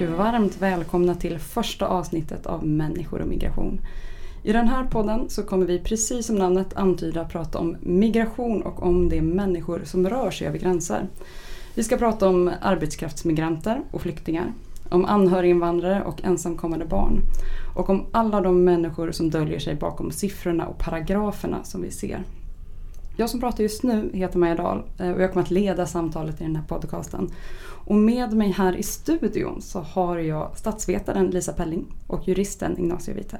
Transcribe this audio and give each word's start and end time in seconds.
och 0.00 0.08
varmt 0.08 0.62
välkomna 0.62 1.14
till 1.14 1.38
första 1.38 1.86
avsnittet 1.86 2.46
av 2.46 2.66
Människor 2.66 3.20
och 3.20 3.28
migration. 3.28 3.80
I 4.42 4.52
den 4.52 4.68
här 4.68 4.84
podden 4.84 5.28
så 5.28 5.42
kommer 5.42 5.66
vi 5.66 5.78
precis 5.78 6.26
som 6.26 6.36
namnet 6.36 6.76
antyder 6.76 7.24
prata 7.24 7.58
om 7.58 7.76
migration 7.80 8.62
och 8.62 8.82
om 8.82 9.08
de 9.08 9.22
människor 9.22 9.82
som 9.84 10.08
rör 10.08 10.30
sig 10.30 10.46
över 10.46 10.58
gränser. 10.58 11.06
Vi 11.74 11.84
ska 11.84 11.96
prata 11.96 12.28
om 12.28 12.50
arbetskraftsmigranter 12.60 13.80
och 13.90 14.02
flyktingar, 14.02 14.52
om 14.90 15.04
anhöriginvandrare 15.04 16.02
och 16.02 16.24
ensamkommande 16.24 16.84
barn 16.84 17.20
och 17.76 17.90
om 17.90 18.06
alla 18.12 18.40
de 18.40 18.64
människor 18.64 19.12
som 19.12 19.30
döljer 19.30 19.58
sig 19.58 19.74
bakom 19.74 20.10
siffrorna 20.10 20.66
och 20.66 20.78
paragraferna 20.78 21.64
som 21.64 21.82
vi 21.82 21.90
ser. 21.90 22.24
Jag 23.20 23.30
som 23.30 23.40
pratar 23.40 23.62
just 23.62 23.82
nu 23.82 24.10
heter 24.12 24.38
Maja 24.38 24.54
Dahl 24.54 24.82
eh, 24.98 25.10
och 25.10 25.22
jag 25.22 25.32
kommer 25.32 25.44
att 25.44 25.50
leda 25.50 25.86
samtalet 25.86 26.40
i 26.40 26.44
den 26.44 26.56
här 26.56 26.62
podcasten. 26.62 27.30
Och 27.84 27.94
med 27.94 28.32
mig 28.32 28.50
här 28.50 28.76
i 28.76 28.82
studion 28.82 29.62
så 29.62 29.80
har 29.80 30.18
jag 30.18 30.50
statsvetaren 30.56 31.26
Lisa 31.26 31.52
Pelling 31.52 31.86
och 32.06 32.28
juristen 32.28 32.78
Ignacio 32.78 33.14
Vita. 33.14 33.36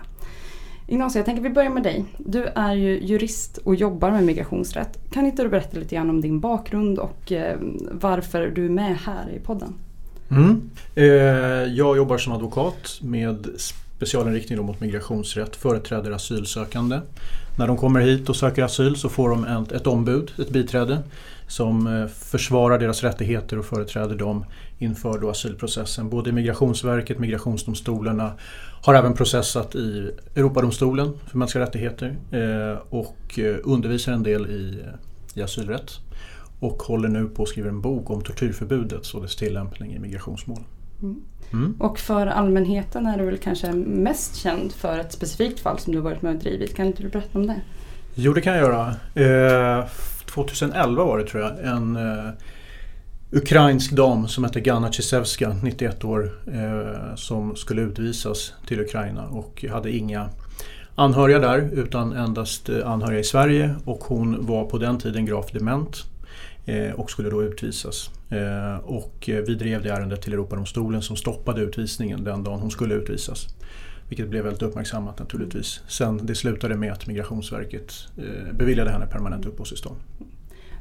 Ignacio, 0.87 1.19
jag 1.19 1.27
tänker 1.27 1.43
vi 1.43 1.51
börjar 1.51 1.71
med 1.71 1.83
dig. 1.83 2.05
Du 2.19 2.45
är 2.45 2.75
ju 2.75 3.01
jurist 3.01 3.57
och 3.57 3.75
jobbar 3.75 4.11
med 4.11 4.25
migrationsrätt. 4.25 5.11
Kan 5.11 5.27
inte 5.27 5.43
du 5.43 5.49
berätta 5.49 5.79
lite 5.79 5.95
grann 5.95 6.11
om 6.11 6.21
din 6.21 6.41
bakgrund 6.41 6.99
och 6.99 7.33
eh, 7.33 7.59
varför 7.93 8.47
du 8.47 8.65
är 8.65 8.71
med 8.71 8.97
här 8.97 9.31
i 9.31 9.39
podden? 9.39 9.75
Mm. 10.31 10.71
Eh, 10.95 11.05
jag 11.75 11.97
jobbar 11.97 12.19
som 12.19 12.33
advokat 12.33 12.99
med 13.03 13.47
specialinriktning 13.99 14.67
mot 14.67 14.81
migrationsrätt, 14.81 15.57
företräder 15.57 16.11
asylsökande. 16.11 17.01
När 17.59 17.67
de 17.67 17.77
kommer 17.77 18.01
hit 18.01 18.29
och 18.29 18.37
söker 18.37 18.63
asyl 18.63 18.97
så 18.97 19.09
får 19.09 19.29
de 19.29 19.45
ett, 19.45 19.73
ett 19.73 19.87
ombud, 19.87 20.33
ett 20.39 20.51
biträde 20.51 21.03
som 21.47 21.87
eh, 21.87 22.07
försvarar 22.07 22.79
deras 22.79 23.03
rättigheter 23.03 23.59
och 23.59 23.65
företräder 23.65 24.15
dem 24.15 24.45
inför 24.79 25.19
då 25.19 25.31
asylprocessen. 25.31 26.09
Både 26.09 26.33
Migrationsverket, 26.33 27.19
migrationsdomstolarna 27.19 28.33
har 28.83 28.95
även 28.95 29.15
processat 29.15 29.75
i 29.75 30.11
Europadomstolen 30.35 31.13
för 31.27 31.39
mänskliga 31.39 31.65
rättigheter 31.65 32.17
eh, 32.31 32.79
och 32.91 33.39
eh, 33.39 33.57
undervisar 33.65 34.13
en 34.13 34.23
del 34.23 34.47
i, 34.47 34.85
i 35.35 35.43
asylrätt. 35.43 35.91
Och 36.61 36.83
håller 36.83 37.09
nu 37.09 37.29
på 37.29 37.43
att 37.43 37.49
skriva 37.49 37.69
en 37.69 37.81
bok 37.81 38.11
om 38.11 38.23
tortyrförbudet 38.23 39.15
och 39.15 39.23
dess 39.23 39.37
tillämpning 39.37 39.95
i 39.95 39.99
migrationsmål. 39.99 40.61
Mm. 41.03 41.23
Mm. 41.53 41.77
Och 41.79 41.99
för 41.99 42.27
allmänheten 42.27 43.07
är 43.07 43.19
du 43.19 43.25
väl 43.25 43.39
kanske 43.39 43.73
mest 43.73 44.37
känd 44.37 44.73
för 44.73 44.99
ett 44.99 45.13
specifikt 45.13 45.61
fall 45.61 45.79
som 45.79 45.93
du 45.93 46.01
varit 46.01 46.23
med 46.23 46.35
och 46.35 46.43
drivit. 46.43 46.77
Kan 46.77 46.87
inte 46.87 47.03
du 47.03 47.09
berätta 47.09 47.39
om 47.39 47.47
det? 47.47 47.61
Jo 48.15 48.33
det 48.33 48.41
kan 48.41 48.55
jag 48.55 48.63
göra. 48.63 48.95
Eh, 49.79 49.87
2011 50.27 51.05
var 51.05 51.19
det 51.19 51.25
tror 51.25 51.43
jag. 51.43 51.65
En 51.65 51.97
eh, 51.97 52.31
ukrainsk 53.33 53.93
dam 53.93 54.29
som 54.29 54.45
hette 54.45 54.61
Ganna 54.61 54.93
Cisevska, 54.93 55.57
91 55.63 56.05
år, 56.05 56.33
eh, 56.47 57.15
som 57.15 57.57
skulle 57.57 57.83
utvisas 57.83 58.53
till 58.67 58.81
Ukraina 58.81 59.27
och 59.27 59.65
hade 59.71 59.97
inga 59.97 60.29
anhöriga 60.95 61.39
där 61.39 61.69
utan 61.73 62.13
endast 62.13 62.69
eh, 62.69 62.91
anhöriga 62.91 63.21
i 63.21 63.25
Sverige 63.25 63.75
och 63.85 64.05
hon 64.05 64.47
var 64.47 64.65
på 64.65 64.79
den 64.79 64.99
tiden 64.99 65.27
gravt 65.27 65.53
dement 65.53 66.05
och 66.95 67.11
skulle 67.11 67.31
då 67.31 67.43
utvisas. 67.43 68.11
Eh, 68.31 68.77
och 68.77 69.15
vi 69.27 69.55
drev 69.55 69.83
det 69.83 69.89
ärendet 69.89 70.23
till 70.23 70.33
Europadomstolen 70.33 71.03
som 71.03 71.17
stoppade 71.17 71.61
utvisningen 71.61 72.25
den 72.25 72.45
dagen 72.45 72.61
hon 72.61 72.71
skulle 72.71 72.95
utvisas. 72.95 73.47
Vilket 74.09 74.29
blev 74.29 74.45
väldigt 74.45 74.63
uppmärksammat 74.63 75.19
naturligtvis. 75.19 75.81
Sen 75.89 76.27
det 76.27 76.35
slutade 76.35 76.77
med 76.77 76.93
att 76.93 77.07
Migrationsverket 77.07 77.93
eh, 78.17 78.55
beviljade 78.55 78.91
henne 78.91 79.07
permanent 79.07 79.47
uppehållstillstånd. 79.47 79.97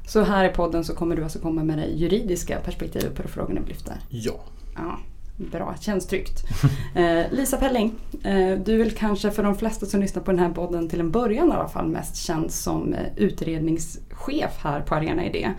Så 0.07 0.23
här 0.23 0.49
i 0.49 0.53
podden 0.53 0.83
så 0.83 0.95
kommer 0.95 1.15
du 1.15 1.23
alltså 1.23 1.39
komma 1.39 1.63
med 1.63 1.77
det 1.77 1.85
juridiska 1.85 2.59
perspektivet 2.59 3.15
på 3.15 3.21
de 3.21 3.27
frågorna 3.27 3.61
vi 3.61 3.67
lyfter? 3.67 3.95
Ja. 4.09 4.39
ja. 4.75 4.99
Bra, 5.37 5.75
känns 5.79 6.07
tryggt. 6.07 6.43
Eh, 6.95 7.31
Lisa 7.31 7.57
Pelling, 7.57 7.95
eh, 8.23 8.59
du 8.65 8.73
är 8.73 8.77
väl 8.77 8.91
kanske 8.91 9.31
för 9.31 9.43
de 9.43 9.55
flesta 9.55 9.85
som 9.85 10.01
lyssnar 10.01 10.23
på 10.23 10.31
den 10.31 10.39
här 10.39 10.49
podden 10.49 10.89
till 10.89 10.99
en 10.99 11.11
början 11.11 11.49
i 11.49 11.51
alla 11.51 11.67
fall 11.67 11.87
mest 11.87 12.15
känd 12.15 12.51
som 12.51 12.93
eh, 12.93 12.99
utredningschef 13.15 14.57
här 14.63 14.81
på 14.81 14.95
Arena 14.95 15.25
Idé 15.25 15.53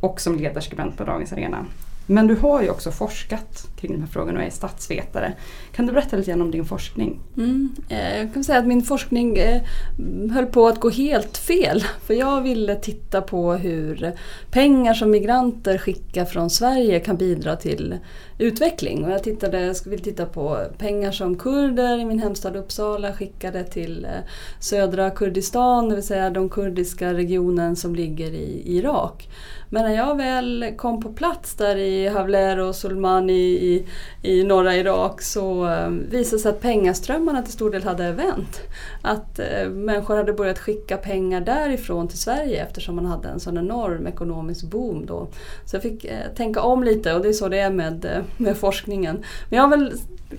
och 0.00 0.20
som 0.20 0.36
ledarskribent 0.38 0.96
på 0.96 1.04
Dagens 1.04 1.32
Arena. 1.32 1.66
Men 2.06 2.26
du 2.26 2.34
har 2.34 2.62
ju 2.62 2.70
också 2.70 2.90
forskat 2.90 3.66
kring 3.76 3.92
de 3.92 4.00
här 4.00 4.08
frågorna 4.08 4.38
och 4.38 4.44
är 4.44 4.50
statsvetare. 4.50 5.32
Kan 5.72 5.86
du 5.86 5.92
berätta 5.92 6.16
lite 6.16 6.30
grann 6.30 6.42
om 6.42 6.50
din 6.50 6.64
forskning? 6.64 7.20
Mm, 7.36 7.74
eh, 7.88 8.18
jag 8.18 8.34
kan 8.34 8.44
säga 8.44 8.58
att 8.58 8.66
min 8.66 8.82
forskning 8.82 9.36
eh, 9.36 9.62
höll 10.32 10.46
på 10.46 10.68
att 10.68 10.80
gå 10.80 10.90
helt 10.90 11.38
fel. 11.38 11.84
För 12.06 12.14
jag 12.14 12.42
ville 12.42 12.74
titta 12.76 13.22
på 13.22 13.52
hur 13.52 14.12
pengar 14.50 14.94
som 14.94 15.10
migranter 15.10 15.78
skickar 15.78 16.24
från 16.24 16.50
Sverige 16.50 17.00
kan 17.00 17.16
bidra 17.16 17.56
till 17.56 17.98
utveckling. 18.38 19.04
Och 19.04 19.10
jag 19.10 19.22
tittade, 19.22 19.74
ville 19.86 20.02
titta 20.02 20.26
på 20.26 20.58
pengar 20.78 21.12
som 21.12 21.36
kurder 21.36 21.98
i 21.98 22.04
min 22.04 22.18
hemstad 22.18 22.56
Uppsala 22.56 23.12
skickade 23.12 23.64
till 23.64 24.04
eh, 24.04 24.10
södra 24.60 25.10
Kurdistan, 25.10 25.88
det 25.88 25.94
vill 25.94 26.04
säga 26.04 26.30
den 26.30 26.48
kurdiska 26.48 27.14
regionen 27.14 27.76
som 27.76 27.94
ligger 27.94 28.30
i 28.30 28.62
Irak. 28.64 29.28
Men 29.70 29.82
när 29.82 29.94
jag 29.94 30.16
väl 30.16 30.74
kom 30.76 31.00
på 31.00 31.12
plats 31.12 31.54
där 31.54 31.76
i 31.76 32.08
Havler 32.08 32.58
och 32.58 32.74
Sulmani 32.74 33.42
i, 33.42 33.86
i 34.22 34.44
norra 34.44 34.76
Irak 34.76 35.22
så 35.22 35.66
eh, 35.66 35.88
visade 35.88 36.36
det 36.36 36.40
sig 36.40 36.50
att 36.50 36.60
pengaströmmarna 36.60 37.42
till 37.42 37.52
stor 37.52 37.70
del 37.70 37.84
hade 37.84 38.12
vänt. 38.12 38.60
Att 39.02 39.38
eh, 39.38 39.68
människor 39.68 40.16
hade 40.16 40.32
börjat 40.32 40.58
skicka 40.58 40.96
pengar 40.96 41.40
därifrån 41.40 42.08
till 42.08 42.18
Sverige 42.18 42.62
eftersom 42.62 42.96
man 42.96 43.06
hade 43.06 43.28
en 43.28 43.40
sån 43.40 43.58
enorm 43.58 44.06
ekonomisk 44.06 44.64
boom 44.64 45.06
då. 45.06 45.28
Så 45.64 45.76
jag 45.76 45.82
fick 45.82 46.06
tänka 46.36 46.62
om 46.62 46.84
lite 46.84 47.14
och 47.14 47.22
det 47.22 47.28
är 47.28 47.32
så 47.32 47.48
det 47.48 47.58
är 47.58 47.70
med, 47.70 48.23
med 48.36 48.56
forskningen. 48.56 49.16
Men 49.48 49.56
jag 49.56 49.62
har 49.62 49.70
väl 49.70 49.92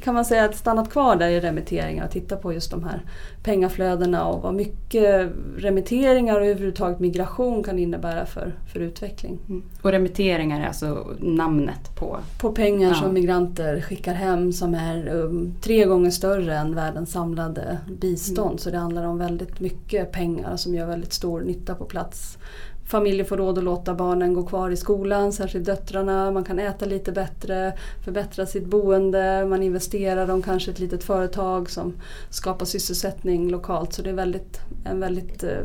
kan 0.03 0.13
man 0.13 0.25
säga 0.25 0.51
stannat 0.51 0.89
kvar 0.89 1.15
där 1.15 1.29
i 1.29 1.39
remitteringar 1.39 2.05
och 2.05 2.11
tittat 2.11 2.41
på 2.41 2.53
just 2.53 2.71
de 2.71 2.83
här 2.83 3.01
pengaflödena 3.43 4.25
och 4.25 4.41
vad 4.41 4.53
mycket 4.53 5.31
remitteringar 5.57 6.39
och 6.39 6.45
överhuvudtaget 6.45 6.99
migration 6.99 7.63
kan 7.63 7.79
innebära 7.79 8.25
för, 8.25 8.55
för 8.73 8.79
utveckling. 8.79 9.39
Mm. 9.49 9.63
Och 9.81 9.91
remitteringar 9.91 10.61
är 10.61 10.67
alltså 10.67 11.07
namnet 11.19 11.95
på? 11.95 12.17
På 12.41 12.51
pengar 12.51 12.89
ja. 12.89 12.95
som 12.95 13.13
migranter 13.13 13.81
skickar 13.81 14.13
hem 14.13 14.53
som 14.53 14.73
är 14.73 15.07
um, 15.07 15.53
tre 15.61 15.85
gånger 15.85 16.11
större 16.11 16.55
än 16.55 16.75
världens 16.75 17.11
samlade 17.11 17.77
bistånd. 17.99 18.49
Mm. 18.49 18.57
Så 18.57 18.69
det 18.69 18.77
handlar 18.77 19.03
om 19.03 19.17
väldigt 19.17 19.59
mycket 19.59 20.11
pengar 20.11 20.57
som 20.57 20.75
gör 20.75 20.87
väldigt 20.87 21.13
stor 21.13 21.41
nytta 21.41 21.75
på 21.75 21.85
plats 21.85 22.37
familjer 22.85 23.25
får 23.25 23.37
råd 23.37 23.57
att 23.57 23.63
låta 23.63 23.93
barnen 23.93 24.33
gå 24.33 24.43
kvar 24.43 24.69
i 24.69 24.77
skolan, 24.77 25.33
särskilt 25.33 25.65
döttrarna. 25.65 26.31
Man 26.31 26.43
kan 26.43 26.59
äta 26.59 26.85
lite 26.85 27.11
bättre, 27.11 27.73
förbättra 28.05 28.45
sitt 28.45 28.65
boende, 28.65 29.45
man 29.49 29.63
investerar 29.63 30.27
dem 30.27 30.41
kanske 30.41 30.71
i 30.71 30.73
ett 30.73 30.79
litet 30.79 31.03
företag 31.03 31.69
som 31.69 31.93
skapar 32.29 32.65
sysselsättning 32.65 33.49
lokalt. 33.49 33.93
Så 33.93 34.01
det 34.01 34.09
är 34.09 34.13
väldigt, 34.13 34.59
en 34.85 34.99
väldigt 34.99 35.43
eh, 35.43 35.59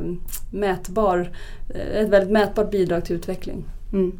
mätbar, 0.53 1.30
eh, 1.75 2.00
ett 2.00 2.09
väldigt 2.09 2.32
mätbart 2.32 2.70
bidrag 2.70 3.04
till 3.04 3.16
utveckling. 3.16 3.64
Mm. 3.92 4.12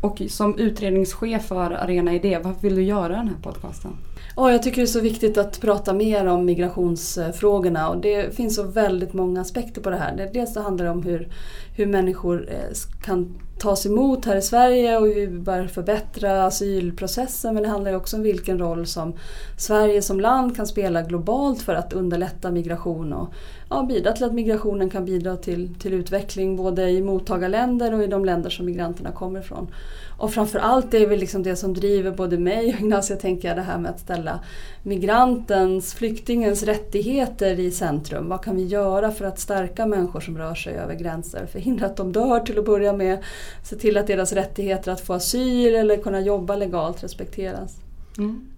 Och 0.00 0.22
som 0.28 0.58
utredningschef 0.58 1.46
för 1.46 1.70
Arena 1.70 2.14
Idé, 2.14 2.38
vad 2.44 2.62
vill 2.62 2.74
du 2.74 2.82
göra 2.82 3.08
den 3.08 3.28
här 3.28 3.36
podcasten? 3.42 3.96
Oh, 4.36 4.52
jag 4.52 4.62
tycker 4.62 4.76
det 4.76 4.84
är 4.84 4.86
så 4.86 5.00
viktigt 5.00 5.38
att 5.38 5.60
prata 5.60 5.92
mer 5.92 6.26
om 6.26 6.44
migrationsfrågorna 6.44 7.88
och 7.88 8.00
det 8.00 8.34
finns 8.36 8.56
så 8.56 8.62
väldigt 8.62 9.12
många 9.12 9.40
aspekter 9.40 9.80
på 9.80 9.90
det 9.90 9.96
här. 9.96 10.30
Dels 10.32 10.54
så 10.54 10.60
handlar 10.60 10.84
det 10.84 10.90
om 10.90 11.02
hur, 11.02 11.28
hur 11.76 11.86
människor 11.86 12.48
eh, 12.50 12.76
kan 13.02 13.34
tas 13.58 13.86
emot 13.86 14.24
här 14.24 14.36
i 14.36 14.42
Sverige 14.42 14.98
och 14.98 15.06
hur 15.06 15.14
vi 15.14 15.26
bör 15.26 15.66
förbättra 15.66 16.44
asylprocessen 16.44 17.54
men 17.54 17.62
det 17.62 17.68
handlar 17.68 17.92
också 17.92 18.16
om 18.16 18.22
vilken 18.22 18.58
roll 18.58 18.86
som 18.86 19.14
Sverige 19.56 20.02
som 20.02 20.20
land 20.20 20.56
kan 20.56 20.66
spela 20.66 21.02
globalt 21.02 21.62
för 21.62 21.74
att 21.74 21.92
underlätta 21.92 22.50
migration 22.50 23.12
och 23.12 23.34
ja, 23.70 23.82
bidra 23.82 24.12
till 24.12 24.24
att 24.24 24.32
migrationen 24.32 24.90
kan 24.90 25.04
bidra 25.04 25.36
till, 25.36 25.74
till 25.74 25.94
utveckling 25.94 26.56
både 26.56 26.90
i 26.90 27.02
mottagarländer 27.02 27.94
och 27.94 28.04
i 28.04 28.06
de 28.06 28.24
länder 28.24 28.50
som 28.50 28.66
migranterna 28.66 29.12
kommer 29.12 29.40
ifrån. 29.40 29.70
Och 30.18 30.32
framförallt 30.32 30.94
är 30.94 31.00
det 31.00 31.06
väl 31.06 31.18
liksom 31.18 31.42
det 31.42 31.56
som 31.56 31.74
driver 31.74 32.10
både 32.10 32.38
mig 32.38 32.74
och 32.74 32.80
Ignacio, 32.80 33.16
tänker 33.16 33.48
jag, 33.48 33.56
det 33.56 33.62
här 33.62 33.78
med 33.78 33.90
att 33.90 34.00
ställa 34.00 34.40
migrantens, 34.82 35.94
flyktingens 35.94 36.62
rättigheter 36.62 37.60
i 37.60 37.70
centrum. 37.70 38.28
Vad 38.28 38.44
kan 38.44 38.56
vi 38.56 38.66
göra 38.66 39.10
för 39.10 39.24
att 39.24 39.38
stärka 39.38 39.86
människor 39.86 40.20
som 40.20 40.38
rör 40.38 40.54
sig 40.54 40.74
över 40.74 40.94
gränser? 40.94 41.46
Förhindra 41.46 41.86
att 41.86 41.96
de 41.96 42.12
dör 42.12 42.40
till 42.40 42.58
att 42.58 42.64
börja 42.64 42.92
med. 42.92 43.18
Se 43.64 43.76
till 43.76 43.96
att 43.96 44.06
deras 44.06 44.32
rättigheter 44.32 44.92
att 44.92 45.00
få 45.00 45.12
asyl 45.12 45.74
eller 45.74 45.96
kunna 45.96 46.20
jobba 46.20 46.56
legalt 46.56 47.04
respekteras. 47.04 47.76
Mm. 48.18 48.49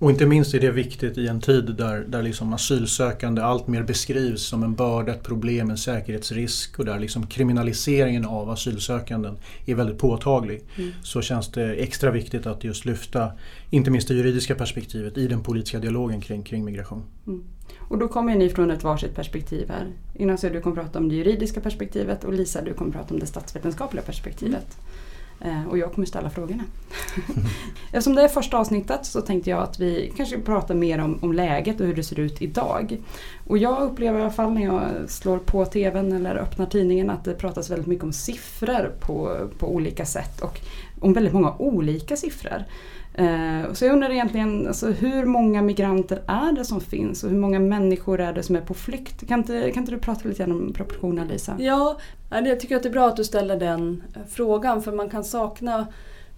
Och 0.00 0.10
inte 0.10 0.26
minst 0.26 0.54
är 0.54 0.60
det 0.60 0.70
viktigt 0.70 1.18
i 1.18 1.28
en 1.28 1.40
tid 1.40 1.74
där, 1.78 2.04
där 2.08 2.22
liksom 2.22 2.52
asylsökande 2.52 3.42
allt 3.42 3.66
mer 3.66 3.82
beskrivs 3.82 4.42
som 4.42 4.62
en 4.62 4.74
börda, 4.74 5.12
ett 5.12 5.22
problem, 5.22 5.70
en 5.70 5.78
säkerhetsrisk 5.78 6.78
och 6.78 6.84
där 6.84 6.98
liksom 6.98 7.26
kriminaliseringen 7.26 8.24
av 8.24 8.50
asylsökanden 8.50 9.38
är 9.66 9.74
väldigt 9.74 9.98
påtaglig. 9.98 10.62
Mm. 10.76 10.90
Så 11.02 11.22
känns 11.22 11.52
det 11.52 11.74
extra 11.74 12.10
viktigt 12.10 12.46
att 12.46 12.64
just 12.64 12.84
lyfta, 12.84 13.32
inte 13.70 13.90
minst 13.90 14.08
det 14.08 14.14
juridiska 14.14 14.54
perspektivet 14.54 15.18
i 15.18 15.26
den 15.26 15.42
politiska 15.42 15.78
dialogen 15.78 16.20
kring, 16.20 16.42
kring 16.42 16.64
migration. 16.64 17.02
Mm. 17.26 17.44
Och 17.78 17.98
då 17.98 18.08
kommer 18.08 18.36
ni 18.36 18.50
från 18.50 18.70
ett 18.70 18.84
varsitt 18.84 19.14
perspektiv 19.14 19.68
här. 19.68 19.86
Ignacio, 20.14 20.50
du 20.50 20.60
kommer 20.60 20.76
prata 20.76 20.98
om 20.98 21.08
det 21.08 21.14
juridiska 21.14 21.60
perspektivet 21.60 22.24
och 22.24 22.32
Lisa, 22.32 22.62
du 22.62 22.74
kommer 22.74 22.92
prata 22.92 23.14
om 23.14 23.20
det 23.20 23.26
statsvetenskapliga 23.26 24.02
perspektivet. 24.02 24.66
Eh, 24.76 25.09
Eh, 25.40 25.68
och 25.68 25.78
jag 25.78 25.92
kommer 25.92 26.06
ställa 26.06 26.30
frågorna. 26.30 26.64
Eftersom 27.92 28.14
det 28.14 28.22
är 28.22 28.28
första 28.28 28.58
avsnittet 28.58 29.06
så 29.06 29.20
tänkte 29.20 29.50
jag 29.50 29.62
att 29.62 29.78
vi 29.78 30.12
kanske 30.16 30.38
pratar 30.40 30.74
mer 30.74 30.98
om, 30.98 31.18
om 31.22 31.32
läget 31.32 31.80
och 31.80 31.86
hur 31.86 31.94
det 31.94 32.02
ser 32.02 32.20
ut 32.20 32.42
idag. 32.42 32.96
Och 33.46 33.58
jag 33.58 33.82
upplever 33.82 34.18
i 34.18 34.22
alla 34.22 34.30
fall 34.30 34.52
när 34.52 34.64
jag 34.64 34.82
slår 35.08 35.38
på 35.38 35.64
TVn 35.64 36.12
eller 36.12 36.36
öppnar 36.36 36.66
tidningen 36.66 37.10
att 37.10 37.24
det 37.24 37.34
pratas 37.34 37.70
väldigt 37.70 37.86
mycket 37.86 38.04
om 38.04 38.12
siffror 38.12 38.92
på, 39.00 39.48
på 39.58 39.74
olika 39.74 40.06
sätt 40.06 40.40
och 40.40 40.60
om 41.00 41.12
väldigt 41.12 41.32
många 41.32 41.54
olika 41.58 42.16
siffror. 42.16 42.64
Eh, 43.20 43.72
så 43.72 43.84
jag 43.84 43.92
undrar 43.92 44.10
egentligen 44.10 44.66
alltså, 44.66 44.86
hur 44.90 45.24
många 45.24 45.62
migranter 45.62 46.22
är 46.26 46.52
det 46.52 46.64
som 46.64 46.80
finns 46.80 47.24
och 47.24 47.30
hur 47.30 47.38
många 47.38 47.58
människor 47.58 48.20
är 48.20 48.32
det 48.32 48.42
som 48.42 48.56
är 48.56 48.60
på 48.60 48.74
flykt? 48.74 49.28
Kan 49.28 49.40
inte, 49.40 49.70
kan 49.70 49.82
inte 49.82 49.92
du 49.92 49.98
prata 49.98 50.28
lite 50.28 50.38
grann 50.38 50.52
om 50.52 50.72
proportionerna 50.72 51.28
Lisa? 51.32 51.56
Ja, 51.58 51.98
jag 52.30 52.60
tycker 52.60 52.76
att 52.76 52.82
det 52.82 52.88
är 52.88 52.92
bra 52.92 53.08
att 53.08 53.16
du 53.16 53.24
ställer 53.24 53.56
den 53.56 54.02
eh, 54.14 54.22
frågan 54.28 54.82
för 54.82 54.92
man 54.92 55.10
kan 55.10 55.24
sakna 55.24 55.86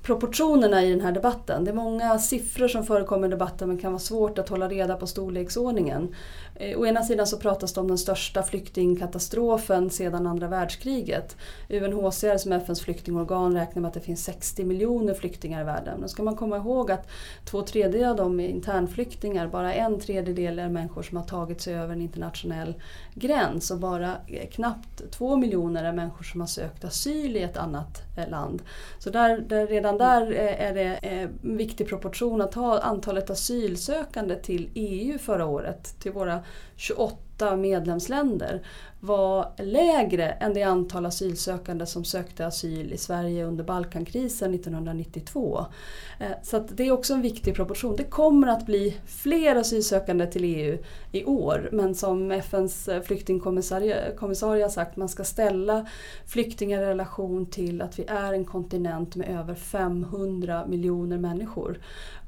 proportionerna 0.02 0.82
i 0.84 0.90
den 0.90 1.00
här 1.00 1.12
debatten. 1.12 1.64
Det 1.64 1.70
är 1.70 1.75
många 1.75 2.19
siffror 2.19 2.69
som 2.69 2.85
förekommer 2.85 3.26
i 3.26 3.31
debatten 3.31 3.69
men 3.69 3.78
kan 3.78 3.93
vara 3.93 4.00
svårt 4.00 4.38
att 4.38 4.49
hålla 4.49 4.69
reda 4.69 4.96
på 4.96 5.06
storleksordningen. 5.06 6.14
Eh, 6.62 6.79
å 6.79 6.87
ena 6.87 7.03
sidan 7.03 7.26
så 7.26 7.37
pratas 7.37 7.73
det 7.73 7.81
om 7.81 7.88
den 7.88 7.99
största 7.99 8.43
flyktingkatastrofen 8.43 9.91
sedan 9.91 10.26
andra 10.26 10.49
världskriget. 10.49 11.37
UNHCR 11.69 12.37
som 12.37 12.53
är 12.53 12.56
FNs 12.56 12.81
flyktingorgan 12.81 13.55
räknar 13.55 13.82
med 13.82 13.88
att 13.88 13.94
det 13.94 14.00
finns 14.00 14.25
60 14.25 14.64
miljoner 14.64 15.14
flyktingar 15.14 15.61
i 15.61 15.64
världen. 15.64 16.00
Då 16.00 16.09
ska 16.09 16.23
man 16.23 16.37
komma 16.37 16.56
ihåg 16.56 16.91
att 16.91 17.09
två 17.44 17.62
tredjedelar 17.62 18.11
av 18.11 18.17
dem 18.17 18.41
är 18.41 18.49
internflyktingar. 18.49 19.47
Bara 19.47 19.75
en 19.75 20.00
tredjedel 20.00 20.59
är 20.59 20.69
människor 20.69 21.03
som 21.03 21.17
har 21.17 21.25
tagit 21.25 21.61
sig 21.61 21.75
över 21.75 21.93
en 21.93 22.03
internationell 22.03 22.75
gräns 23.14 23.70
och 23.70 23.79
bara 23.79 24.17
eh, 24.26 24.49
knappt 24.50 25.11
två 25.11 25.37
miljoner 25.37 25.85
är 25.85 25.93
människor 25.93 26.25
som 26.25 26.41
har 26.41 26.49
sökt 26.49 26.85
asyl 26.85 27.37
i 27.37 27.43
ett 27.43 27.56
annat 27.56 28.03
eh, 28.19 28.29
land. 28.29 28.62
Så 28.99 29.11
där, 29.11 29.38
där 29.38 29.67
redan 29.67 29.99
där 29.99 30.32
är 30.32 30.75
det 30.75 30.94
en 30.94 31.56
viktig 31.56 31.88
proportion 31.88 32.41
att 32.41 32.55
ha 32.55 32.81
antalet 32.81 33.31
asylsökande 33.31 34.37
till 34.37 34.70
EU 34.75 35.19
förra 35.19 35.47
året, 35.47 36.00
till 36.00 36.12
våra 36.12 36.43
28 36.76 37.56
medlemsländer 37.56 38.62
var 39.04 39.52
lägre 39.58 40.31
än 40.31 40.54
det 40.54 40.62
antal 40.62 41.06
asylsökande 41.06 41.87
som 41.87 42.04
sökte 42.04 42.46
asyl 42.46 42.93
i 42.93 42.96
Sverige 42.96 43.44
under 43.44 43.64
Balkankrisen 43.64 44.54
1992. 44.54 45.66
Eh, 46.20 46.31
så 46.43 46.58
det 46.58 46.87
är 46.87 46.93
också 46.93 47.14
en 47.14 47.22
viktig 47.22 47.54
proportion. 47.54 47.96
Det 47.96 48.04
kommer 48.04 48.49
att 48.49 48.66
bli 48.66 48.96
fler 49.06 49.56
asylsökande 49.56 50.26
till 50.26 50.44
EU 50.44 50.78
i 51.12 51.25
år 51.25 51.69
men 51.72 51.94
som 51.94 52.31
FNs 52.31 52.88
eh, 52.88 53.02
flyktingkommissarie 53.02 54.12
har 54.19 54.69
sagt, 54.69 54.96
man 54.96 55.08
ska 55.08 55.25
ställa 55.25 55.87
flyktingar 56.26 56.82
i 56.82 56.87
relation 56.87 57.46
till 57.46 57.82
att 57.82 57.99
vi 57.99 58.04
är 58.08 58.32
en 58.32 58.44
kontinent 58.44 59.16
med 59.16 59.28
över 59.28 59.54
500 59.54 60.66
miljoner 60.66 61.19
människor 61.19 61.78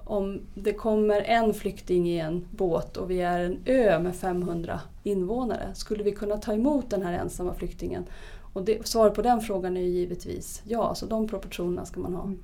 om 0.05 0.41
det 0.55 0.73
kommer 0.73 1.21
en 1.21 1.55
flykting 1.55 2.09
i 2.09 2.19
en 2.19 2.47
båt 2.51 2.97
och 2.97 3.11
vi 3.11 3.21
är 3.21 3.41
en 3.41 3.59
ö 3.65 3.99
med 3.99 4.17
500 4.17 4.81
invånare, 5.03 5.75
skulle 5.75 6.03
vi 6.03 6.13
kunna 6.13 6.37
ta 6.37 6.53
emot 6.53 6.91
den 6.91 7.03
här 7.03 7.13
ensamma 7.13 7.55
flyktingen? 7.55 8.05
Och 8.53 8.65
det, 8.65 8.87
svaret 8.87 9.15
på 9.15 9.23
den 9.23 9.41
frågan 9.41 9.77
är 9.77 9.81
givetvis 9.81 10.63
ja, 10.65 10.95
så 10.95 11.07
de 11.07 11.29
proportionerna 11.29 11.85
ska 11.85 12.01
man 12.01 12.15
ha. 12.15 12.23
Mm. 12.23 12.39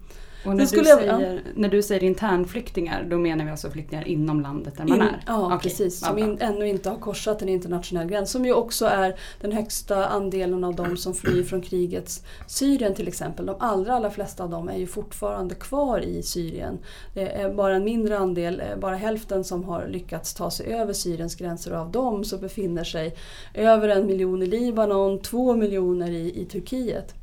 Och 0.45 0.57
när, 0.57 0.67
du 0.67 0.85
säger, 0.85 1.33
ja. 1.35 1.39
när 1.55 1.69
du 1.69 1.83
säger 1.83 2.05
internflyktingar, 2.05 3.07
då 3.11 3.19
menar 3.19 3.45
vi 3.45 3.51
alltså 3.51 3.71
flyktingar 3.71 4.09
inom 4.09 4.41
landet 4.41 4.77
där 4.77 4.85
man 4.85 4.97
In, 4.97 5.03
är? 5.03 5.23
Ja, 5.27 5.47
okay. 5.47 5.59
precis. 5.59 6.01
Som 6.01 6.19
in, 6.19 6.39
ännu 6.41 6.69
inte 6.69 6.91
har 6.91 6.97
korsat 6.97 7.43
en 7.43 7.49
internationell 7.49 8.09
gräns. 8.09 8.31
Som 8.31 8.45
ju 8.45 8.53
också 8.53 8.87
är 8.87 9.17
den 9.41 9.53
högsta 9.53 10.07
andelen 10.07 10.65
av 10.65 10.75
de 10.75 10.97
som 10.97 11.15
flyr 11.15 11.43
från 11.43 11.63
krigets 11.63 12.23
Syrien 12.47 12.95
till 12.95 13.09
exempel. 13.09 13.47
De 13.47 13.57
allra, 13.59 13.95
allra 13.95 14.11
flesta 14.11 14.45
av 14.45 14.51
dem 14.51 14.69
är 14.69 14.79
ju 14.79 14.87
fortfarande 14.87 15.55
kvar 15.55 16.01
i 16.01 16.23
Syrien. 16.23 16.79
Det 17.15 17.29
är 17.29 17.55
bara 17.55 17.77
en 17.77 17.85
mindre 17.85 18.19
andel, 18.19 18.61
eh, 18.61 18.79
bara 18.79 18.97
hälften 18.97 19.45
som 19.45 19.65
har 19.65 19.89
lyckats 19.89 20.35
ta 20.35 20.51
sig 20.51 20.75
över 20.75 20.93
Syriens 20.93 21.35
gränser 21.35 21.73
och 21.73 21.79
av 21.79 21.91
dem 21.91 22.25
så 22.25 22.39
befinner 22.39 22.85
sig 22.85 23.17
över 23.55 23.89
en 23.89 24.07
miljon 24.07 24.43
i 24.43 24.47
Libanon, 24.47 25.23
två 25.23 25.57
miljoner 25.57 26.11
i, 26.11 26.41
i 26.41 26.45
Turkiet. 26.45 27.15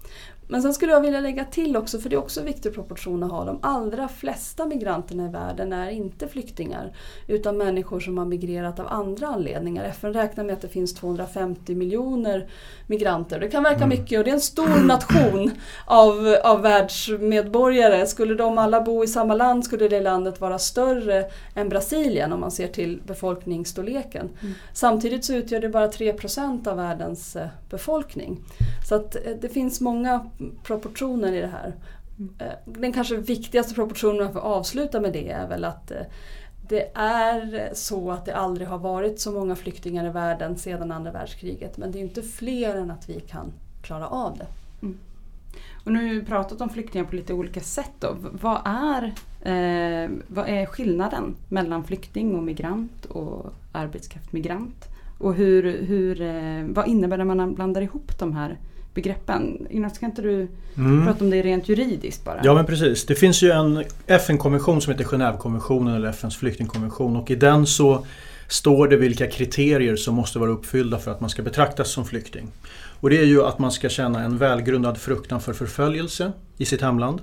Men 0.48 0.62
sen 0.62 0.74
skulle 0.74 0.92
jag 0.92 1.02
vilja 1.02 1.20
lägga 1.20 1.46
till 1.46 1.78
också, 1.78 2.00
för 2.00 2.10
det 2.10 2.16
är 2.16 2.20
också 2.20 2.42
viktig 2.42 2.74
proportion 2.74 3.24
att 3.24 3.32
ha, 3.32 3.46
de 3.46 3.60
allra 3.62 4.08
flesta 4.08 4.66
migranterna 4.66 5.26
i 5.26 5.30
världen 5.30 5.74
är 5.74 5.90
inte 5.90 6.28
flyktingar 6.28 6.94
utan 7.28 7.58
människor 7.58 8.00
som 8.00 8.18
har 8.18 8.26
migrerat 8.26 8.80
av 8.80 8.88
andra 8.88 9.28
anledningar. 9.28 9.86
FN 9.86 10.14
räknar 10.14 10.44
med 10.44 10.54
att 10.54 10.62
det 10.62 10.68
finns 10.68 10.94
250 10.96 11.76
miljoner 11.76 12.50
migranter. 12.88 13.40
Det 13.40 13.48
kan 13.48 13.64
verka 13.64 13.84
mm. 13.84 13.90
mycket 13.90 14.20
och 14.20 14.24
det 14.24 14.30
är 14.30 14.34
en 14.34 14.42
stor 14.42 14.86
nation 14.86 15.52
av, 15.86 16.38
av 16.44 16.62
världsmedborgare. 16.62 18.06
Skulle 18.06 18.36
de 18.36 18.58
alla 18.58 18.82
bo 18.82 19.04
i 19.04 19.08
samma 19.08 19.34
land 19.36 19.66
skulle 19.66 19.88
det 19.88 20.02
landet 20.02 20.42
vara 20.42 20.60
större 20.60 21.26
än 21.56 21.70
Brasilien 21.70 22.34
om 22.34 22.40
man 22.40 22.52
ser 22.52 22.68
till 22.68 23.02
befolkningsstorleken. 23.06 24.30
Mm. 24.42 24.54
Samtidigt 24.74 25.26
så 25.26 25.34
utgör 25.34 25.60
det 25.60 25.70
bara 25.70 25.88
3% 25.88 26.68
av 26.68 26.78
världens 26.78 27.36
eh, 27.36 27.48
befolkning. 27.70 28.40
Så 28.90 28.96
att 28.96 29.16
eh, 29.16 29.22
det 29.42 29.50
finns 29.50 29.82
många 29.82 30.30
proportioner 30.64 31.34
i 31.34 31.42
det 31.42 31.48
här. 31.48 31.74
Eh, 32.40 32.54
den 32.66 32.94
kanske 32.94 33.18
viktigaste 33.18 33.74
proportionen 33.74 34.34
för 34.34 34.40
att 34.40 34.46
avsluta 34.46 35.02
med 35.02 35.14
det 35.14 35.30
är 35.30 35.48
väl 35.48 35.66
att 35.66 35.92
eh, 35.92 36.02
det 36.70 36.92
är 36.96 37.70
så 37.74 38.12
att 38.12 38.26
det 38.26 38.36
aldrig 38.36 38.68
har 38.68 38.78
varit 38.78 39.20
så 39.20 39.32
många 39.32 39.56
flyktingar 39.56 40.06
i 40.06 40.10
världen 40.10 40.58
sedan 40.58 40.92
andra 40.92 41.12
världskriget 41.12 41.78
men 41.78 41.92
det 41.92 42.00
är 42.00 42.02
inte 42.02 42.22
fler 42.22 42.76
än 42.76 42.92
att 42.92 43.10
vi 43.10 43.20
kan 43.20 43.54
klara 43.82 44.08
av 44.08 44.38
det. 44.38 44.48
Mm. 44.82 44.98
Och 45.84 45.92
nu 45.92 46.08
har 46.08 46.14
vi 46.14 46.22
pratat 46.22 46.62
om 46.62 46.70
flyktingar 46.70 47.06
på 47.06 47.16
lite 47.16 47.34
olika 47.34 47.60
sätt. 47.60 47.92
Då. 48.00 48.16
Vad, 48.42 48.62
är, 48.66 49.04
eh, 49.42 50.10
vad 50.28 50.50
är 50.50 50.66
skillnaden 50.66 51.36
mellan 51.50 51.84
flykting 51.84 52.36
och 52.36 52.44
migrant 52.44 53.06
och 53.06 53.54
arbetskraftmigrant? 53.72 54.86
Och 55.18 55.34
hur, 55.34 55.86
hur, 55.86 56.22
eh, 56.22 56.64
vad 56.64 56.88
innebär 56.88 57.18
det 57.18 57.24
när 57.24 57.36
man 57.36 57.54
blandar 57.54 57.82
ihop 57.82 58.20
de 58.20 58.34
här 58.34 58.58
begreppen. 58.98 59.68
Ignaz, 59.70 59.98
kan 59.98 60.10
inte 60.10 60.22
du 60.22 60.48
mm. 60.78 61.06
prata 61.06 61.24
om 61.24 61.30
det 61.30 61.42
rent 61.42 61.70
juridiskt 61.70 62.26
bara? 62.26 62.40
Ja 62.44 62.54
men 62.54 62.66
precis. 62.66 63.06
Det 63.06 63.16
finns 63.16 63.44
ju 63.44 63.52
en 63.52 63.84
FN-konvention 64.08 64.82
som 64.82 64.92
heter 64.92 65.06
Genèvekonventionen 65.06 65.96
eller 65.96 66.10
FNs 66.10 66.38
flyktingkonvention 66.38 67.16
och 67.16 67.32
i 67.32 67.36
den 67.36 67.66
så 67.66 68.06
står 68.48 68.88
det 68.88 68.98
vilka 68.98 69.28
kriterier 69.28 69.96
som 69.96 70.16
måste 70.16 70.40
vara 70.40 70.52
uppfyllda 70.52 71.00
för 71.00 71.12
att 71.12 71.22
man 71.22 71.30
ska 71.30 71.42
betraktas 71.42 71.90
som 71.90 72.06
flykting. 72.06 72.52
Och 73.00 73.10
det 73.10 73.18
är 73.18 73.26
ju 73.26 73.44
att 73.44 73.60
man 73.60 73.72
ska 73.72 73.90
känna 73.90 74.24
en 74.24 74.38
välgrundad 74.38 74.98
fruktan 74.98 75.42
för 75.42 75.54
förföljelse 75.54 76.32
i 76.58 76.66
sitt 76.66 76.82
hemland 76.82 77.22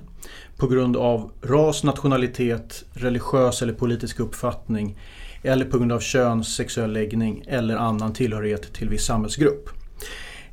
på 0.57 0.67
grund 0.67 0.97
av 0.97 1.31
ras, 1.41 1.83
nationalitet, 1.83 2.85
religiös 2.93 3.61
eller 3.61 3.73
politisk 3.73 4.19
uppfattning 4.19 4.97
eller 5.43 5.65
på 5.65 5.77
grund 5.77 5.91
av 5.91 5.99
kön, 5.99 6.43
sexuell 6.43 6.93
läggning 6.93 7.43
eller 7.47 7.75
annan 7.75 8.13
tillhörighet 8.13 8.73
till 8.73 8.89
viss 8.89 9.05
samhällsgrupp. 9.05 9.69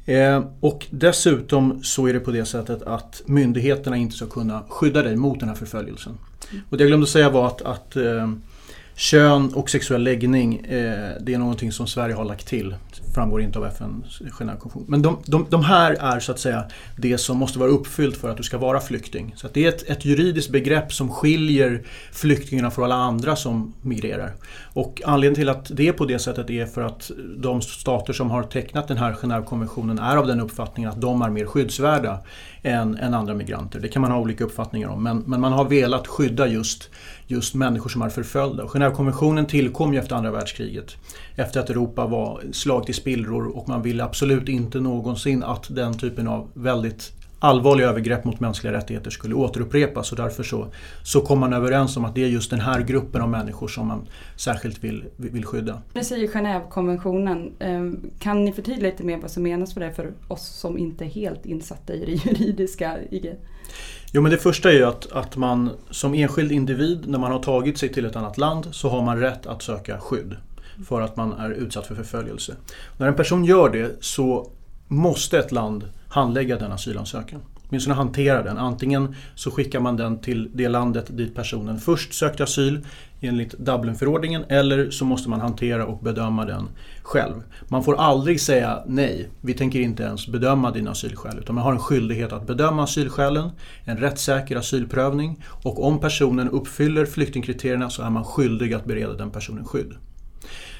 Eh, 0.07 0.45
och 0.61 0.87
dessutom 0.91 1.85
så 1.85 2.07
är 2.07 2.13
det 2.13 2.21
på 2.21 2.31
det 2.31 2.45
sättet 2.45 2.83
att 2.83 3.23
myndigheterna 3.27 3.97
inte 3.97 4.17
ska 4.17 4.27
kunna 4.27 4.63
skydda 4.69 5.03
dig 5.03 5.17
mot 5.17 5.41
den 5.41 5.49
här 5.49 5.57
förföljelsen. 5.57 6.19
Mm. 6.51 6.65
Och 6.71 6.77
det 6.77 6.83
jag 6.85 6.89
glömde 6.89 7.07
säga 7.07 7.31
var 7.31 7.47
att, 7.47 7.63
att 7.63 7.97
eh, 7.97 8.33
Kön 9.03 9.55
och 9.55 9.71
sexuell 9.71 10.03
läggning, 10.03 10.57
eh, 10.57 11.11
det 11.21 11.35
är 11.35 11.39
någonting 11.39 11.73
som 11.73 11.87
Sverige 11.87 12.15
har 12.15 12.25
lagt 12.25 12.47
till. 12.47 12.71
Det 12.71 13.15
framgår 13.15 13.43
inte 13.43 13.59
av 13.59 13.67
FNs 13.67 14.21
Genèvekonvention. 14.21 14.85
Men 14.89 15.03
de, 15.03 15.19
de, 15.27 15.47
de, 15.51 15.65
här 15.65 15.93
är 15.93 16.21
så 16.21 16.33
att 16.33 16.39
säga 16.39 16.65
det 16.97 17.19
som 17.19 17.37
måste 17.37 17.59
vara 17.59 17.71
uppfyllt 17.71 18.17
för 18.17 18.29
att 18.29 18.37
du 18.37 18.43
ska 18.43 18.59
vara 18.59 18.81
flykting. 18.81 19.33
Så 19.37 19.49
det 19.53 19.65
är 19.65 19.69
ett, 19.69 19.91
ett, 19.91 20.05
juridiskt 20.05 20.51
begrepp 20.51 20.93
som 20.93 21.11
skiljer 21.11 21.83
flyktingarna 22.13 22.71
från 22.71 22.85
alla 22.85 22.95
andra 22.95 23.37
som 23.37 23.75
migrerar. 23.81 24.33
Och 24.73 25.03
anledningen 25.05 25.35
till 25.35 25.49
att 25.49 25.77
det 25.77 25.89
är 25.89 25.93
på 25.93 26.05
det 26.05 26.19
sättet 26.19 26.51
är 26.51 26.67
för 26.67 26.83
att 26.83 27.11
de 27.37 27.63
stater 27.63 28.13
som 28.13 28.31
har 28.31 28.43
tecknat 28.43 28.89
den 28.89 28.97
här 28.97 29.13
Genèvekonventionen 29.13 29.99
är 29.99 30.17
av 30.17 30.27
den 30.27 30.41
uppfattningen 30.41 30.91
att 30.91 31.01
de 31.01 31.23
är 31.23 31.31
mer 31.31 31.47
skyddsvärda 31.47 32.19
än, 32.63 32.97
än 32.97 33.15
andra 33.15 33.35
migranter. 33.35 33.81
Det 33.81 33.89
kan 33.89 34.03
man 34.03 34.11
ha 34.11 34.19
olika 34.19 34.45
uppfattningar 34.45 34.89
om 34.89 35.03
men, 35.03 35.19
men 35.19 35.41
man 35.41 35.53
har 35.53 35.65
velat 35.65 36.07
skydda 36.07 36.47
just 36.47 36.91
just 37.27 37.55
människor 37.55 37.91
som 37.91 38.03
är 38.03 38.09
förföljda. 38.09 38.67
Genèvekonventionen 38.67 39.47
tillkom 39.47 39.93
ju 39.93 39.99
efter 39.99 40.17
andra 40.17 40.31
världskriget. 40.31 40.97
Efter 41.37 41.61
att 41.61 41.71
Europa 41.71 42.07
var 42.07 42.43
slaget 42.53 42.89
i 42.89 42.93
spillror 42.93 43.57
och 43.57 43.69
man 43.69 43.83
ville 43.83 44.05
absolut 44.05 44.49
inte 44.49 44.81
någonsin 44.81 45.43
att 45.43 45.67
den 45.75 45.99
typen 45.99 46.29
av 46.29 46.49
väldigt 46.55 47.13
allvarliga 47.43 47.89
övergrepp 47.89 48.25
mot 48.25 48.41
mänskliga 48.41 48.73
rättigheter 48.73 49.11
skulle 49.11 49.35
återupprepas 49.35 50.13
och 50.13 50.17
därför 50.17 50.43
så, 50.43 50.67
så 51.03 51.21
kom 51.21 51.39
man 51.39 51.53
överens 51.53 51.97
om 51.97 52.05
att 52.05 52.15
det 52.15 52.25
är 52.25 52.29
just 52.29 52.51
den 52.51 52.61
här 52.61 52.81
gruppen 52.81 53.23
av 53.23 53.29
människor 53.29 53.69
som 53.69 53.87
man 53.87 54.09
särskilt 54.37 54.85
vill, 54.85 55.05
vill 55.17 55.45
skydda. 55.45 55.83
Det 55.93 56.05
säger 56.05 56.29
Genèvekonventionen. 56.29 57.53
Ehm, 57.59 58.11
kan 58.19 58.45
ni 58.45 58.53
förtydliga 58.53 58.91
lite 58.91 59.05
mer 59.05 59.19
vad 59.19 59.31
som 59.31 59.43
menas 59.43 59.77
med 59.77 59.89
det 59.89 59.95
för 59.95 60.13
oss 60.29 60.47
som 60.47 60.79
inte 60.79 61.05
är 61.05 61.09
helt 61.09 61.47
insatta 61.47 61.95
i 61.95 62.05
det 62.05 62.13
juridiska? 62.31 62.99
Jo 64.13 64.23
men 64.23 64.31
det 64.31 64.39
första 64.39 64.71
är 64.71 64.75
ju 64.75 64.85
att, 64.85 65.13
att 65.13 65.37
man 65.37 65.71
som 65.91 66.15
enskild 66.15 66.53
individ 66.53 67.09
när 67.09 67.19
man 67.19 67.33
har 67.33 67.43
tagit 67.43 67.79
sig 67.79 67.89
till 67.89 68.05
ett 68.05 68.17
annat 68.17 68.39
land 68.39 68.69
så 68.71 68.89
har 68.89 69.03
man 69.03 69.21
rätt 69.21 69.47
att 69.47 69.63
söka 69.63 69.99
skydd 70.01 70.37
för 70.89 71.01
att 71.01 71.17
man 71.17 71.33
är 71.33 71.51
utsatt 71.51 71.87
för 71.87 71.95
förföljelse. 71.95 72.57
När 72.97 73.09
en 73.09 73.15
person 73.15 73.45
gör 73.45 73.69
det 73.69 73.97
så 74.01 74.51
måste 74.89 75.39
ett 75.39 75.53
land 75.53 75.85
handlägga 76.13 76.59
den 76.59 76.73
asylansökan. 76.73 77.41
åtminstone 77.69 77.95
hantera 77.95 78.43
den. 78.43 78.59
Antingen 78.59 79.15
så 79.35 79.51
skickar 79.51 79.81
man 79.81 79.97
den 79.97 80.19
till 80.19 80.51
det 80.55 80.69
landet 80.69 81.07
dit 81.17 81.35
personen 81.35 81.79
först 81.79 82.15
sökte 82.15 82.43
asyl 82.43 82.87
enligt 83.21 83.59
Dublinförordningen 83.59 84.45
eller 84.49 84.91
så 84.91 85.05
måste 85.05 85.31
man 85.31 85.41
hantera 85.41 85.87
och 85.87 85.99
bedöma 85.99 86.45
den 86.45 86.69
själv. 87.03 87.35
Man 87.69 87.85
får 87.85 87.97
aldrig 87.97 88.41
säga 88.41 88.83
nej, 88.87 89.29
vi 89.41 89.55
tänker 89.55 89.81
inte 89.81 90.03
ens 90.03 90.29
bedöma 90.29 90.71
dina 90.71 90.91
asylskäl 90.91 91.39
utan 91.39 91.55
man 91.55 91.65
har 91.65 91.73
en 91.73 91.79
skyldighet 91.79 92.33
att 92.33 92.47
bedöma 92.47 92.83
asylskälen, 92.83 93.51
en 93.85 93.97
rättssäker 93.97 94.57
asylprövning 94.57 95.45
och 95.65 95.87
om 95.87 96.01
personen 96.01 96.51
uppfyller 96.51 97.07
flyktingkriterierna 97.07 97.91
så 97.91 98.03
är 98.03 98.11
man 98.11 98.25
skyldig 98.25 98.75
att 98.75 98.85
bereda 98.85 99.13
den 99.13 99.31
personen 99.31 99.65
skydd. 99.65 99.95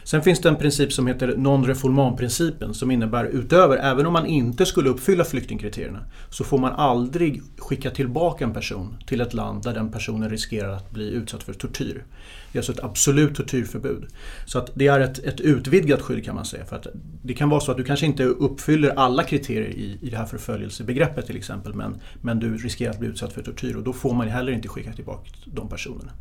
Sen 0.05 0.23
finns 0.23 0.41
det 0.41 0.49
en 0.49 0.57
princip 0.57 0.93
som 0.93 1.07
heter 1.07 1.37
non-refoulement-principen 1.37 2.75
som 2.75 2.91
innebär 2.91 3.25
utöver, 3.25 3.77
även 3.77 4.07
om 4.07 4.13
man 4.13 4.27
inte 4.27 4.67
skulle 4.67 4.91
uppfylla 4.91 5.25
flyktingkriterierna, 5.25 6.05
så 6.31 6.45
får 6.45 6.59
man 6.59 6.73
aldrig 6.73 7.43
skicka 7.59 7.91
tillbaka 7.91 8.45
en 8.45 8.53
person 8.53 8.97
till 9.07 9.21
ett 9.21 9.35
land 9.35 9.63
där 9.63 9.75
den 9.75 9.93
personen 9.93 10.31
riskerar 10.31 10.73
att 10.73 10.91
bli 10.91 11.11
utsatt 11.11 11.43
för 11.43 11.53
tortyr. 11.53 12.05
Det 12.53 12.59
är 12.59 12.61
alltså 12.61 12.73
ett 12.73 12.85
absolut 12.85 13.35
tortyrförbud. 13.35 14.07
Så 14.47 14.59
att 14.59 14.71
det 14.75 14.87
är 14.87 15.01
ett, 15.01 15.19
ett 15.19 15.41
utvidgat 15.41 16.01
skydd 16.01 16.25
kan 16.25 16.35
man 16.35 16.45
säga. 16.45 16.65
För 16.65 16.77
att 16.77 16.87
det 17.23 17.35
kan 17.35 17.49
vara 17.49 17.61
så 17.61 17.71
att 17.71 17.77
du 17.77 17.85
kanske 17.85 18.07
inte 18.07 18.25
uppfyller 18.25 18.91
alla 18.91 19.25
kriterier 19.25 19.69
i, 19.69 19.99
i 20.03 20.11
det 20.11 20.17
här 20.17 20.27
förföljelsebegreppet 20.27 21.27
till 21.27 21.37
exempel 21.37 21.75
men, 21.75 22.01
men 22.21 22.39
du 22.39 22.57
riskerar 22.57 22.91
att 22.91 22.99
bli 22.99 23.09
utsatt 23.09 23.33
för 23.33 23.43
tortyr 23.43 23.77
och 23.77 23.83
då 23.83 23.93
får 23.93 24.15
man 24.15 24.29
heller 24.29 24.53
inte 24.53 24.69
skicka 24.69 24.93
tillbaka 24.93 25.31
de 25.45 25.69
personerna. 25.69 26.13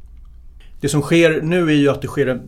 Det 0.82 0.90
som 0.90 1.02
sker 1.02 1.42
nu 1.42 1.70
är 1.70 1.76
ju 1.76 1.90
att 1.90 2.02
det 2.02 2.08
sker 2.08 2.28
en 2.28 2.42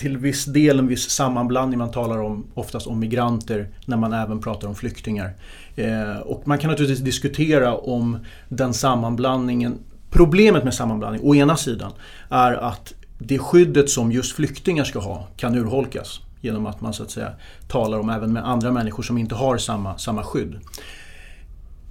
till 0.00 0.18
viss 0.18 0.44
del 0.44 0.78
en 0.78 0.86
viss 0.86 1.10
sammanblandning. 1.10 1.78
Man 1.78 1.90
talar 1.90 2.18
om, 2.18 2.46
oftast 2.54 2.86
om 2.86 2.98
migranter 2.98 3.68
när 3.86 3.96
man 3.96 4.12
även 4.12 4.40
pratar 4.40 4.68
om 4.68 4.74
flyktingar. 4.74 5.32
Eh, 5.76 6.16
och 6.16 6.48
man 6.48 6.58
kan 6.58 6.70
naturligtvis 6.70 7.04
diskutera 7.04 7.76
om 7.76 8.18
den 8.48 8.74
sammanblandningen 8.74 9.78
Problemet 10.10 10.64
med 10.64 10.74
sammanblandning, 10.74 11.22
å 11.24 11.34
ena 11.34 11.56
sidan, 11.56 11.92
är 12.28 12.52
att 12.52 12.94
det 13.18 13.38
skyddet 13.38 13.90
som 13.90 14.12
just 14.12 14.36
flyktingar 14.36 14.84
ska 14.84 14.98
ha 14.98 15.28
kan 15.36 15.54
urholkas 15.54 16.20
genom 16.40 16.66
att 16.66 16.80
man 16.80 16.92
så 16.92 17.02
att 17.02 17.10
säga 17.10 17.32
talar 17.68 17.98
om 17.98 18.10
även 18.10 18.32
med 18.32 18.48
andra 18.48 18.72
människor 18.72 19.02
som 19.02 19.18
inte 19.18 19.34
har 19.34 19.58
samma, 19.58 19.98
samma 19.98 20.22
skydd. 20.22 20.60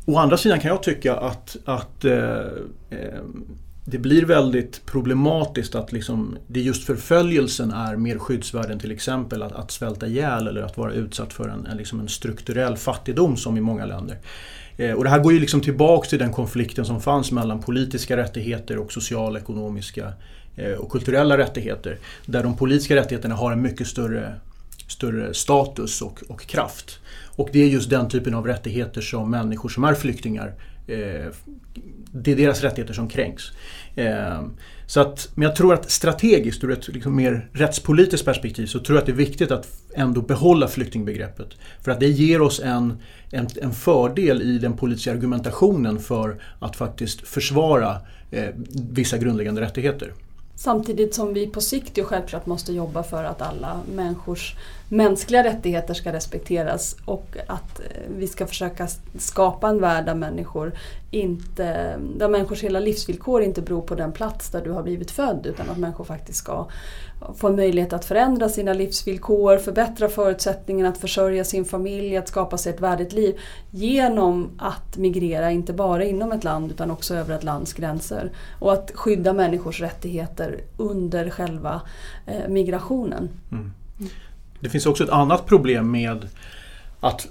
Å 0.05 0.17
andra 0.17 0.37
sidan 0.37 0.59
kan 0.59 0.69
jag 0.69 0.83
tycka 0.83 1.15
att, 1.15 1.57
att 1.65 2.05
eh, 2.05 2.13
eh 2.89 3.19
det 3.91 3.97
blir 3.97 4.25
väldigt 4.25 4.85
problematiskt 4.85 5.75
att 5.75 5.91
liksom, 5.91 6.37
det 6.47 6.61
just 6.61 6.83
förföljelsen 6.83 7.71
är 7.71 7.95
mer 7.95 8.17
skyddsvärd 8.17 8.71
än 8.71 8.79
till 8.79 8.91
exempel 8.91 9.43
att, 9.43 9.51
att 9.51 9.71
svälta 9.71 10.07
ihjäl 10.07 10.47
eller 10.47 10.61
att 10.61 10.77
vara 10.77 10.93
utsatt 10.93 11.33
för 11.33 11.49
en, 11.49 11.65
en, 11.65 11.77
liksom 11.77 11.99
en 11.99 12.09
strukturell 12.09 12.77
fattigdom 12.77 13.37
som 13.37 13.57
i 13.57 13.61
många 13.61 13.85
länder. 13.85 14.17
Eh, 14.77 14.91
och 14.91 15.03
det 15.03 15.09
här 15.09 15.19
går 15.19 15.33
ju 15.33 15.39
liksom 15.39 15.61
tillbaks 15.61 16.09
till 16.09 16.19
den 16.19 16.31
konflikten 16.31 16.85
som 16.85 17.01
fanns 17.01 17.31
mellan 17.31 17.61
politiska 17.61 18.17
rättigheter 18.17 18.77
och 18.77 18.91
sociala, 18.91 19.39
ekonomiska 19.39 20.13
eh, 20.55 20.71
och 20.71 20.91
kulturella 20.91 21.37
rättigheter. 21.37 21.97
Där 22.25 22.43
de 22.43 22.57
politiska 22.57 22.95
rättigheterna 22.95 23.35
har 23.35 23.51
en 23.51 23.61
mycket 23.61 23.87
större, 23.87 24.35
större 24.87 25.33
status 25.33 26.01
och, 26.01 26.23
och 26.27 26.41
kraft. 26.41 26.99
Och 27.35 27.49
det 27.51 27.59
är 27.59 27.67
just 27.67 27.89
den 27.89 28.09
typen 28.09 28.33
av 28.33 28.47
rättigheter 28.47 29.01
som 29.01 29.31
människor 29.31 29.69
som 29.69 29.83
är 29.83 29.93
flyktingar 29.93 30.53
eh, 30.87 31.33
det 32.11 32.31
är 32.31 32.35
deras 32.35 32.61
rättigheter 32.61 32.93
som 32.93 33.07
kränks. 33.07 33.43
Ehm, 33.95 34.51
så 34.85 34.99
att, 34.99 35.29
men 35.35 35.47
jag 35.47 35.55
tror 35.55 35.73
att 35.73 35.91
strategiskt, 35.91 36.63
ur 36.63 36.71
ett 36.71 36.87
liksom 36.87 37.15
mer 37.15 37.49
rättspolitiskt 37.53 38.25
perspektiv, 38.25 38.65
så 38.65 38.79
tror 38.79 38.95
jag 38.95 39.01
att 39.01 39.05
det 39.05 39.11
är 39.11 39.15
viktigt 39.15 39.51
att 39.51 39.67
ändå 39.95 40.21
behålla 40.21 40.67
flyktingbegreppet. 40.67 41.47
För 41.81 41.91
att 41.91 41.99
det 41.99 42.07
ger 42.07 42.41
oss 42.41 42.59
en, 42.59 42.97
en, 43.31 43.47
en 43.61 43.71
fördel 43.71 44.41
i 44.41 44.57
den 44.57 44.73
politiska 44.73 45.11
argumentationen 45.11 45.99
för 45.99 46.41
att 46.59 46.75
faktiskt 46.75 47.27
försvara 47.27 47.97
eh, 48.31 48.49
vissa 48.91 49.17
grundläggande 49.17 49.61
rättigheter. 49.61 50.13
Samtidigt 50.55 51.15
som 51.15 51.33
vi 51.33 51.47
på 51.47 51.61
sikt 51.61 51.97
ju 51.97 52.03
självklart 52.03 52.45
måste 52.45 52.73
jobba 52.73 53.03
för 53.03 53.23
att 53.23 53.41
alla 53.41 53.79
människors 53.95 54.55
mänskliga 54.89 55.43
rättigheter 55.43 55.93
ska 55.93 56.13
respekteras 56.13 56.95
och 57.05 57.37
att 57.47 57.79
eh, 57.79 57.85
vi 58.17 58.27
ska 58.27 58.47
försöka 58.47 58.87
skapa 59.17 59.69
en 59.69 59.81
värld 59.81 60.05
där 60.05 60.15
människor 60.15 60.73
inte, 61.11 61.97
där 62.17 62.29
människors 62.29 62.63
hela 62.63 62.79
livsvillkor 62.79 63.41
inte 63.41 63.61
beror 63.61 63.81
på 63.81 63.95
den 63.95 64.11
plats 64.11 64.49
där 64.49 64.61
du 64.63 64.71
har 64.71 64.83
blivit 64.83 65.11
född 65.11 65.45
utan 65.45 65.69
att 65.69 65.77
människor 65.77 66.03
faktiskt 66.03 66.39
ska 66.39 66.67
få 67.35 67.47
en 67.47 67.55
möjlighet 67.55 67.93
att 67.93 68.05
förändra 68.05 68.49
sina 68.49 68.73
livsvillkor, 68.73 69.57
förbättra 69.57 70.09
förutsättningarna 70.09 70.89
att 70.89 70.97
försörja 70.97 71.43
sin 71.43 71.65
familj, 71.65 72.17
att 72.17 72.27
skapa 72.27 72.57
sig 72.57 72.73
ett 72.73 72.81
värdigt 72.81 73.13
liv 73.13 73.39
genom 73.71 74.49
att 74.57 74.97
migrera, 74.97 75.51
inte 75.51 75.73
bara 75.73 76.03
inom 76.03 76.31
ett 76.31 76.43
land 76.43 76.71
utan 76.71 76.91
också 76.91 77.15
över 77.15 77.35
ett 77.35 77.43
lands 77.43 77.73
gränser. 77.73 78.31
Och 78.59 78.73
att 78.73 78.91
skydda 78.95 79.33
människors 79.33 79.81
rättigheter 79.81 80.61
under 80.77 81.29
själva 81.29 81.81
eh, 82.25 82.47
migrationen. 82.47 83.29
Mm. 83.51 83.71
Det 84.59 84.69
finns 84.69 84.85
också 84.85 85.03
ett 85.03 85.09
annat 85.09 85.45
problem 85.45 85.91
med 85.91 86.27
att 87.01 87.27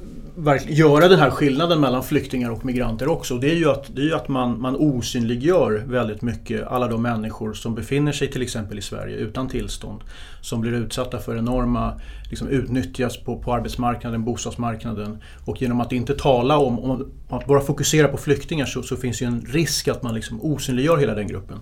göra 0.66 1.08
den 1.08 1.18
här 1.18 1.30
skillnaden 1.30 1.80
mellan 1.80 2.02
flyktingar 2.02 2.50
och 2.50 2.64
migranter 2.64 3.08
också. 3.08 3.38
Det 3.38 3.50
är 3.50 3.54
ju 3.54 3.70
att, 3.70 3.96
det 3.96 4.02
är 4.02 4.14
att 4.14 4.28
man, 4.28 4.60
man 4.60 4.76
osynliggör 4.76 5.84
väldigt 5.86 6.22
mycket 6.22 6.66
alla 6.66 6.88
de 6.88 7.02
människor 7.02 7.52
som 7.52 7.74
befinner 7.74 8.12
sig 8.12 8.30
till 8.30 8.42
exempel 8.42 8.78
i 8.78 8.82
Sverige 8.82 9.16
utan 9.16 9.48
tillstånd. 9.48 10.00
Som 10.40 10.60
blir 10.60 10.72
utsatta 10.72 11.18
för 11.18 11.36
enorma, 11.36 12.00
liksom 12.30 12.48
utnyttjas 12.48 13.16
på, 13.16 13.38
på 13.38 13.54
arbetsmarknaden, 13.54 14.24
bostadsmarknaden. 14.24 15.18
Och 15.44 15.62
genom 15.62 15.80
att 15.80 15.92
inte 15.92 16.14
tala 16.14 16.58
om, 16.58 16.78
om 16.78 17.10
att 17.28 17.46
bara 17.46 17.60
fokusera 17.60 18.08
på 18.08 18.16
flyktingar 18.16 18.66
så, 18.66 18.82
så 18.82 18.96
finns 18.96 19.22
ju 19.22 19.26
en 19.26 19.40
risk 19.40 19.88
att 19.88 20.02
man 20.02 20.14
liksom 20.14 20.40
osynliggör 20.42 20.96
hela 20.96 21.14
den 21.14 21.26
gruppen. 21.26 21.58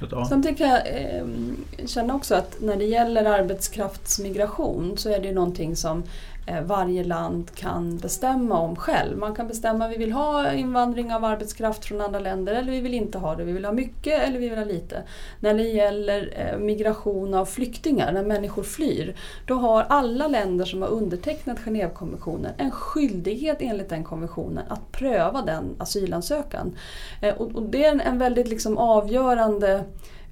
Mm. 0.00 0.10
Ja. 0.12 0.24
Samtidigt 0.24 0.58
kan 0.58 0.68
jag 0.68 0.80
eh, 0.86 1.24
känna 1.86 2.14
också 2.14 2.34
att 2.34 2.56
när 2.60 2.76
det 2.76 2.84
gäller 2.84 3.24
arbetskraftsmigration 3.24 4.94
så 4.96 5.10
är 5.10 5.18
det 5.18 5.28
ju 5.28 5.34
någonting 5.34 5.76
som 5.76 6.02
Eh, 6.46 6.62
varje 6.62 7.04
land 7.04 7.50
kan 7.54 7.96
bestämma 7.96 8.58
om 8.58 8.76
själv. 8.76 9.18
Man 9.18 9.34
kan 9.34 9.48
bestämma 9.48 9.88
vi 9.88 9.96
vill 9.96 10.12
ha 10.12 10.52
invandring 10.52 11.14
av 11.14 11.24
arbetskraft 11.24 11.84
från 11.84 12.00
andra 12.00 12.18
länder 12.18 12.54
eller 12.54 12.72
vi 12.72 12.80
vill 12.80 12.94
inte 12.94 13.18
ha 13.18 13.34
det. 13.34 13.44
Vi 13.44 13.52
vill 13.52 13.64
ha 13.64 13.72
mycket 13.72 14.22
eller 14.22 14.38
vi 14.38 14.48
vill 14.48 14.58
ha 14.58 14.64
lite. 14.64 15.02
När 15.40 15.54
det 15.54 15.62
gäller 15.62 16.32
eh, 16.36 16.58
migration 16.58 17.34
av 17.34 17.44
flyktingar, 17.44 18.12
när 18.12 18.24
människor 18.24 18.62
flyr, 18.62 19.16
då 19.46 19.54
har 19.54 19.86
alla 19.88 20.28
länder 20.28 20.64
som 20.64 20.82
har 20.82 20.88
undertecknat 20.88 21.58
Genèvekonventionen 21.58 22.52
en 22.58 22.70
skyldighet 22.70 23.56
enligt 23.60 23.88
den 23.88 24.04
konventionen 24.04 24.64
att 24.68 24.92
pröva 24.92 25.42
den 25.42 25.76
asylansökan. 25.78 26.76
Eh, 27.22 27.34
och 27.34 27.62
det 27.62 27.84
är 27.84 28.00
en 28.00 28.18
väldigt 28.18 28.48
liksom 28.48 28.78
avgörande 28.78 29.84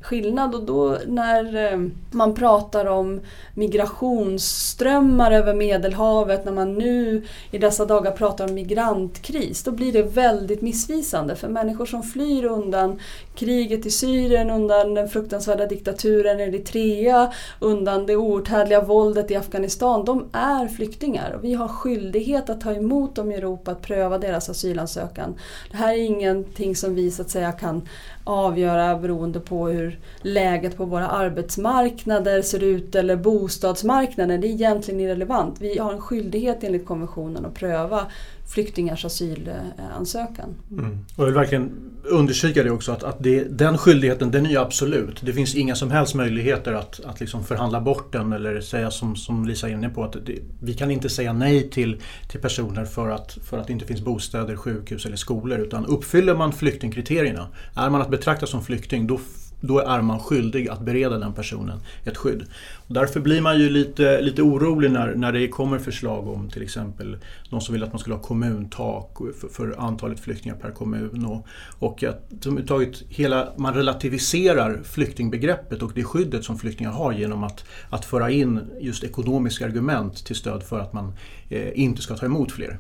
skillnad. 0.03 0.55
Och 0.55 0.63
då 0.63 0.99
när 1.07 1.73
eh, 1.73 1.79
man 2.11 2.35
pratar 2.35 2.87
om 2.87 3.21
migrationsströmmar 3.55 5.31
över 5.33 5.55
Medelhavet, 5.55 6.45
när 6.45 6.53
man 6.53 6.75
nu 6.75 7.25
i 7.51 7.59
dessa 7.59 7.85
dagar 7.85 8.11
pratar 8.11 8.49
om 8.49 8.55
migrantkris, 8.55 9.65
då 9.65 9.71
blir 9.71 9.93
det 9.93 10.03
väldigt 10.03 10.63
missvisande. 10.63 11.37
För 11.37 11.49
människor 11.49 11.87
som 11.87 12.03
flyr 12.03 12.45
undan 12.45 13.01
kriget 13.35 13.87
i 13.87 13.91
Syrien, 13.91 14.51
undan 14.51 14.95
den 14.95 15.09
fruktansvärda 15.09 15.67
diktaturen 15.67 16.41
i 16.41 16.43
Eritrea, 16.43 17.33
undan 17.61 18.07
det 18.07 18.17
outhärdliga 18.17 18.81
våldet 18.81 19.31
i 19.31 19.37
Afghanistan, 19.37 20.05
de 20.05 20.29
är 20.33 20.69
flyktingar 20.69 21.33
och 21.33 21.45
vi 21.45 21.55
har 21.55 21.69
skyldighet 21.69 22.51
att 22.51 22.61
ta 22.61 22.73
emot 22.73 23.15
dem 23.15 23.33
i 23.33 23.35
Europa, 23.35 23.71
att 23.71 23.83
pröva 23.83 24.19
deras 24.19 24.49
asylansökan. 24.49 25.35
Det 25.71 25.77
här 25.77 25.93
är 25.93 26.03
ingenting 26.03 26.77
som 26.77 26.95
vi 26.95 27.11
så 27.11 27.23
att 27.23 27.31
säga 27.31 27.53
kan 27.53 27.89
avgöra 28.25 28.99
beroende 28.99 29.41
på 29.41 29.69
hur 29.69 29.99
läget 30.23 30.77
på 30.77 30.85
våra 30.85 31.09
arbetsmarknader 31.09 32.43
ser 32.43 32.63
ut 32.63 32.95
eller 32.95 33.17
bostadsmarknaden. 33.17 34.41
Det 34.41 34.47
är 34.47 34.51
egentligen 34.51 35.01
irrelevant. 35.01 35.61
Vi 35.61 35.79
har 35.79 35.93
en 35.93 36.01
skyldighet 36.01 36.65
enligt 36.65 36.87
konventionen 36.87 37.47
att 37.47 37.55
pröva 37.55 38.07
flyktingars 38.53 39.05
asylansökan. 39.05 40.55
Mm. 40.71 40.99
Och 41.17 41.23
jag 41.23 41.25
vill 41.25 41.35
verkligen 41.35 41.71
understryka 42.05 42.63
det 42.63 42.71
också 42.71 42.93
att, 42.93 43.03
att 43.03 43.17
det, 43.23 43.45
den 43.45 43.79
skyldigheten 43.79 44.31
den 44.31 44.47
är 44.47 44.59
absolut. 44.59 45.21
Det 45.23 45.33
finns 45.33 45.55
inga 45.55 45.75
som 45.75 45.91
helst 45.91 46.15
möjligheter 46.15 46.73
att, 46.73 47.01
att 47.05 47.21
liksom 47.21 47.45
förhandla 47.45 47.81
bort 47.81 48.13
den 48.13 48.33
eller 48.33 48.61
säga 48.61 48.91
som, 48.91 49.17
som 49.17 49.47
Lisa 49.47 49.69
är 49.69 49.73
inne 49.73 49.89
på 49.89 50.05
att 50.05 50.13
det, 50.13 50.39
vi 50.63 50.75
kan 50.75 50.91
inte 50.91 51.09
säga 51.09 51.33
nej 51.33 51.71
till, 51.71 52.01
till 52.29 52.41
personer 52.41 52.85
för 52.85 53.11
att, 53.11 53.39
för 53.43 53.59
att 53.59 53.67
det 53.67 53.73
inte 53.73 53.87
finns 53.87 54.01
bostäder, 54.01 54.57
sjukhus 54.57 55.07
eller 55.07 55.17
skolor 55.17 55.59
utan 55.59 55.87
uppfyller 55.87 56.35
man 56.35 56.53
flyktingkriterierna, 56.53 57.49
är 57.75 57.91
man 57.91 58.03
att 58.03 58.11
betrakta 58.11 58.47
som 58.47 58.65
flykting 58.65 59.07
då 59.07 59.21
då 59.63 59.79
är 59.79 60.03
man 60.03 60.21
skyldig 60.21 60.69
att 60.69 60.81
bereda 60.81 61.19
den 61.19 61.33
personen 61.33 61.81
ett 62.05 62.17
skydd. 62.17 62.45
Och 62.89 62.95
därför 62.95 63.21
blir 63.21 63.41
man 63.41 63.59
ju 63.59 63.71
lite, 63.71 64.21
lite 64.21 64.43
orolig 64.43 64.91
när, 64.91 65.15
när 65.15 65.33
det 65.33 65.49
kommer 65.49 65.79
förslag 65.79 66.29
om 66.29 66.51
till 66.51 66.63
exempel 66.63 67.17
någon 67.51 67.61
som 67.61 67.73
vill 67.73 67.83
att 67.83 67.93
man 67.93 67.99
skulle 67.99 68.17
ha 68.17 68.23
kommuntak 68.23 69.19
för, 69.41 69.49
för 69.49 69.75
antalet 69.79 70.21
flyktingar 70.21 70.57
per 70.57 70.71
kommun. 70.71 71.25
Och, 71.25 71.47
och 71.79 72.05
att 72.05 72.31
taget 72.67 73.03
hela, 73.09 73.53
man 73.57 73.75
relativiserar 73.75 74.81
flyktingbegreppet 74.85 75.83
och 75.83 75.93
det 75.95 76.05
skyddet 76.05 76.45
som 76.45 76.59
flyktingar 76.59 76.91
har 76.91 77.13
genom 77.13 77.45
att, 77.45 77.65
att 77.91 78.05
föra 78.05 78.31
in 78.31 78.61
just 78.81 79.05
ekonomiska 79.05 79.65
argument 79.65 80.25
till 80.25 80.37
stöd 80.37 80.63
för 80.63 80.81
att 80.81 80.93
man 80.93 81.13
eh, 81.49 81.81
inte 81.81 82.03
ska 82.03 82.17
ta 82.17 82.27
emot 82.27 82.53
fler. 82.53 82.79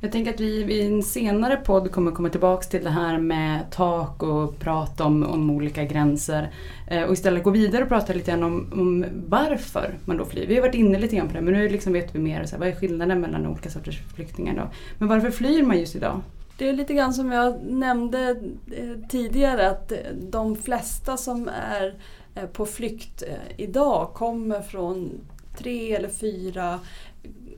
Jag 0.00 0.12
tänker 0.12 0.34
att 0.34 0.40
vi 0.40 0.74
i 0.74 0.86
en 0.86 1.02
senare 1.02 1.56
podd 1.56 1.90
kommer 1.90 2.10
komma 2.10 2.28
tillbaks 2.28 2.68
till 2.68 2.84
det 2.84 2.90
här 2.90 3.18
med 3.18 3.70
tak 3.70 4.22
och 4.22 4.58
prata 4.58 5.04
om, 5.04 5.22
om 5.22 5.50
olika 5.50 5.84
gränser. 5.84 6.50
Eh, 6.86 7.02
och 7.02 7.12
istället 7.12 7.42
gå 7.42 7.50
vidare 7.50 7.82
och 7.82 7.88
prata 7.88 8.12
lite 8.12 8.30
grann 8.30 8.42
om, 8.42 8.72
om, 8.72 9.04
varför 9.26 9.94
man 10.04 10.16
då 10.16 10.24
flyr. 10.24 10.46
Vi 10.46 10.54
har 10.54 10.62
varit 10.62 10.74
inne 10.74 10.98
lite 10.98 11.16
grann 11.16 11.28
på 11.28 11.34
det 11.34 11.40
men 11.40 11.54
nu 11.54 11.68
liksom 11.68 11.92
vet 11.92 12.14
vi 12.14 12.18
mer. 12.18 12.44
Så 12.44 12.52
här, 12.52 12.58
vad 12.58 12.68
är 12.68 12.74
skillnaden 12.74 13.20
mellan 13.20 13.46
olika 13.46 13.70
sorters 13.70 14.02
flyktingar 14.14 14.54
då? 14.56 14.70
Men 14.98 15.08
varför 15.08 15.30
flyr 15.30 15.62
man 15.62 15.78
just 15.78 15.96
idag? 15.96 16.20
Det 16.58 16.68
är 16.68 16.72
lite 16.72 16.94
grann 16.94 17.14
som 17.14 17.32
jag 17.32 17.64
nämnde 17.64 18.30
eh, 18.76 19.08
tidigare 19.08 19.70
att 19.70 19.92
eh, 19.92 19.98
de 20.30 20.56
flesta 20.56 21.16
som 21.16 21.48
är 21.48 21.94
eh, 22.34 22.46
på 22.46 22.66
flykt 22.66 23.22
idag 23.56 24.10
kommer 24.14 24.60
från 24.60 25.20
tre 25.58 25.94
eller 25.94 26.08
fyra 26.08 26.80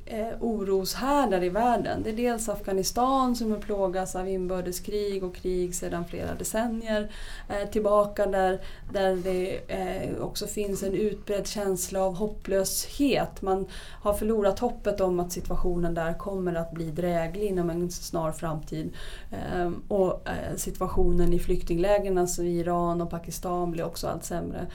eh, 0.06 0.28
oroshärdar 0.40 1.42
i 1.42 1.48
världen. 1.48 2.02
Det 2.02 2.10
är 2.10 2.16
dels 2.16 2.48
Afghanistan 2.48 3.36
som 3.36 3.60
plågas 3.60 4.16
av 4.16 4.28
inbördeskrig 4.28 5.24
och 5.24 5.34
krig 5.34 5.74
sedan 5.74 6.04
flera 6.04 6.34
decennier 6.34 7.10
eh, 7.48 7.68
tillbaka 7.70 8.26
där, 8.26 8.60
där 8.92 9.16
det 9.16 9.60
eh, 9.68 10.22
också 10.22 10.46
finns 10.46 10.82
en 10.82 10.94
utbredd 10.94 11.46
känsla 11.46 12.02
av 12.02 12.14
hopplöshet. 12.14 13.42
Man 13.42 13.66
har 14.02 14.14
förlorat 14.14 14.58
hoppet 14.58 15.00
om 15.00 15.20
att 15.20 15.32
situationen 15.32 15.94
där 15.94 16.18
kommer 16.18 16.54
att 16.54 16.72
bli 16.72 16.90
dräglig 16.90 17.46
inom 17.46 17.70
en 17.70 17.90
snar 17.90 18.32
framtid. 18.32 18.92
Eh, 19.30 19.70
och 19.88 20.28
eh, 20.28 20.56
situationen 20.56 21.32
i 21.32 21.38
flyktinglägren, 21.38 22.18
alltså 22.18 22.42
i 22.42 22.58
Iran 22.58 23.00
och 23.00 23.10
Pakistan, 23.10 23.70
blir 23.70 23.84
också 23.84 24.06
allt 24.08 24.24
sämre. 24.24 24.66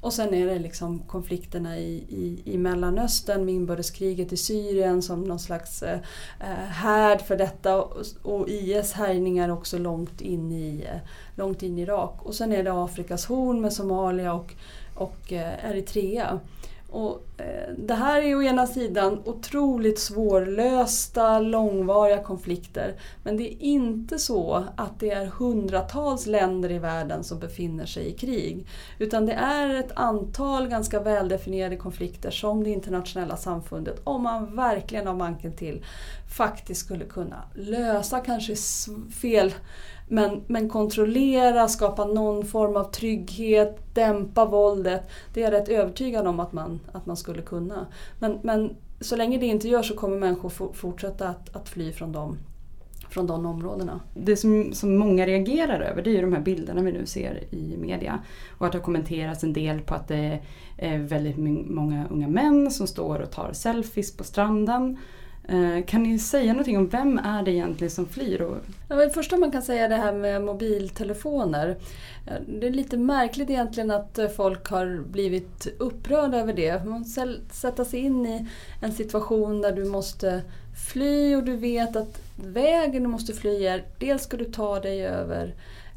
Och 0.00 0.12
sen 0.12 0.34
är 0.34 0.46
det 0.46 0.58
liksom 0.58 0.98
konflikterna 0.98 1.78
i, 1.78 1.94
i, 2.08 2.42
i 2.44 2.58
Mellanöstern 2.58 3.44
med 3.44 3.54
inbördeskriget 3.54 4.32
i 4.32 4.36
Syrien 4.36 5.02
som 5.02 5.24
någon 5.24 5.38
slags 5.38 5.82
eh, 5.82 5.98
eh 6.40 6.68
härd 6.68 7.20
för 7.20 7.36
detta 7.36 7.82
och, 7.82 8.04
och 8.22 8.48
IS 8.48 8.92
härjningar 8.92 9.48
också 9.48 9.78
långt 9.78 10.20
in, 10.20 10.52
i, 10.52 10.86
eh, 10.92 11.00
långt 11.34 11.62
in 11.62 11.78
i 11.78 11.82
Irak. 11.82 12.18
Och 12.22 12.34
sen 12.34 12.52
är 12.52 12.62
det 12.62 12.84
Afrikas 12.84 13.26
horn 13.26 13.60
med 13.60 13.72
Somalia 13.72 14.34
och, 14.34 14.54
och 14.94 15.32
eh, 15.32 15.70
Eritrea. 15.70 16.40
Och, 16.90 17.22
eh, 17.36 17.72
det 17.78 17.94
här 17.94 18.22
är 18.22 18.36
å 18.36 18.42
ena 18.42 18.66
sidan 18.66 19.22
otroligt 19.24 19.98
svårlösta, 19.98 21.40
långvariga 21.40 22.22
konflikter. 22.22 22.94
Men 23.22 23.36
det 23.36 23.54
är 23.54 23.62
inte 23.62 24.18
så 24.18 24.64
att 24.76 25.00
det 25.00 25.10
är 25.10 25.26
hundratals 25.26 26.26
länder 26.26 26.70
i 26.70 26.78
världen 26.78 27.24
som 27.24 27.38
befinner 27.38 27.86
sig 27.86 28.08
i 28.08 28.12
krig. 28.12 28.66
Utan 28.98 29.26
det 29.26 29.32
är 29.32 29.74
ett 29.74 29.92
antal 29.94 30.68
ganska 30.68 31.00
väldefinierade 31.00 31.76
konflikter 31.76 32.30
som 32.30 32.64
det 32.64 32.70
internationella 32.70 33.36
samfundet, 33.36 34.00
om 34.04 34.22
man 34.22 34.56
verkligen 34.56 35.06
har 35.06 35.14
manken 35.14 35.52
till, 35.52 35.84
faktiskt 36.36 36.80
skulle 36.80 37.04
kunna 37.04 37.42
lösa. 37.54 38.20
Kanske 38.20 38.54
fel 39.20 39.52
men, 40.08 40.42
men 40.46 40.68
kontrollera, 40.68 41.68
skapa 41.68 42.04
någon 42.04 42.44
form 42.44 42.76
av 42.76 42.84
trygghet, 42.84 43.94
dämpa 43.94 44.44
våldet. 44.44 45.02
Det 45.34 45.40
är 45.40 45.44
jag 45.44 45.60
rätt 45.60 45.68
övertygad 45.68 46.26
om 46.26 46.40
att 46.40 46.52
man, 46.52 46.80
att 46.92 47.06
man 47.06 47.16
skulle 47.16 47.42
kunna. 47.42 47.86
Men, 48.18 48.38
men 48.42 48.76
så 49.00 49.16
länge 49.16 49.38
det 49.38 49.46
inte 49.46 49.68
görs 49.68 49.88
så 49.88 49.96
kommer 49.96 50.16
människor 50.18 50.72
fortsätta 50.72 51.28
att, 51.28 51.56
att 51.56 51.68
fly 51.68 51.92
från 51.92 52.12
dem 52.12 52.38
från 53.08 53.26
de 53.26 53.46
områdena. 53.46 54.00
Det 54.14 54.36
som, 54.36 54.72
som 54.72 54.96
många 54.96 55.26
reagerar 55.26 55.80
över 55.80 56.02
det 56.02 56.10
är 56.10 56.14
ju 56.14 56.20
de 56.20 56.32
här 56.32 56.40
bilderna 56.40 56.82
vi 56.82 56.92
nu 56.92 57.06
ser 57.06 57.54
i 57.54 57.76
media. 57.76 58.18
Och 58.58 58.66
att 58.66 58.72
det 58.72 58.78
har 58.78 58.84
kommenterats 58.84 59.44
en 59.44 59.52
del 59.52 59.80
på 59.80 59.94
att 59.94 60.08
det 60.08 60.40
är 60.78 60.98
väldigt 60.98 61.36
många 61.70 62.08
unga 62.10 62.28
män 62.28 62.70
som 62.70 62.86
står 62.86 63.20
och 63.20 63.30
tar 63.30 63.52
selfies 63.52 64.16
på 64.16 64.24
stranden. 64.24 64.98
Eh, 65.48 65.84
kan 65.84 66.02
ni 66.02 66.18
säga 66.18 66.52
någonting 66.52 66.78
om 66.78 66.88
vem 66.88 67.18
är 67.18 67.42
det 67.42 67.50
egentligen 67.50 67.90
som 67.90 68.06
flyr? 68.06 68.46
Ja, 68.88 68.96
det 68.96 69.10
första 69.10 69.36
man 69.36 69.50
kan 69.50 69.62
säga 69.62 69.84
är 69.84 69.88
det 69.88 69.96
här 69.96 70.12
med 70.12 70.42
mobiltelefoner. 70.42 71.76
Eh, 72.26 72.34
det 72.46 72.66
är 72.66 72.70
lite 72.70 72.96
märkligt 72.96 73.50
egentligen 73.50 73.90
att 73.90 74.18
eh, 74.18 74.28
folk 74.28 74.68
har 74.68 75.02
blivit 75.10 75.66
upprörda 75.78 76.38
över 76.38 76.52
det. 76.52 76.84
Man 76.84 76.98
måste 76.98 77.36
sätta 77.52 77.84
sig 77.84 78.00
in 78.00 78.26
i 78.26 78.46
en 78.82 78.92
situation 78.92 79.60
där 79.60 79.72
du 79.72 79.84
måste 79.84 80.42
fly 80.92 81.36
och 81.36 81.44
du 81.44 81.56
vet 81.56 81.96
att 81.96 82.20
vägen 82.36 83.02
du 83.02 83.08
måste 83.08 83.32
fly 83.32 83.66
är 83.66 83.84
dels 83.98 84.22
ska 84.22 84.36
du 84.36 84.44
ta 84.44 84.80
dig 84.80 85.06
över 85.06 85.54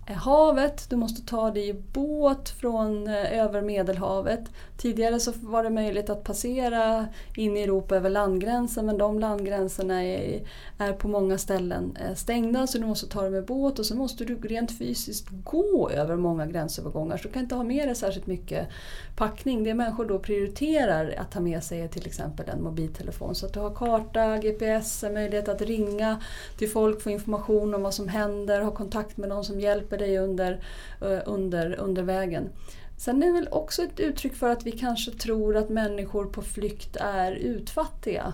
Eh, 0.09 0.15
havet, 0.15 0.89
du 0.89 0.95
måste 0.95 1.21
ta 1.21 1.51
dig 1.51 1.69
i 1.69 1.73
båt 1.73 2.49
från 2.49 3.07
eh, 3.07 3.39
över 3.39 3.61
Medelhavet. 3.61 4.39
Tidigare 4.77 5.19
så 5.19 5.31
var 5.35 5.63
det 5.63 5.69
möjligt 5.69 6.09
att 6.09 6.23
passera 6.23 7.07
in 7.35 7.57
i 7.57 7.61
Europa 7.61 7.95
över 7.95 8.09
landgränsen 8.09 8.85
men 8.85 8.97
de 8.97 9.19
landgränserna 9.19 10.03
är, 10.03 10.41
är 10.77 10.93
på 10.93 11.07
många 11.07 11.37
ställen 11.37 11.97
eh, 11.99 12.15
stängda 12.15 12.67
så 12.67 12.77
du 12.77 12.85
måste 12.85 13.07
ta 13.07 13.21
dig 13.21 13.31
med 13.31 13.45
båt 13.45 13.79
och 13.79 13.85
så 13.85 13.95
måste 13.95 14.25
du 14.25 14.35
rent 14.35 14.77
fysiskt 14.77 15.27
gå 15.43 15.89
över 15.89 16.15
många 16.15 16.45
gränsövergångar 16.45 17.17
så 17.17 17.27
du 17.27 17.33
kan 17.33 17.43
inte 17.43 17.55
ha 17.55 17.63
med 17.63 17.87
dig 17.87 17.95
särskilt 17.95 18.27
mycket 18.27 18.67
packning. 19.15 19.63
Det 19.63 19.73
människor 19.73 20.05
då 20.05 20.19
prioriterar 20.19 21.15
att 21.17 21.31
ta 21.31 21.39
med 21.39 21.63
sig 21.63 21.81
är 21.81 21.87
till 21.87 22.07
exempel 22.07 22.49
en 22.49 22.63
mobiltelefon 22.63 23.35
så 23.35 23.45
att 23.45 23.53
du 23.53 23.59
har 23.59 23.75
karta, 23.75 24.37
GPS, 24.37 25.03
möjlighet 25.03 25.49
att 25.49 25.61
ringa 25.61 26.21
till 26.57 26.69
folk, 26.69 27.01
få 27.01 27.09
information 27.09 27.75
om 27.75 27.81
vad 27.81 27.93
som 27.93 28.07
händer, 28.07 28.61
ha 28.61 28.71
kontakt 28.71 29.17
med 29.17 29.29
någon 29.29 29.43
som 29.43 29.59
hjälper 29.59 29.98
dig 29.99 30.17
under, 30.17 30.63
eh, 31.01 31.19
under, 31.25 31.75
under 31.79 32.03
vägen. 32.03 32.49
Sen 32.97 33.23
är 33.23 33.27
det 33.27 33.33
väl 33.33 33.49
också 33.51 33.83
ett 33.83 33.99
uttryck 33.99 34.35
för 34.35 34.49
att 34.49 34.65
vi 34.65 34.71
kanske 34.71 35.11
tror 35.11 35.57
att 35.57 35.69
människor 35.69 36.25
på 36.25 36.41
flykt 36.41 36.95
är 36.95 37.31
utfattiga. 37.31 38.33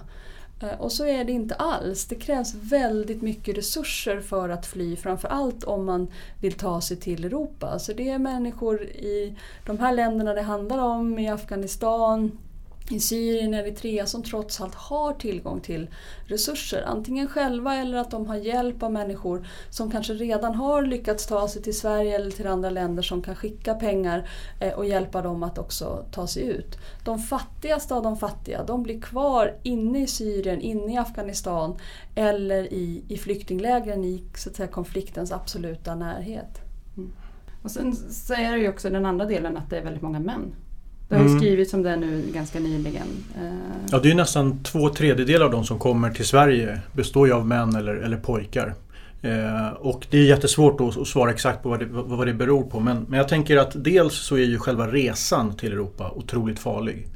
Eh, 0.62 0.82
och 0.82 0.92
så 0.92 1.06
är 1.06 1.24
det 1.24 1.32
inte 1.32 1.56
alls. 1.56 2.06
Det 2.06 2.16
krävs 2.16 2.54
väldigt 2.54 3.22
mycket 3.22 3.58
resurser 3.58 4.20
för 4.20 4.50
att 4.50 4.66
fly, 4.66 4.96
framförallt 4.96 5.64
om 5.64 5.86
man 5.86 6.08
vill 6.42 6.54
ta 6.54 6.82
sig 6.82 6.98
till 6.98 7.26
Europa. 7.26 7.80
Så 7.80 7.94
det 7.94 8.10
är 8.10 8.20
människor 8.20 8.84
i 8.84 9.38
de 9.66 9.80
här 9.80 9.94
länderna 9.94 10.34
det 10.34 10.42
handlar 10.42 10.78
om, 10.78 11.20
i 11.20 11.30
Afghanistan, 11.30 12.32
i 12.90 13.00
Syrien, 13.00 13.54
Eritrea 13.54 14.06
som 14.06 14.24
trots 14.24 14.62
allt 14.62 14.76
har 14.76 15.14
tillgång 15.14 15.62
till 15.62 15.90
resurser. 16.26 16.84
Antingen 16.88 17.28
själva 17.28 17.76
eller 17.76 17.98
att 17.98 18.12
de 18.12 18.28
har 18.28 18.36
hjälp 18.36 18.84
av 18.84 18.92
människor 18.92 19.48
som 19.70 19.92
kanske 19.92 20.14
redan 20.14 20.56
har 20.56 20.82
lyckats 20.82 21.26
ta 21.26 21.48
sig 21.48 21.62
till 21.62 21.78
Sverige 21.78 22.16
eller 22.16 22.32
till 22.32 22.48
andra 22.48 22.70
länder 22.70 23.04
som 23.04 23.22
kan 23.22 23.36
skicka 23.36 23.74
pengar 23.74 24.30
eh, 24.60 24.74
och 24.74 24.86
hjälpa 24.86 25.22
dem 25.22 25.44
att 25.44 25.58
också 25.58 26.06
ta 26.12 26.28
sig 26.28 26.44
ut. 26.44 26.78
De 27.04 27.20
fattigaste 27.20 27.96
av 27.96 28.04
de 28.04 28.18
fattiga 28.18 28.64
de 28.64 28.84
blir 28.84 29.02
kvar 29.02 29.58
inne 29.64 30.04
i 30.04 30.08
Syrien, 30.08 30.62
inne 30.62 30.94
i 30.94 30.98
Afghanistan 30.98 31.78
eller 32.16 32.74
i, 32.74 33.04
i 33.08 33.18
flyktinglägren 33.18 34.04
i 34.04 34.24
så 34.36 34.50
att 34.50 34.56
säga, 34.56 34.68
konfliktens 34.68 35.32
absoluta 35.32 35.96
närhet. 35.96 36.62
Mm. 36.98 37.12
Och 37.64 37.72
sen 37.72 37.96
säger 37.96 38.54
du 38.54 38.62
ju 38.62 38.70
också 38.70 38.90
den 38.90 39.06
andra 39.06 39.26
delen 39.26 39.58
att 39.58 39.70
det 39.70 39.78
är 39.78 39.84
väldigt 39.84 40.02
många 40.02 40.20
män 40.20 40.56
det 41.10 41.16
har 41.16 41.22
ju 41.22 41.28
mm. 41.28 41.40
skrivits 41.40 41.74
om 41.74 41.84
det 41.84 41.96
nu 41.96 42.24
ganska 42.34 42.60
nyligen. 42.60 43.08
Eh, 43.36 43.88
ja, 43.92 44.00
det 44.00 44.12
är 44.12 44.16
nästan 44.16 44.64
två 44.64 44.90
tredjedelar 44.90 45.46
av 45.46 45.52
de 45.52 45.64
som 45.64 45.80
kommer 45.80 46.12
till 46.12 46.26
Sverige 46.26 46.80
består 46.94 47.28
ju 47.28 47.34
av 47.34 47.48
män 47.48 47.76
eller, 47.76 47.96
eller 47.96 48.18
pojkar. 48.18 48.74
Eh, 49.22 49.70
och 49.70 50.08
det 50.10 50.18
är 50.18 50.24
jättesvårt 50.24 50.82
att 50.82 51.08
svara 51.08 51.32
exakt 51.32 51.64
på 51.64 51.70
vad 51.70 51.80
det, 51.80 51.86
vad 51.90 52.28
det 52.28 52.34
beror 52.34 52.64
på. 52.64 52.80
Men, 52.80 53.06
men 53.10 53.18
jag 53.18 53.28
tänker 53.28 53.58
att 53.58 53.84
dels 53.84 54.14
så 54.14 54.36
är 54.36 54.44
ju 54.44 54.60
själva 54.60 54.88
resan 54.88 55.56
till 55.56 55.72
Europa 55.72 56.12
otroligt 56.16 56.60
farlig. 56.60 57.08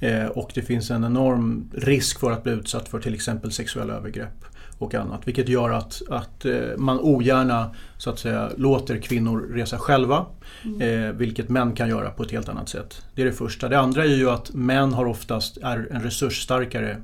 Eh, 0.00 0.26
och 0.26 0.50
det 0.54 0.62
finns 0.62 0.90
en 0.90 1.04
enorm 1.04 1.70
risk 1.74 2.20
för 2.20 2.30
att 2.30 2.42
bli 2.42 2.52
utsatt 2.52 2.88
för 2.88 3.00
till 3.00 3.14
exempel 3.14 3.52
sexuella 3.52 3.94
övergrepp 3.94 4.44
och 4.80 4.94
annat. 4.94 5.28
Vilket 5.28 5.48
gör 5.48 5.70
att, 5.70 6.02
att 6.08 6.44
eh, 6.44 6.52
man 6.76 6.98
ogärna 7.00 7.74
så 7.98 8.10
att 8.10 8.18
säga, 8.18 8.50
låter 8.56 8.98
kvinnor 8.98 9.40
resa 9.40 9.78
själva. 9.78 10.26
Mm. 10.64 10.80
Eh, 10.80 11.12
vilket 11.12 11.48
män 11.48 11.72
kan 11.72 11.88
göra 11.88 12.10
på 12.10 12.22
ett 12.22 12.30
helt 12.30 12.48
annat 12.48 12.68
sätt. 12.68 13.02
Det 13.14 13.22
är 13.22 13.26
det 13.26 13.32
första. 13.32 13.68
Det 13.68 13.78
andra 13.78 14.04
är 14.04 14.16
ju 14.16 14.30
att 14.30 14.54
män 14.54 14.92
har 14.92 15.06
oftast 15.06 15.56
är 15.56 15.88
en 15.90 16.02
resursstarkare 16.02 16.96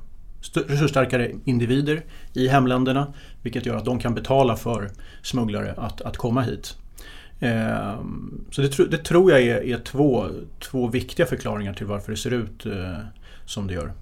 resursstarkare 0.54 1.32
individer 1.44 2.04
i 2.32 2.48
hemländerna 2.48 3.12
vilket 3.42 3.66
gör 3.66 3.76
att 3.76 3.84
de 3.84 3.98
kan 3.98 4.14
betala 4.14 4.56
för 4.56 4.90
smugglare 5.22 5.74
att, 5.76 6.00
att 6.00 6.16
komma 6.16 6.42
hit. 6.42 6.76
Eh, 7.40 8.00
så 8.50 8.62
det, 8.62 8.90
det, 8.90 8.98
tror 8.98 9.30
jag 9.30 9.42
är, 9.42 9.64
är, 9.64 9.78
två, 9.78 10.26
två 10.60 10.88
viktiga 10.88 11.26
förklaringar 11.26 11.74
till 11.74 11.86
varför 11.86 12.12
det 12.12 12.18
ser 12.18 12.30
ut 12.30 12.66
eh, 12.66 12.98
som 13.44 13.66
det 13.66 13.74
gör. 13.74 13.92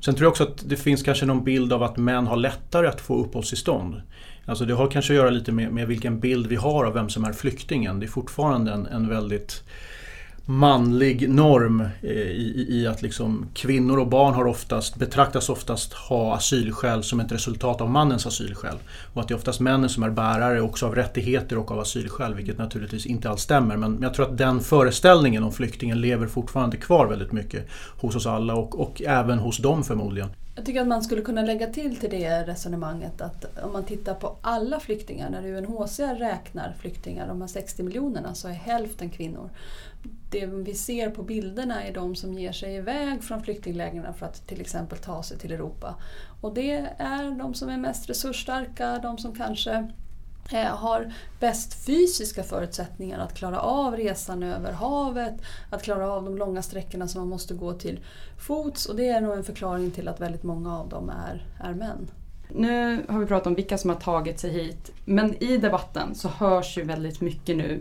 Sen 0.00 0.14
tror 0.14 0.24
jag 0.24 0.30
också 0.30 0.44
att 0.44 0.68
det 0.68 0.76
finns 0.76 1.02
kanske 1.02 1.26
någon 1.26 1.44
bild 1.44 1.72
av 1.72 1.82
att 1.82 1.96
män 1.96 2.26
har 2.26 2.36
lättare 2.36 2.86
att 2.86 3.00
få 3.00 3.24
uppehållstillstånd. 3.24 4.02
Alltså 4.44 4.64
det 4.64 4.74
har 4.74 4.90
kanske 4.90 5.12
att 5.12 5.16
göra 5.16 5.30
lite 5.30 5.52
med, 5.52 5.72
med 5.72 5.86
vilken 5.86 6.20
bild 6.20 6.46
vi 6.46 6.56
har 6.56 6.84
av 6.84 6.94
vem 6.94 7.08
som 7.08 7.24
är 7.24 7.32
flyktingen. 7.32 8.00
Det 8.00 8.06
är 8.06 8.08
fortfarande 8.08 8.72
en, 8.72 8.86
en 8.86 9.08
väldigt 9.08 9.64
manlig 10.50 11.28
norm 11.28 11.80
eh, 11.80 12.10
i, 12.12 12.66
i, 12.68 12.86
att 12.86 13.02
liksom 13.02 13.46
kvinnor 13.54 13.98
och 13.98 14.06
barn 14.06 14.34
har 14.34 14.46
oftast, 14.46 14.96
betraktas 14.96 15.48
oftast 15.48 15.92
ha 15.92 16.34
asylskäl 16.34 17.02
som 17.02 17.20
ett 17.20 17.32
resultat 17.32 17.80
av 17.80 17.90
mannens 17.90 18.26
asylskäl. 18.26 18.76
Och 19.12 19.20
att 19.20 19.28
det 19.28 19.34
är 19.34 19.36
oftast 19.36 19.60
männen 19.60 19.88
som 19.88 20.02
är 20.02 20.10
bärare 20.10 20.60
också 20.60 20.86
av 20.86 20.94
rättigheter 20.94 21.58
och 21.58 21.70
av 21.70 21.78
asylskäl, 21.78 22.34
vilket 22.34 22.58
naturligtvis 22.58 23.06
inte 23.06 23.30
alls 23.30 23.42
stämmer. 23.42 23.76
Men 23.76 23.98
jag 24.02 24.14
tror 24.14 24.26
att 24.26 24.38
den 24.38 24.60
föreställningen 24.60 25.44
om 25.44 25.52
flyktingen 25.52 26.00
lever 26.00 26.26
fortfarande 26.26 26.76
kvar 26.76 27.06
väldigt 27.06 27.32
mycket 27.32 27.68
hos 28.00 28.16
oss 28.16 28.26
alla 28.26 28.54
och, 28.54 28.80
och 28.80 29.02
även 29.02 29.38
hos 29.38 29.58
dem 29.58 29.84
förmodligen. 29.84 30.28
Jag 30.60 30.66
tycker 30.66 30.80
att 30.80 30.88
man 30.88 31.02
skulle 31.02 31.22
kunna 31.22 31.42
lägga 31.42 31.66
till 31.66 31.96
till 31.96 32.10
det 32.10 32.42
resonemanget 32.42 33.20
att 33.20 33.58
om 33.64 33.72
man 33.72 33.84
tittar 33.84 34.14
på 34.14 34.36
alla 34.40 34.80
flyktingar, 34.80 35.30
när 35.30 35.46
UNHCR 35.46 36.14
räknar 36.14 36.74
flyktingar, 36.78 37.28
de 37.28 37.40
här 37.40 37.48
60 37.48 37.82
miljonerna, 37.82 38.34
så 38.34 38.48
är 38.48 38.52
hälften 38.52 39.10
kvinnor. 39.10 39.50
Det 40.30 40.46
vi 40.46 40.74
ser 40.74 41.10
på 41.10 41.22
bilderna 41.22 41.84
är 41.84 41.94
de 41.94 42.16
som 42.16 42.38
ger 42.38 42.52
sig 42.52 42.74
iväg 42.74 43.22
från 43.22 43.42
flyktinglägren 43.42 44.14
för 44.14 44.26
att 44.26 44.46
till 44.46 44.60
exempel 44.60 44.98
ta 44.98 45.22
sig 45.22 45.38
till 45.38 45.52
Europa. 45.52 45.94
Och 46.40 46.54
det 46.54 46.86
är 46.98 47.38
de 47.38 47.54
som 47.54 47.68
är 47.68 47.78
mest 47.78 48.10
resursstarka, 48.10 48.98
de 48.98 49.18
som 49.18 49.34
kanske 49.34 49.88
Eh, 50.52 50.76
har 50.76 51.12
bäst 51.40 51.86
fysiska 51.86 52.42
förutsättningar 52.42 53.18
att 53.18 53.34
klara 53.34 53.60
av 53.60 53.96
resan 53.96 54.42
över 54.42 54.72
havet, 54.72 55.34
att 55.70 55.82
klara 55.82 56.12
av 56.12 56.24
de 56.24 56.38
långa 56.38 56.62
sträckorna 56.62 57.08
som 57.08 57.20
man 57.20 57.28
måste 57.28 57.54
gå 57.54 57.72
till 57.72 58.00
fots 58.38 58.86
och 58.86 58.96
det 58.96 59.08
är 59.08 59.20
nog 59.20 59.32
en 59.32 59.44
förklaring 59.44 59.90
till 59.90 60.08
att 60.08 60.20
väldigt 60.20 60.42
många 60.42 60.78
av 60.78 60.88
dem 60.88 61.10
är, 61.10 61.46
är 61.68 61.74
män. 61.74 62.10
Nu 62.48 63.04
har 63.08 63.18
vi 63.18 63.26
pratat 63.26 63.46
om 63.46 63.54
vilka 63.54 63.78
som 63.78 63.90
har 63.90 63.96
tagit 63.96 64.38
sig 64.38 64.50
hit 64.50 64.92
men 65.04 65.42
i 65.42 65.56
debatten 65.56 66.14
så 66.14 66.28
hörs 66.28 66.78
ju 66.78 66.82
väldigt 66.82 67.20
mycket 67.20 67.56
nu 67.56 67.80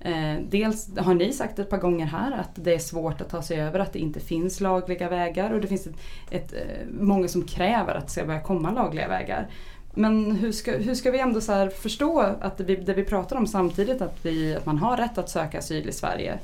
eh, 0.00 0.36
Dels 0.50 0.98
har 0.98 1.14
ni 1.14 1.32
sagt 1.32 1.58
ett 1.58 1.70
par 1.70 1.78
gånger 1.78 2.06
här 2.06 2.32
att 2.32 2.50
det 2.54 2.74
är 2.74 2.78
svårt 2.78 3.20
att 3.20 3.28
ta 3.28 3.42
sig 3.42 3.60
över, 3.60 3.78
att 3.78 3.92
det 3.92 3.98
inte 3.98 4.20
finns 4.20 4.60
lagliga 4.60 5.08
vägar 5.08 5.50
och 5.50 5.60
det 5.60 5.68
finns 5.68 5.86
ett, 5.86 5.96
ett, 6.30 6.52
eh, 6.52 6.86
många 7.00 7.28
som 7.28 7.44
kräver 7.44 7.94
att 7.94 8.04
det 8.04 8.12
ska 8.12 8.24
börja 8.24 8.40
komma 8.40 8.70
lagliga 8.70 9.08
vägar. 9.08 9.48
Men 9.94 10.32
hur 10.32 10.52
ska, 10.52 10.76
hur 10.76 10.94
ska 10.94 11.10
vi 11.10 11.18
ändå 11.18 11.40
så 11.40 11.70
förstå 11.70 12.20
att 12.40 12.58
det 12.58 12.64
vi, 12.64 12.76
det 12.76 12.94
vi 12.94 13.04
pratar 13.04 13.36
om 13.36 13.46
samtidigt 13.46 14.02
att, 14.02 14.18
vi, 14.22 14.54
att 14.54 14.66
man 14.66 14.78
har 14.78 14.96
rätt 14.96 15.18
att 15.18 15.30
söka 15.30 15.58
asyl 15.58 15.88
i 15.88 15.92
Sverige 15.92 16.38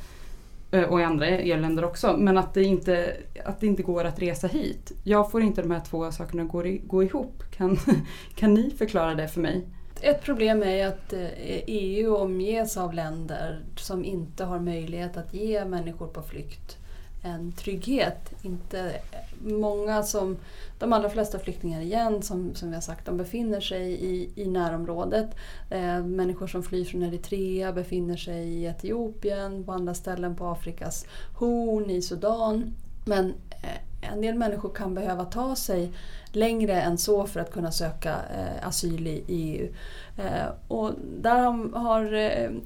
eh, 0.70 0.82
och 0.82 1.00
i 1.00 1.04
andra 1.04 1.28
EU-länder 1.28 1.84
också, 1.84 2.16
men 2.16 2.38
att 2.38 2.54
det, 2.54 2.62
inte, 2.62 3.16
att 3.44 3.60
det 3.60 3.66
inte 3.66 3.82
går 3.82 4.04
att 4.04 4.18
resa 4.18 4.46
hit. 4.46 4.92
Jag 5.04 5.30
får 5.30 5.42
inte 5.42 5.62
de 5.62 5.70
här 5.70 5.82
två 5.90 6.12
sakerna 6.12 6.44
gå, 6.44 6.62
gå 6.82 7.02
ihop. 7.02 7.42
Kan, 7.56 7.78
kan 8.34 8.54
ni 8.54 8.70
förklara 8.70 9.14
det 9.14 9.28
för 9.28 9.40
mig? 9.40 9.66
Ett 10.00 10.22
problem 10.22 10.62
är 10.62 10.86
att 10.86 11.12
eh, 11.12 11.28
EU 11.66 12.16
omges 12.16 12.76
av 12.76 12.94
länder 12.94 13.60
som 13.76 14.04
inte 14.04 14.44
har 14.44 14.60
möjlighet 14.60 15.16
att 15.16 15.34
ge 15.34 15.64
människor 15.64 16.06
på 16.06 16.22
flykt 16.22 16.76
en 17.22 17.52
trygghet. 17.52 18.32
Inte 18.42 18.92
många 19.40 20.03
som, 20.03 20.37
de 20.79 20.92
allra 20.92 21.11
flesta 21.11 21.38
flyktingar 21.38 21.81
igen, 21.81 22.22
som, 22.22 22.55
som 22.55 22.68
vi 22.68 22.74
har 22.74 22.83
sagt, 22.83 23.07
de 23.07 23.16
befinner 23.16 23.61
sig 23.61 23.92
i, 23.92 24.31
i 24.35 24.46
närområdet. 24.46 25.31
Eh, 25.70 26.05
människor 26.05 26.46
som 26.46 26.62
flyr 26.62 26.85
från 26.85 27.03
Eritrea 27.03 27.72
befinner 27.72 28.16
sig 28.16 28.48
i 28.48 28.66
Etiopien, 28.66 29.64
på 29.64 29.72
andra 29.72 29.94
ställen 29.94 30.37
på 30.37 30.46
Afrikas 30.46 31.07
horn, 31.35 31.90
i 31.90 32.03
Sudan. 32.03 32.74
Men 33.05 33.35
eh, 33.62 34.12
en 34.12 34.20
del 34.20 34.35
människor 34.35 34.74
kan 34.74 34.94
behöva 34.94 35.24
ta 35.24 35.57
sig 35.57 35.92
längre 36.33 36.83
än 36.83 36.98
så 36.98 37.26
för 37.26 37.40
att 37.40 37.50
kunna 37.50 37.72
söka 37.72 38.11
eh, 38.11 38.68
asyl 38.68 39.07
i 39.07 39.24
EU. 39.29 39.68
Eh, 40.16 40.48
och 40.68 40.90
där 41.20 41.76
har 41.79 42.05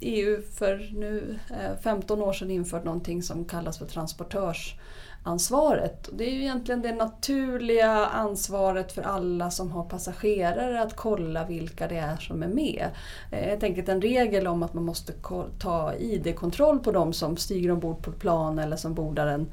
EU 0.01 0.35
eh, 0.35 0.43
för 0.43 0.91
nu 0.95 1.39
eh, 1.51 1.79
15 1.83 2.23
år 2.23 2.33
sedan 2.33 2.51
infört 2.51 2.85
någonting 2.85 3.23
som 3.23 3.45
kallas 3.45 3.79
för 3.79 3.87
transportörs 3.87 4.77
transportörsansvaret. 5.25 6.09
Det 6.13 6.25
är 6.25 6.31
ju 6.31 6.41
egentligen 6.41 6.83
det 6.83 6.93
naturliga 6.93 8.07
ansvaret 8.07 8.93
för 8.93 9.03
alla 9.03 9.51
som 9.51 9.71
har 9.71 9.85
passagerare 9.85 10.83
att 10.83 10.97
kolla 10.97 11.45
vilka 11.45 11.89
det 11.89 11.97
är 11.97 12.17
som 12.17 12.43
är 12.43 12.49
med. 12.49 12.89
Eh, 13.33 13.39
Helt 13.39 13.63
enkelt 13.63 13.89
en 13.89 14.03
regel 14.03 14.47
om 14.47 14.63
att 14.63 14.75
man 14.75 14.85
måste 14.85 15.13
ta 15.59 15.95
ID-kontroll 15.95 16.79
på 16.79 16.93
de 16.93 17.13
som 17.13 17.37
stiger 17.37 17.71
ombord 17.71 18.03
på 18.03 18.11
ett 18.11 18.19
plan 18.19 18.59
eller 18.59 18.77
som 18.77 18.95
bordar 18.95 19.27
en, 19.27 19.47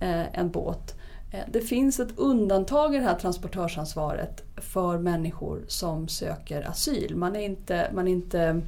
eh, 0.00 0.38
en 0.38 0.50
båt. 0.50 0.94
Eh, 1.32 1.44
det 1.52 1.60
finns 1.60 2.00
ett 2.00 2.18
undantag 2.18 2.94
i 2.94 2.98
det 2.98 3.04
här 3.04 3.18
transportörsansvaret 3.18 4.42
för 4.56 4.98
människor 4.98 5.64
som 5.68 6.08
söker 6.08 6.68
asyl. 6.68 7.16
Man 7.16 7.36
är 7.36 7.40
inte, 7.40 7.90
man 7.94 8.08
är 8.08 8.12
inte 8.12 8.62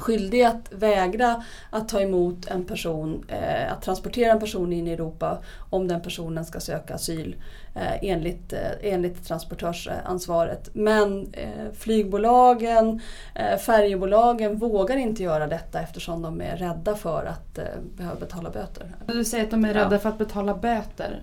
skyldig 0.00 0.42
att 0.42 0.72
vägra 0.72 1.44
att 1.70 1.88
ta 1.88 2.00
emot 2.00 2.46
en 2.46 2.64
person, 2.64 3.24
eh, 3.28 3.72
att 3.72 3.82
transportera 3.82 4.32
en 4.32 4.40
person 4.40 4.72
in 4.72 4.88
i 4.88 4.92
Europa 4.92 5.38
om 5.70 5.88
den 5.88 6.00
personen 6.00 6.44
ska 6.44 6.60
söka 6.60 6.94
asyl 6.94 7.36
eh, 7.74 8.04
enligt, 8.10 8.52
eh, 8.52 8.58
enligt 8.82 9.24
transportörsansvaret. 9.24 10.70
Men 10.72 11.32
eh, 11.32 11.72
flygbolagen, 11.74 13.00
eh, 13.34 13.58
färjebolagen 13.58 14.58
vågar 14.58 14.96
inte 14.96 15.22
göra 15.22 15.46
detta 15.46 15.80
eftersom 15.80 16.22
de 16.22 16.40
är 16.40 16.56
rädda 16.56 16.94
för 16.94 17.24
att 17.24 17.58
eh, 17.58 17.64
behöva 17.96 18.20
betala 18.20 18.50
böter. 18.50 18.92
Du 19.06 19.24
säger 19.24 19.44
att 19.44 19.50
de 19.50 19.64
är 19.64 19.74
rädda 19.74 19.92
ja. 19.94 19.98
för 19.98 20.08
att 20.08 20.18
betala 20.18 20.54
böter. 20.54 21.22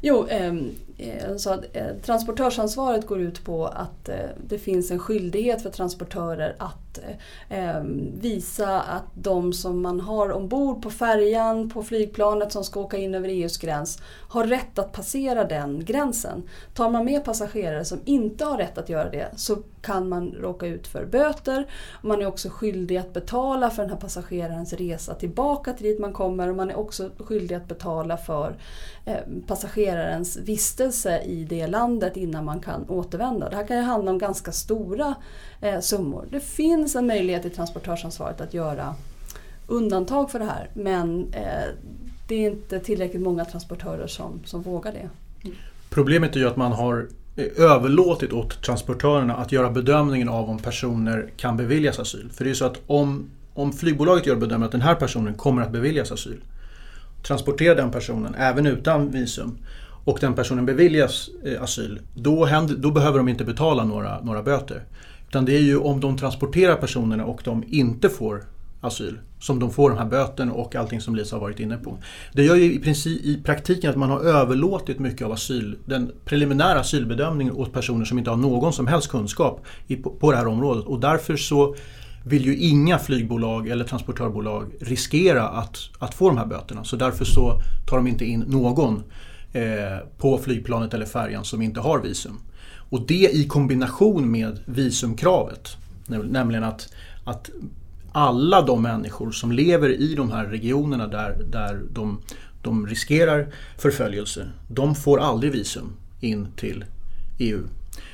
Jo, 0.00 0.26
ehm, 0.30 0.70
eh, 0.98 1.36
så 1.36 1.52
eh, 1.52 1.96
transportörsansvaret 2.02 3.06
går 3.06 3.20
ut 3.20 3.44
på 3.44 3.66
att 3.66 4.10
det 4.46 4.58
finns 4.58 4.90
en 4.90 4.98
skyldighet 4.98 5.62
för 5.62 5.70
transportörer 5.70 6.54
att 6.58 6.81
eh, 7.48 7.80
visa 8.14 8.80
att 8.80 9.04
de 9.14 9.52
som 9.52 9.82
man 9.82 10.00
har 10.00 10.32
ombord 10.32 10.82
på 10.82 10.90
färjan, 10.90 11.70
på 11.70 11.82
flygplanet 11.82 12.52
som 12.52 12.64
ska 12.64 12.80
åka 12.80 12.96
in 12.96 13.14
över 13.14 13.28
EUs 13.28 13.58
gräns 13.58 13.98
har 14.28 14.44
rätt 14.44 14.78
att 14.78 14.92
passera 14.92 15.44
den 15.44 15.84
gränsen. 15.84 16.42
Tar 16.74 16.90
man 16.90 17.04
med 17.04 17.24
passagerare 17.24 17.84
som 17.84 18.00
inte 18.04 18.44
har 18.44 18.58
rätt 18.58 18.78
att 18.78 18.88
göra 18.88 19.10
det 19.10 19.28
så 19.36 19.56
kan 19.82 20.08
man 20.08 20.30
råka 20.40 20.66
ut 20.66 20.86
för 20.86 21.04
böter. 21.04 21.66
Man 22.02 22.22
är 22.22 22.26
också 22.26 22.48
skyldig 22.48 22.96
att 22.96 23.12
betala 23.12 23.70
för 23.70 23.82
den 23.82 23.90
här 23.90 23.98
passagerarens 23.98 24.72
resa 24.72 25.14
tillbaka 25.14 25.72
till 25.72 25.86
dit 25.86 26.00
man 26.00 26.12
kommer 26.12 26.48
och 26.48 26.56
man 26.56 26.70
är 26.70 26.78
också 26.78 27.10
skyldig 27.18 27.54
att 27.54 27.68
betala 27.68 28.16
för 28.16 28.56
eh, 29.04 29.16
passagerarens 29.46 30.36
vistelse 30.36 31.22
i 31.22 31.44
det 31.44 31.66
landet 31.66 32.16
innan 32.16 32.44
man 32.44 32.60
kan 32.60 32.88
återvända. 32.88 33.50
Det 33.50 33.56
här 33.56 33.66
kan 33.66 33.76
ju 33.76 33.82
handla 33.82 34.10
om 34.10 34.18
ganska 34.18 34.52
stora 34.52 35.14
eh, 35.62 35.80
summor. 35.80 36.26
Det 36.30 36.40
finns 36.40 36.96
en 36.96 37.06
möjlighet 37.06 37.44
i 37.44 37.50
transportörsansvaret 37.50 38.40
att 38.40 38.54
göra 38.54 38.94
undantag 39.66 40.30
för 40.30 40.38
det 40.38 40.44
här 40.44 40.68
men 40.74 41.32
eh, 41.32 41.68
det 42.28 42.34
är 42.34 42.50
inte 42.50 42.80
tillräckligt 42.80 43.22
många 43.22 43.44
transportörer 43.44 44.06
som, 44.06 44.40
som 44.44 44.62
vågar 44.62 44.92
det. 44.92 45.08
Problemet 45.90 46.36
är 46.36 46.40
ju 46.40 46.48
att 46.48 46.56
man 46.56 46.72
har 46.72 47.08
eh, 47.36 47.64
överlåtit 47.64 48.32
åt 48.32 48.62
transportörerna 48.62 49.36
att 49.36 49.52
göra 49.52 49.70
bedömningen 49.70 50.28
av 50.28 50.50
om 50.50 50.58
personer 50.58 51.30
kan 51.36 51.56
beviljas 51.56 51.98
asyl. 51.98 52.30
För 52.32 52.44
det 52.44 52.50
är 52.50 52.54
så 52.54 52.64
att 52.64 52.80
om, 52.86 53.30
om 53.54 53.72
flygbolaget 53.72 54.26
gör 54.26 54.36
bedömningen 54.36 54.66
att 54.66 54.72
den 54.72 54.80
här 54.80 54.94
personen 54.94 55.34
kommer 55.34 55.62
att 55.62 55.70
beviljas 55.70 56.12
asyl, 56.12 56.40
transporterar 57.22 57.74
den 57.74 57.90
personen 57.90 58.34
även 58.34 58.66
utan 58.66 59.10
visum 59.10 59.58
och 60.04 60.18
den 60.20 60.34
personen 60.34 60.66
beviljas 60.66 61.30
eh, 61.44 61.62
asyl, 61.62 62.00
då, 62.14 62.44
händer, 62.44 62.74
då 62.74 62.90
behöver 62.90 63.18
de 63.18 63.28
inte 63.28 63.44
betala 63.44 63.84
några, 63.84 64.20
några 64.20 64.42
böter. 64.42 64.82
Utan 65.32 65.44
det 65.44 65.56
är 65.56 65.60
ju 65.60 65.76
om 65.76 66.00
de 66.00 66.16
transporterar 66.16 66.76
personerna 66.76 67.24
och 67.24 67.42
de 67.44 67.64
inte 67.68 68.08
får 68.08 68.44
asyl 68.80 69.18
som 69.38 69.58
de 69.58 69.70
får 69.70 69.90
de 69.90 69.98
här 69.98 70.06
böterna 70.06 70.52
och 70.52 70.76
allting 70.76 71.00
som 71.00 71.16
Lisa 71.16 71.36
har 71.36 71.40
varit 71.40 71.60
inne 71.60 71.76
på. 71.76 71.98
Det 72.32 72.44
gör 72.44 72.56
ju 72.56 72.72
i, 72.74 72.78
princip, 72.78 73.24
i 73.24 73.42
praktiken 73.42 73.90
att 73.90 73.96
man 73.96 74.10
har 74.10 74.20
överlåtit 74.20 74.98
mycket 74.98 75.26
av 75.26 75.32
asyl, 75.32 75.76
den 75.84 76.12
preliminära 76.24 76.80
asylbedömningen 76.80 77.54
åt 77.54 77.72
personer 77.72 78.04
som 78.04 78.18
inte 78.18 78.30
har 78.30 78.36
någon 78.36 78.72
som 78.72 78.86
helst 78.86 79.08
kunskap 79.08 79.66
i, 79.86 79.96
på, 79.96 80.10
på 80.10 80.30
det 80.30 80.36
här 80.36 80.46
området 80.46 80.84
och 80.84 81.00
därför 81.00 81.36
så 81.36 81.74
vill 82.24 82.44
ju 82.44 82.56
inga 82.56 82.98
flygbolag 82.98 83.68
eller 83.68 83.84
transportörbolag 83.84 84.72
riskera 84.80 85.48
att, 85.48 85.78
att 85.98 86.14
få 86.14 86.28
de 86.28 86.38
här 86.38 86.46
böterna. 86.46 86.84
Så 86.84 86.96
därför 86.96 87.24
så 87.24 87.60
tar 87.88 87.96
de 87.96 88.06
inte 88.06 88.24
in 88.24 88.40
någon 88.40 89.02
eh, 89.52 89.62
på 90.18 90.38
flygplanet 90.38 90.94
eller 90.94 91.06
färjan 91.06 91.44
som 91.44 91.62
inte 91.62 91.80
har 91.80 91.98
visum. 91.98 92.40
Och 92.92 93.06
det 93.06 93.30
i 93.32 93.44
kombination 93.44 94.30
med 94.30 94.58
visumkravet, 94.64 95.76
nämligen 96.06 96.64
att, 96.64 96.92
att 97.24 97.50
alla 98.12 98.62
de 98.62 98.82
människor 98.82 99.30
som 99.30 99.52
lever 99.52 99.88
i 99.88 100.14
de 100.14 100.30
här 100.30 100.46
regionerna 100.46 101.06
där, 101.06 101.36
där 101.50 101.82
de, 101.92 102.20
de 102.62 102.86
riskerar 102.86 103.46
förföljelse, 103.78 104.50
de 104.68 104.94
får 104.94 105.20
aldrig 105.20 105.52
visum 105.52 105.92
in 106.20 106.46
till 106.56 106.84
EU. 107.38 107.62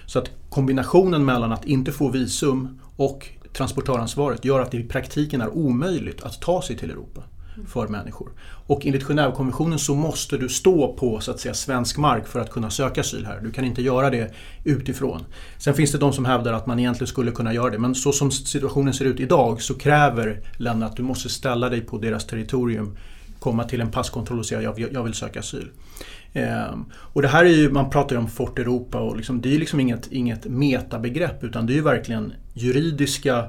Så 0.06 0.18
att 0.18 0.30
kombinationen 0.48 1.24
mellan 1.24 1.52
att 1.52 1.64
inte 1.64 1.92
få 1.92 2.08
visum 2.10 2.80
och 2.96 3.28
transportöransvaret 3.52 4.44
gör 4.44 4.60
att 4.60 4.70
det 4.70 4.78
i 4.78 4.84
praktiken 4.84 5.40
är 5.40 5.48
omöjligt 5.56 6.22
att 6.22 6.40
ta 6.40 6.62
sig 6.62 6.76
till 6.76 6.90
Europa 6.90 7.22
för 7.66 7.88
människor. 7.88 8.28
Och 8.66 8.86
enligt 8.86 9.04
Genèvekonventionen 9.04 9.78
så 9.78 9.94
måste 9.94 10.36
du 10.36 10.48
stå 10.48 10.92
på 10.92 11.20
så 11.20 11.30
att 11.30 11.40
säga, 11.40 11.54
svensk 11.54 11.98
mark 11.98 12.26
för 12.26 12.40
att 12.40 12.50
kunna 12.50 12.70
söka 12.70 13.00
asyl 13.00 13.26
här. 13.26 13.40
Du 13.40 13.50
kan 13.50 13.64
inte 13.64 13.82
göra 13.82 14.10
det 14.10 14.34
utifrån. 14.64 15.24
Sen 15.58 15.74
finns 15.74 15.92
det 15.92 15.98
de 15.98 16.12
som 16.12 16.24
hävdar 16.24 16.52
att 16.52 16.66
man 16.66 16.78
egentligen 16.78 17.08
skulle 17.08 17.30
kunna 17.30 17.54
göra 17.54 17.70
det 17.70 17.78
men 17.78 17.94
så 17.94 18.12
som 18.12 18.30
situationen 18.30 18.94
ser 18.94 19.04
ut 19.04 19.20
idag 19.20 19.62
så 19.62 19.74
kräver 19.74 20.40
länderna 20.56 20.86
att 20.86 20.96
du 20.96 21.02
måste 21.02 21.28
ställa 21.28 21.68
dig 21.68 21.80
på 21.80 21.98
deras 21.98 22.26
territorium 22.26 22.96
komma 23.38 23.64
till 23.64 23.80
en 23.80 23.90
passkontroll 23.90 24.38
och 24.38 24.46
säga 24.46 24.62
jag, 24.62 24.92
jag 24.92 25.02
vill 25.02 25.14
söka 25.14 25.40
asyl. 25.40 25.70
Ehm, 26.32 26.84
och 26.92 27.22
det 27.22 27.28
här 27.28 27.44
är 27.44 27.48
ju, 27.48 27.70
man 27.70 27.90
pratar 27.90 28.16
ju 28.16 28.20
om 28.20 28.28
Fort 28.28 28.58
Europa 28.58 29.00
och 29.00 29.16
liksom, 29.16 29.40
det 29.40 29.54
är 29.54 29.58
liksom 29.58 29.80
inget, 29.80 30.12
inget 30.12 30.44
metabegrepp 30.44 31.44
utan 31.44 31.66
det 31.66 31.72
är 31.72 31.74
ju 31.74 31.82
verkligen 31.82 32.32
juridiska 32.54 33.44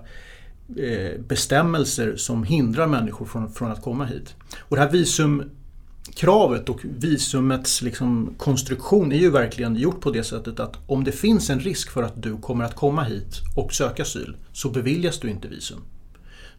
Eh, 0.77 1.21
bestämmelser 1.21 2.15
som 2.15 2.43
hindrar 2.43 2.88
människor 2.88 3.25
från, 3.25 3.53
från 3.53 3.71
att 3.71 3.82
komma 3.82 4.05
hit. 4.05 4.36
Och 4.60 4.75
det 4.75 4.82
här 4.82 4.91
visumkravet 4.91 6.69
och 6.69 6.79
visumets 6.84 7.82
liksom 7.82 8.34
konstruktion 8.38 9.12
är 9.12 9.17
ju 9.17 9.29
verkligen 9.29 9.75
gjort 9.75 10.01
på 10.01 10.12
det 10.12 10.23
sättet 10.23 10.60
att 10.60 10.77
om 10.88 11.03
det 11.03 11.12
finns 11.12 11.49
en 11.49 11.60
risk 11.60 11.91
för 11.91 12.03
att 12.03 12.23
du 12.23 12.38
kommer 12.38 12.65
att 12.65 12.75
komma 12.75 13.03
hit 13.03 13.41
och 13.55 13.73
söka 13.73 14.03
asyl 14.03 14.38
så 14.53 14.69
beviljas 14.69 15.19
du 15.19 15.29
inte 15.29 15.47
visum. 15.47 15.79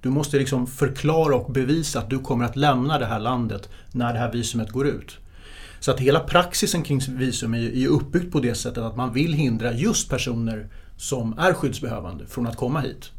Du 0.03 0.09
måste 0.09 0.39
liksom 0.39 0.67
förklara 0.67 1.37
och 1.37 1.53
bevisa 1.53 1.99
att 1.99 2.11
du 2.11 2.19
kommer 2.19 2.45
att 2.45 2.57
lämna 2.57 2.99
det 2.99 3.07
här 3.07 3.21
landet 3.21 3.69
när 3.93 4.13
det 4.13 4.19
här 4.19 4.33
visumet 4.33 4.71
går 4.71 4.87
ut. 4.87 5.19
Så 5.81 5.91
att 5.91 6.01
hela 6.01 6.21
praxisen 6.21 6.83
kring 6.83 7.01
visum 7.09 7.55
är 7.55 7.59
ju 7.59 7.87
uppbyggt 7.87 8.33
på 8.33 8.41
det 8.41 8.55
sättet 8.55 8.85
att 8.85 8.97
man 8.97 9.13
vill 9.13 9.33
hindra 9.33 9.73
just 9.73 10.11
personer 10.11 10.69
som 10.97 11.39
är 11.39 11.53
skyddsbehövande 11.53 12.27
från 12.27 12.47
att 12.47 12.57
komma 12.57 12.81
hit. 12.81 13.11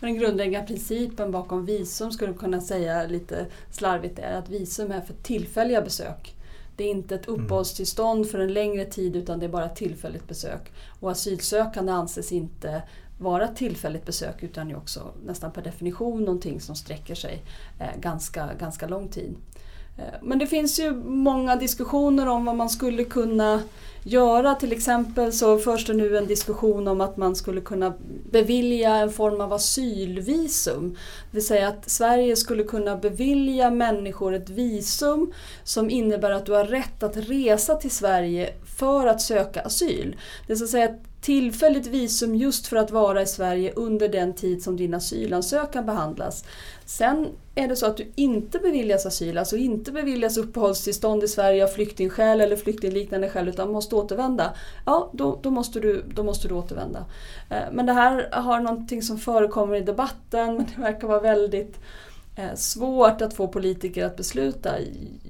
Den 0.00 0.14
grundläggande 0.18 0.66
principen 0.66 1.30
bakom 1.30 1.64
visum 1.64 2.12
skulle 2.12 2.34
kunna 2.34 2.60
säga 2.60 3.06
lite 3.06 3.46
slarvigt 3.70 4.18
är 4.18 4.32
att 4.32 4.48
visum 4.48 4.92
är 4.92 5.00
för 5.00 5.14
tillfälliga 5.14 5.82
besök. 5.82 6.34
Det 6.76 6.84
är 6.84 6.90
inte 6.90 7.14
ett 7.14 7.28
mm. 7.28 7.40
uppehållstillstånd 7.40 8.30
för 8.30 8.38
en 8.38 8.52
längre 8.52 8.84
tid 8.84 9.16
utan 9.16 9.38
det 9.38 9.46
är 9.46 9.50
bara 9.50 9.64
ett 9.64 9.76
tillfälligt 9.76 10.28
besök. 10.28 10.72
Och 11.00 11.10
asylsökande 11.10 11.92
anses 11.92 12.32
inte 12.32 12.82
vara 13.18 13.44
ett 13.44 13.56
tillfälligt 13.56 14.06
besök 14.06 14.42
utan 14.42 14.70
är 14.70 14.76
också 14.76 15.12
nästan 15.26 15.52
per 15.52 15.62
definition 15.62 16.24
någonting 16.24 16.60
som 16.60 16.74
sträcker 16.74 17.14
sig 17.14 17.42
eh, 17.80 18.00
ganska, 18.00 18.50
ganska 18.58 18.86
lång 18.86 19.08
tid. 19.08 19.36
Eh, 19.98 20.04
men 20.22 20.38
det 20.38 20.46
finns 20.46 20.78
ju 20.78 20.94
många 21.04 21.56
diskussioner 21.56 22.26
om 22.26 22.44
vad 22.44 22.56
man 22.56 22.70
skulle 22.70 23.04
kunna 23.04 23.62
göra. 24.02 24.54
Till 24.54 24.72
exempel 24.72 25.32
så 25.32 25.58
förs 25.58 25.86
det 25.86 25.94
nu 25.94 26.16
en 26.16 26.26
diskussion 26.26 26.88
om 26.88 27.00
att 27.00 27.16
man 27.16 27.36
skulle 27.36 27.60
kunna 27.60 27.94
bevilja 28.30 28.96
en 28.96 29.10
form 29.10 29.40
av 29.40 29.52
asylvisum. 29.52 30.90
Det 31.30 31.36
vill 31.36 31.46
säga 31.46 31.68
att 31.68 31.90
Sverige 31.90 32.36
skulle 32.36 32.62
kunna 32.62 32.96
bevilja 32.96 33.70
människor 33.70 34.34
ett 34.34 34.50
visum 34.50 35.32
som 35.64 35.90
innebär 35.90 36.30
att 36.30 36.46
du 36.46 36.52
har 36.52 36.64
rätt 36.64 37.02
att 37.02 37.16
resa 37.16 37.74
till 37.74 37.90
Sverige 37.90 38.52
för 38.78 39.06
att 39.06 39.20
söka 39.20 39.60
asyl. 39.60 40.16
Det 40.46 40.52
är 40.52 40.56
så 40.56 40.64
att 40.64 40.70
säga 40.70 40.84
ett 40.84 41.07
tillfälligt 41.20 41.86
visum 41.86 42.34
just 42.34 42.66
för 42.66 42.76
att 42.76 42.90
vara 42.90 43.22
i 43.22 43.26
Sverige 43.26 43.72
under 43.76 44.08
den 44.08 44.34
tid 44.34 44.62
som 44.62 44.76
din 44.76 44.94
asylansökan 44.94 45.86
behandlas. 45.86 46.44
Sen 46.84 47.28
är 47.54 47.68
det 47.68 47.76
så 47.76 47.86
att 47.86 47.96
du 47.96 48.12
inte 48.14 48.58
beviljas 48.58 49.06
asyl, 49.06 49.38
alltså 49.38 49.56
inte 49.56 49.92
beviljas 49.92 50.36
uppehållstillstånd 50.36 51.24
i 51.24 51.28
Sverige 51.28 51.64
av 51.64 51.68
flyktingskäl 51.68 52.40
eller 52.40 52.56
flyktingliknande 52.56 53.30
skäl 53.30 53.48
utan 53.48 53.72
måste 53.72 53.96
återvända. 53.96 54.54
Ja, 54.86 55.10
då, 55.12 55.38
då, 55.42 55.50
måste, 55.50 55.80
du, 55.80 56.04
då 56.14 56.22
måste 56.22 56.48
du 56.48 56.54
återvända. 56.54 57.04
Eh, 57.50 57.72
men 57.72 57.86
det 57.86 57.92
här 57.92 58.28
har 58.32 58.60
någonting 58.60 59.02
som 59.02 59.18
förekommer 59.18 59.76
i 59.76 59.80
debatten 59.80 60.56
men 60.56 60.66
det 60.74 60.82
verkar 60.82 61.08
vara 61.08 61.20
väldigt 61.20 61.80
eh, 62.36 62.54
svårt 62.54 63.22
att 63.22 63.34
få 63.34 63.48
politiker 63.48 64.04
att 64.04 64.16
besluta. 64.16 64.70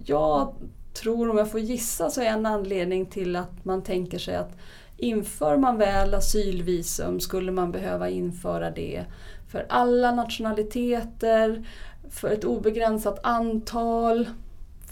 Jag 0.05 0.55
tror, 0.93 1.31
om 1.31 1.39
jag 1.39 1.51
får 1.51 1.61
gissa, 1.61 2.11
så 2.11 2.21
är 2.21 2.27
en 2.27 2.47
anledning 2.47 3.07
till 3.07 3.37
att 3.37 3.65
man 3.65 3.83
tänker 3.83 4.19
sig 4.19 4.37
att 4.37 4.57
inför 4.99 5.57
man 5.57 5.79
väl 5.79 6.15
asylvisum 6.15 7.21
skulle 7.21 7.53
man 7.53 7.73
behöva 7.73 8.09
införa 8.09 8.71
det 8.71 9.05
för 9.49 9.67
alla 9.69 10.13
nationaliteter, 10.13 11.67
för 12.11 12.31
ett 12.31 12.45
obegränsat 12.45 13.21
antal, 13.23 14.29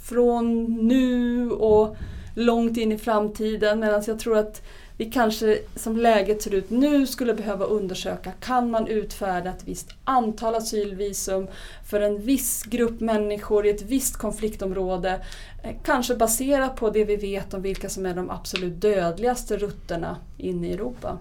från 0.00 0.64
nu 0.64 1.50
och 1.50 1.96
långt 2.37 2.77
in 2.77 2.92
i 2.92 2.99
framtiden. 2.99 3.81
Medan 3.81 4.03
jag 4.07 4.18
tror 4.18 4.38
att 4.38 4.62
vi 4.96 5.05
kanske 5.05 5.59
som 5.75 5.96
läget 5.96 6.42
ser 6.42 6.55
ut 6.55 6.70
nu 6.70 7.07
skulle 7.07 7.35
behöva 7.35 7.64
undersöka, 7.64 8.33
kan 8.40 8.70
man 8.70 8.87
utfärda 8.87 9.51
ett 9.51 9.68
visst 9.68 9.90
antal 10.05 10.55
asylvisum 10.55 11.46
för 11.90 12.01
en 12.01 12.22
viss 12.22 12.62
grupp 12.62 13.01
människor 13.01 13.66
i 13.66 13.70
ett 13.70 13.83
visst 13.83 14.16
konfliktområde? 14.16 15.20
Eh, 15.62 15.77
kanske 15.85 16.16
baserat 16.16 16.77
på 16.77 16.90
det 16.90 17.05
vi 17.05 17.16
vet 17.16 17.55
om 17.55 17.62
vilka 17.62 17.88
som 17.88 18.07
är 18.07 18.14
de 18.14 18.31
absolut 18.31 18.81
dödligaste 18.81 19.57
rutterna 19.57 20.16
in 20.38 20.64
i 20.64 20.72
Europa. 20.72 21.18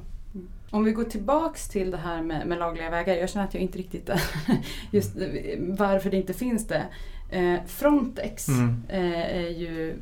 Om 0.71 0.83
vi 0.83 0.91
går 0.91 1.03
tillbaks 1.03 1.69
till 1.69 1.91
det 1.91 1.97
här 1.97 2.21
med, 2.21 2.47
med 2.47 2.57
lagliga 2.57 2.89
vägar. 2.89 3.15
Jag 3.15 3.29
känner 3.29 3.45
att 3.45 3.53
jag 3.53 3.63
inte 3.63 3.77
riktigt 3.77 4.09
just 4.91 5.11
varför 5.59 6.09
det 6.09 6.17
inte 6.17 6.33
finns 6.33 6.67
det. 6.67 6.85
Eh, 7.29 7.55
Frontex 7.67 8.47
mm. 8.47 8.83
eh, 8.89 9.37
är 9.37 9.49
ju 9.49 9.95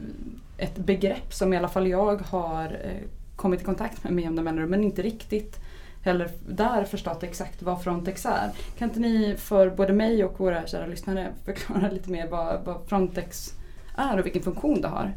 ett 0.57 0.77
begrepp 0.77 1.33
som 1.33 1.53
i 1.53 1.57
alla 1.57 1.67
fall 1.67 1.87
jag 1.87 2.21
har 2.21 2.65
eh, 2.65 3.07
kommit 3.35 3.61
i 3.61 3.63
kontakt 3.63 4.03
med 4.03 4.13
med 4.13 4.23
jämna 4.23 4.41
mellanrum 4.41 4.69
men 4.69 4.83
inte 4.83 5.01
riktigt 5.01 5.59
heller 6.01 6.29
där 6.47 6.83
förstått 6.83 7.23
exakt 7.23 7.61
vad 7.61 7.83
Frontex 7.83 8.25
är. 8.25 8.51
Kan 8.77 8.89
inte 8.89 8.99
ni 8.99 9.35
för 9.37 9.69
både 9.69 9.93
mig 9.93 10.23
och 10.23 10.39
våra 10.39 10.67
kära 10.67 10.85
lyssnare 10.85 11.33
förklara 11.45 11.89
lite 11.91 12.09
mer 12.09 12.27
vad, 12.27 12.65
vad 12.65 12.77
Frontex 12.87 13.53
är 13.95 14.19
och 14.19 14.25
vilken 14.25 14.43
funktion 14.43 14.81
det 14.81 14.87
har? 14.87 15.13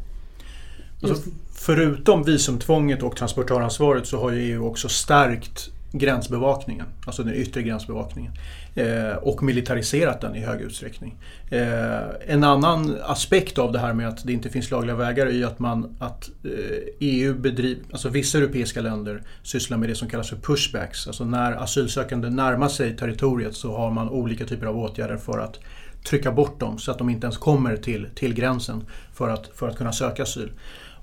Alltså, 1.03 1.29
förutom 1.53 2.23
visumtvånget 2.23 3.03
och 3.03 3.15
transportöransvaret 3.15 4.07
så 4.07 4.21
har 4.21 4.31
ju 4.31 4.39
EU 4.39 4.67
också 4.67 4.89
stärkt 4.89 5.69
gränsbevakningen, 5.91 6.85
alltså 7.05 7.23
den 7.23 7.33
yttre 7.33 7.61
gränsbevakningen. 7.61 8.31
Eh, 8.77 9.15
och 9.15 9.43
militariserat 9.43 10.21
den 10.21 10.35
i 10.35 10.39
hög 10.39 10.61
utsträckning. 10.61 11.17
Eh, 11.49 11.99
en 12.27 12.43
annan 12.43 12.97
aspekt 13.03 13.57
av 13.57 13.71
det 13.71 13.79
här 13.79 13.93
med 13.93 14.07
att 14.07 14.23
det 14.23 14.33
inte 14.33 14.49
finns 14.49 14.71
lagliga 14.71 14.95
vägar 14.95 15.25
är 15.25 15.31
ju 15.31 15.43
att, 15.43 15.59
man, 15.59 15.95
att 15.99 16.29
eh, 16.43 16.51
EU 16.99 17.33
bedriver, 17.33 17.83
alltså 17.91 18.09
vissa 18.09 18.37
europeiska 18.37 18.81
länder 18.81 19.23
sysslar 19.43 19.77
med 19.77 19.89
det 19.89 19.95
som 19.95 20.09
kallas 20.09 20.29
för 20.29 20.35
pushbacks. 20.35 21.07
Alltså 21.07 21.25
när 21.25 21.51
asylsökande 21.51 22.29
närmar 22.29 22.67
sig 22.67 22.97
territoriet 22.97 23.55
så 23.55 23.77
har 23.77 23.91
man 23.91 24.09
olika 24.09 24.45
typer 24.45 24.65
av 24.65 24.77
åtgärder 24.77 25.17
för 25.17 25.39
att 25.39 25.59
trycka 26.03 26.31
bort 26.31 26.59
dem 26.59 26.77
så 26.77 26.91
att 26.91 26.97
de 26.97 27.09
inte 27.09 27.25
ens 27.25 27.37
kommer 27.37 27.77
till, 27.77 28.07
till 28.15 28.33
gränsen 28.33 28.83
för 29.13 29.29
att, 29.29 29.47
för 29.55 29.67
att 29.67 29.77
kunna 29.77 29.91
söka 29.91 30.23
asyl. 30.23 30.51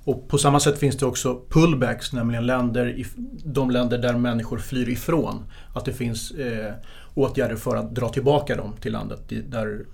Och 0.05 0.29
på 0.29 0.39
samma 0.39 0.61
sätt 0.61 0.79
finns 0.79 0.97
det 0.97 1.07
också 1.07 1.41
pullbacks, 1.49 2.13
nämligen 2.13 2.47
länder, 2.47 3.05
de 3.45 3.71
länder 3.71 3.99
där 3.99 4.15
människor 4.15 4.59
flyr 4.59 4.89
ifrån. 4.89 5.45
Att 5.75 5.85
det 5.85 5.93
finns 5.93 6.31
eh, 6.31 6.73
åtgärder 7.15 7.57
för 7.57 7.77
att 7.77 7.95
dra 7.95 8.09
tillbaka 8.09 8.57
dem 8.57 8.73
till 8.81 8.93
landet. 8.93 9.21
Där, 9.29 9.85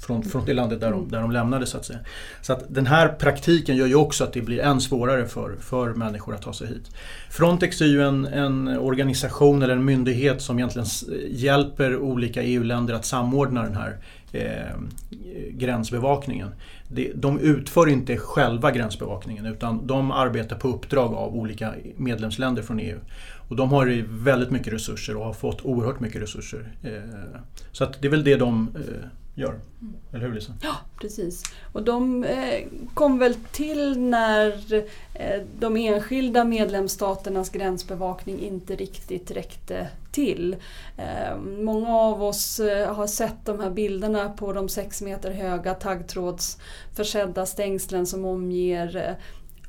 från, 0.00 0.22
från 0.22 0.44
det 0.44 0.54
landet 0.54 0.80
där 0.80 0.90
de, 0.90 1.08
där 1.08 1.20
de 1.20 1.30
lämnade 1.30 1.66
så 1.66 1.76
att 1.76 1.84
säga. 1.84 1.98
Så 2.42 2.52
att 2.52 2.64
den 2.68 2.86
här 2.86 3.08
praktiken 3.08 3.76
gör 3.76 3.86
ju 3.86 3.94
också 3.94 4.24
att 4.24 4.32
det 4.32 4.40
blir 4.40 4.60
än 4.60 4.80
svårare 4.80 5.26
för, 5.26 5.56
för 5.60 5.94
människor 5.94 6.34
att 6.34 6.42
ta 6.42 6.52
sig 6.52 6.66
hit. 6.66 6.90
Frontex 7.30 7.80
är 7.80 7.86
ju 7.86 8.02
en, 8.02 8.26
en 8.26 8.68
organisation 8.68 9.62
eller 9.62 9.76
en 9.76 9.84
myndighet 9.84 10.42
som 10.42 10.58
egentligen 10.58 10.88
hjälper 11.28 11.96
olika 11.96 12.42
EU-länder 12.42 12.94
att 12.94 13.04
samordna 13.04 13.62
den 13.62 13.74
här 13.74 13.96
eh, 14.32 14.80
gränsbevakningen. 15.50 16.48
De 17.14 17.40
utför 17.40 17.88
inte 17.88 18.16
själva 18.16 18.70
gränsbevakningen 18.70 19.46
utan 19.46 19.86
de 19.86 20.10
arbetar 20.10 20.56
på 20.56 20.68
uppdrag 20.68 21.14
av 21.14 21.36
olika 21.36 21.74
medlemsländer 21.96 22.62
från 22.62 22.80
EU. 22.80 22.98
Och 23.48 23.56
de 23.56 23.72
har 23.72 24.04
väldigt 24.24 24.50
mycket 24.50 24.72
resurser 24.72 25.16
och 25.16 25.24
har 25.24 25.32
fått 25.32 25.64
oerhört 25.64 26.00
mycket 26.00 26.22
resurser. 26.22 26.72
Eh, 26.82 27.40
så 27.72 27.84
att 27.84 28.02
det 28.02 28.08
är 28.08 28.10
väl 28.10 28.24
det 28.24 28.36
de 28.36 28.68
eh, 28.74 29.08
gör. 29.38 29.60
Mm. 29.80 29.94
Eller 30.12 30.26
hur 30.26 30.34
Lisa? 30.34 30.52
Ja, 30.62 30.76
precis. 31.00 31.42
Och 31.72 31.82
de 31.82 32.24
eh, 32.24 32.66
kom 32.94 33.18
väl 33.18 33.34
till 33.34 34.00
när 34.00 34.74
eh, 35.14 35.42
de 35.58 35.76
enskilda 35.76 36.44
medlemsstaternas 36.44 37.50
gränsbevakning 37.50 38.40
inte 38.40 38.76
riktigt 38.76 39.30
räckte 39.30 39.88
till. 40.12 40.56
Eh, 40.96 41.36
många 41.60 41.96
av 41.96 42.22
oss 42.22 42.60
har 42.88 43.06
sett 43.06 43.46
de 43.46 43.60
här 43.60 43.70
bilderna 43.70 44.28
på 44.28 44.52
de 44.52 44.68
sex 44.68 45.02
meter 45.02 45.30
höga 45.30 45.74
taggtrådsförsedda 45.74 47.46
stängslen 47.46 48.06
som 48.06 48.24
omger 48.24 49.16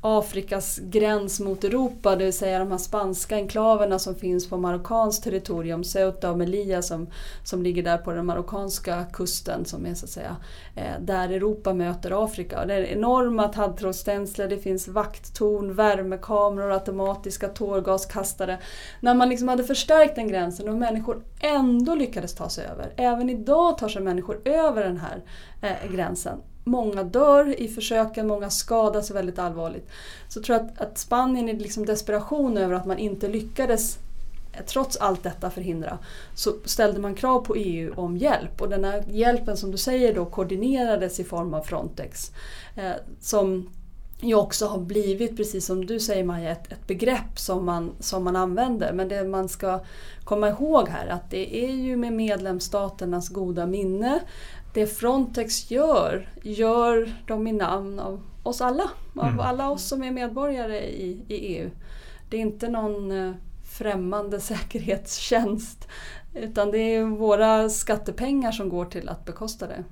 Afrikas 0.02 0.78
gräns 0.82 1.40
mot 1.40 1.64
Europa, 1.64 2.16
det 2.16 2.24
vill 2.24 2.32
säga 2.32 2.58
de 2.58 2.70
här 2.70 2.78
spanska 2.78 3.34
enklaverna 3.34 3.98
som 3.98 4.14
finns 4.14 4.48
på 4.48 4.56
marockanskt 4.56 5.24
territorium, 5.24 5.84
Ceuta 5.84 6.30
och 6.30 6.38
Melilla 6.38 6.82
som, 6.82 7.06
som 7.44 7.62
ligger 7.62 7.82
där 7.82 7.98
på 7.98 8.12
den 8.12 8.26
marockanska 8.26 9.04
kusten 9.12 9.64
som 9.64 9.86
är 9.86 9.94
så 9.94 10.04
att 10.04 10.10
säga 10.10 10.36
eh, 10.76 11.00
där 11.00 11.28
Europa 11.28 11.74
möter 11.74 12.24
Afrika. 12.24 12.66
Det 12.66 12.74
är 12.74 12.82
enorma 12.82 13.48
taggtrådsstängsel, 13.48 14.50
det 14.50 14.58
finns 14.58 14.88
vakttorn, 14.88 15.74
värmekameror, 15.74 16.72
automatiska 16.72 17.48
tårgaskastare. 17.48 18.58
När 19.00 19.14
man 19.14 19.28
liksom 19.28 19.48
hade 19.48 19.64
förstärkt 19.64 20.16
den 20.16 20.28
gränsen 20.28 20.68
och 20.68 20.76
människor 20.76 21.22
ändå 21.40 21.94
lyckades 21.94 22.34
ta 22.34 22.48
sig 22.48 22.66
över. 22.66 22.92
Även 22.96 23.30
idag 23.30 23.78
tar 23.78 23.88
sig 23.88 24.02
människor 24.02 24.40
över 24.44 24.84
den 24.84 24.96
här 24.96 25.24
eh, 25.62 25.92
gränsen 25.92 26.40
många 26.70 27.02
dör 27.02 27.60
i 27.60 27.68
försöken, 27.68 28.26
många 28.26 28.50
skadas 28.50 29.10
väldigt 29.10 29.38
allvarligt. 29.38 29.88
Så 30.28 30.38
jag 30.38 30.44
tror 30.44 30.56
att, 30.56 30.80
att 30.80 30.98
Spanien 30.98 31.48
i 31.48 31.58
liksom 31.58 31.86
desperation 31.86 32.56
över 32.56 32.74
att 32.74 32.86
man 32.86 32.98
inte 32.98 33.28
lyckades 33.28 33.98
eh, 34.52 34.64
trots 34.66 34.96
allt 34.96 35.22
detta 35.22 35.50
förhindra 35.50 35.98
så 36.34 36.52
ställde 36.64 37.00
man 37.00 37.14
krav 37.14 37.40
på 37.40 37.56
EU 37.56 37.94
om 37.96 38.16
hjälp 38.16 38.60
och 38.60 38.68
den 38.68 38.84
här 38.84 39.04
hjälpen 39.08 39.56
som 39.56 39.70
du 39.70 39.78
säger 39.78 40.14
då 40.14 40.24
koordinerades 40.24 41.20
i 41.20 41.24
form 41.24 41.54
av 41.54 41.62
Frontex. 41.62 42.32
Eh, 42.76 42.92
som 43.20 43.70
ju 44.22 44.34
också 44.34 44.66
har 44.66 44.78
blivit, 44.78 45.36
precis 45.36 45.66
som 45.66 45.86
du 45.86 46.00
säger 46.00 46.24
Maja, 46.24 46.50
ett, 46.50 46.72
ett 46.72 46.86
begrepp 46.86 47.38
som 47.38 47.66
man, 47.66 47.92
som 48.00 48.24
man 48.24 48.36
använder. 48.36 48.92
Men 48.92 49.08
det 49.08 49.24
man 49.24 49.48
ska 49.48 49.80
komma 50.24 50.48
ihåg 50.48 50.88
här 50.88 51.06
att 51.06 51.30
det 51.30 51.64
är 51.64 51.70
ju 51.70 51.96
med 51.96 52.12
medlemsstaternas 52.12 53.28
goda 53.28 53.66
minne 53.66 54.20
det 54.74 54.86
Frontex 54.86 55.70
gör, 55.70 56.28
gör 56.42 57.12
de 57.26 57.46
i 57.46 57.52
namn 57.52 57.98
av 57.98 58.22
oss 58.42 58.60
alla. 58.60 58.90
Av 59.16 59.26
Mm. 59.26 59.40
alla 59.40 59.70
oss 59.70 59.84
som 59.84 60.02
är 60.02 60.10
medborgare 60.10 60.78
i, 60.80 61.24
i 61.28 61.34
EU. 61.34 61.70
Det 62.30 62.36
är 62.36 62.40
inte 62.40 62.68
någon 62.68 63.28
eh, 63.28 63.34
främmande 63.78 64.40
säkerhetstjänst. 65.00 65.88
Utan 66.34 66.70
det 66.70 66.78
är 66.78 67.04
våra 67.04 67.68
skattepengar 67.68 68.52
som 68.52 68.68
går 68.68 68.84
till 68.84 69.08
att 69.08 69.24
bekosta 69.24 69.66
det. 69.66 69.84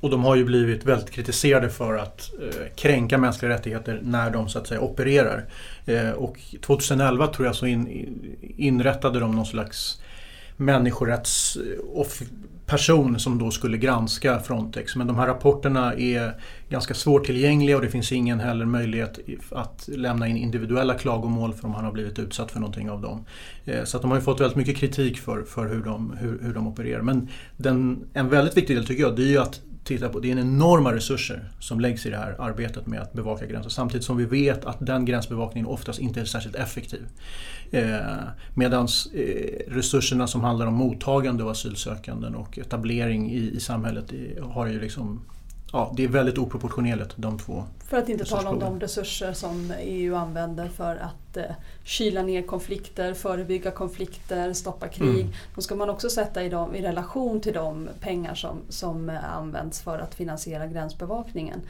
Och 0.00 0.10
de 0.10 0.24
har 0.24 0.36
ju 0.36 0.44
blivit 0.44 0.84
väldigt 0.84 1.10
kritiserade 1.10 1.70
för 1.70 1.94
att 1.94 2.30
eh, 2.40 2.74
kränka 2.76 3.18
mänskliga 3.18 3.50
rättigheter 3.52 4.00
när 4.02 4.30
de 4.30 4.48
så 4.48 4.58
att 4.58 4.66
säga 4.66 4.80
opererar. 4.80 5.44
Eh, 5.86 6.10
och 6.10 6.38
2011 6.60 7.26
tror 7.26 7.46
jag 7.46 7.56
så 7.56 7.66
in, 7.66 7.88
inrättade 8.56 9.20
de 9.20 9.36
någon 9.36 9.46
slags 9.46 10.02
människorättsperson 10.56 13.20
som 13.20 13.38
då 13.38 13.50
skulle 13.50 13.78
granska 13.78 14.40
Frontex. 14.40 14.96
Men 14.96 15.06
de 15.06 15.16
här 15.16 15.26
rapporterna 15.26 15.94
är 15.94 16.40
ganska 16.68 16.94
svårtillgängliga 16.94 17.76
och 17.76 17.82
det 17.82 17.88
finns 17.88 18.12
ingen 18.12 18.40
heller 18.40 18.64
möjlighet 18.64 19.18
att 19.50 19.88
lämna 19.88 20.28
in 20.28 20.36
individuella 20.36 20.94
klagomål 20.94 21.54
för 21.54 21.66
om 21.66 21.74
han 21.74 21.84
har 21.84 21.92
blivit 21.92 22.18
utsatt 22.18 22.50
för 22.50 22.60
någonting 22.60 22.90
av 22.90 23.02
dem. 23.02 23.24
Eh, 23.64 23.84
så 23.84 23.96
att 23.96 24.02
de 24.02 24.10
har 24.10 24.18
ju 24.18 24.24
fått 24.24 24.40
väldigt 24.40 24.56
mycket 24.56 24.76
kritik 24.76 25.18
för, 25.18 25.42
för 25.42 25.68
hur, 25.68 25.82
de, 25.82 26.16
hur, 26.20 26.38
hur 26.42 26.54
de 26.54 26.66
opererar. 26.66 27.02
Men 27.02 27.28
den, 27.56 28.06
en 28.12 28.28
väldigt 28.28 28.56
viktig 28.56 28.76
del 28.76 28.86
tycker 28.86 29.02
jag 29.02 29.16
det 29.16 29.22
är 29.22 29.30
ju 29.30 29.38
att 29.38 29.60
titta 29.86 30.08
på, 30.08 30.20
det 30.20 30.30
är 30.30 30.38
enorma 30.38 30.94
resurser 30.94 31.50
som 31.60 31.80
läggs 31.80 32.06
i 32.06 32.10
det 32.10 32.16
här 32.16 32.36
arbetet 32.38 32.86
med 32.86 33.00
att 33.00 33.12
bevaka 33.12 33.46
gränser. 33.46 33.70
Samtidigt 33.70 34.04
som 34.04 34.16
vi 34.16 34.24
vet 34.24 34.64
att 34.64 34.86
den 34.86 35.04
gränsbevakningen 35.04 35.66
oftast 35.66 35.98
inte 35.98 36.20
är 36.20 36.24
särskilt 36.24 36.56
effektiv. 36.56 37.06
Eh, 37.70 37.98
Medan 38.54 38.88
eh, 39.14 39.20
resurserna 39.68 40.26
som 40.26 40.40
handlar 40.40 40.66
om 40.66 40.74
mottagande 40.74 41.42
av 41.42 41.48
asylsökanden 41.48 42.34
och 42.34 42.58
etablering 42.58 43.30
i, 43.30 43.50
i 43.56 43.60
samhället 43.60 44.12
i, 44.12 44.38
har 44.40 44.66
ju 44.66 44.80
liksom 44.80 45.20
Ja, 45.76 45.92
det 45.96 46.04
är 46.04 46.08
väldigt 46.08 46.38
oproportionerligt 46.38 47.12
de 47.16 47.38
två. 47.38 47.64
För 47.88 47.96
att 47.96 48.08
inte 48.08 48.24
tala 48.24 48.50
om 48.50 48.58
de 48.58 48.80
resurser 48.80 49.32
som 49.32 49.72
EU 49.80 50.14
använder 50.14 50.68
för 50.68 50.96
att 50.96 51.36
eh, 51.36 51.44
kyla 51.84 52.22
ner 52.22 52.42
konflikter, 52.42 53.14
förebygga 53.14 53.70
konflikter, 53.70 54.52
stoppa 54.52 54.88
krig. 54.88 55.20
Mm. 55.20 55.32
Då 55.54 55.60
ska 55.60 55.74
man 55.74 55.90
också 55.90 56.10
sätta 56.10 56.42
i, 56.44 56.48
dem, 56.48 56.74
i 56.74 56.82
relation 56.82 57.40
till 57.40 57.52
de 57.52 57.88
pengar 58.00 58.34
som, 58.34 58.58
som 58.68 59.10
eh, 59.10 59.36
används 59.36 59.80
för 59.80 59.98
att 59.98 60.14
finansiera 60.14 60.66
gränsbevakningen. 60.66 61.60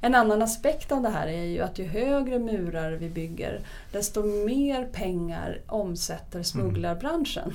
En 0.00 0.14
annan 0.14 0.42
aspekt 0.42 0.92
av 0.92 1.02
det 1.02 1.10
här 1.10 1.26
är 1.26 1.44
ju 1.44 1.60
att 1.60 1.78
ju 1.78 1.84
högre 1.84 2.38
murar 2.38 2.92
vi 2.92 3.08
bygger 3.08 3.60
desto 3.92 4.22
mer 4.22 4.84
pengar 4.84 5.60
omsätter 5.66 6.42
smugglarbranschen. 6.42 7.54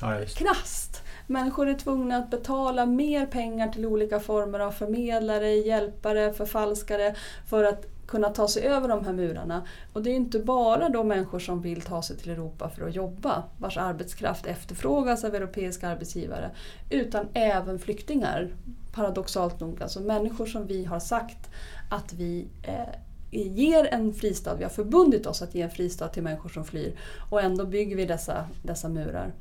Ja, 0.00 0.14
ja, 0.14 0.20
visst. 0.20 1.02
Människor 1.30 1.68
är 1.68 1.74
tvungna 1.74 2.16
att 2.16 2.30
betala 2.30 2.86
mer 2.86 3.26
pengar 3.26 3.68
till 3.68 3.86
olika 3.86 4.20
former 4.20 4.58
av 4.58 4.70
förmedlare, 4.70 5.50
hjälpare, 5.50 6.32
förfalskare 6.32 7.14
för 7.48 7.64
att 7.64 7.86
kunna 8.06 8.28
ta 8.28 8.48
sig 8.48 8.62
över 8.62 8.88
de 8.88 9.04
här 9.04 9.12
murarna. 9.12 9.62
Och 9.92 10.02
det 10.02 10.10
är 10.10 10.14
inte 10.14 10.38
bara 10.38 10.88
då 10.88 11.04
människor 11.04 11.38
som 11.38 11.62
vill 11.62 11.82
ta 11.82 12.02
sig 12.02 12.16
till 12.16 12.30
Europa 12.30 12.68
för 12.68 12.88
att 12.88 12.94
jobba, 12.94 13.42
vars 13.58 13.76
arbetskraft 13.76 14.46
efterfrågas 14.46 15.24
av 15.24 15.34
europeiska 15.34 15.88
arbetsgivare, 15.88 16.50
utan 16.90 17.28
även 17.34 17.78
flyktingar. 17.78 18.48
Paradoxalt 18.92 19.60
nog, 19.60 19.82
alltså 19.82 20.00
människor 20.00 20.46
som 20.46 20.66
vi 20.66 20.84
har 20.84 21.00
sagt 21.00 21.50
att 21.90 22.12
vi 22.12 22.46
eh, 22.62 22.94
ger 23.30 23.94
en 23.94 24.14
fristad, 24.14 24.54
vi 24.54 24.62
har 24.62 24.70
förbundit 24.70 25.26
oss 25.26 25.42
att 25.42 25.54
ge 25.54 25.62
en 25.62 25.70
fristad 25.70 26.08
till 26.08 26.22
människor 26.22 26.48
som 26.48 26.64
flyr 26.64 26.96
och 27.30 27.42
ändå 27.42 27.66
bygger 27.66 27.96
vi 27.96 28.04
dessa, 28.04 28.44
dessa 28.62 28.88
murar. 28.88 29.32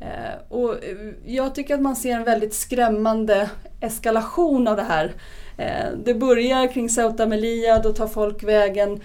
Eh, 0.00 0.40
och 0.48 0.84
eh, 0.84 0.96
jag 1.24 1.54
tycker 1.54 1.74
att 1.74 1.80
man 1.80 1.96
ser 1.96 2.16
en 2.16 2.24
väldigt 2.24 2.54
skrämmande 2.54 3.50
eskalation 3.80 4.68
av 4.68 4.76
det 4.76 4.82
här. 4.82 5.12
Eh, 5.56 5.86
det 6.04 6.14
börjar 6.14 6.72
kring 6.72 6.88
Ceuta 6.88 7.26
Melilla, 7.26 7.78
då 7.78 7.92
tar 7.92 8.06
folk 8.06 8.42
vägen 8.42 9.00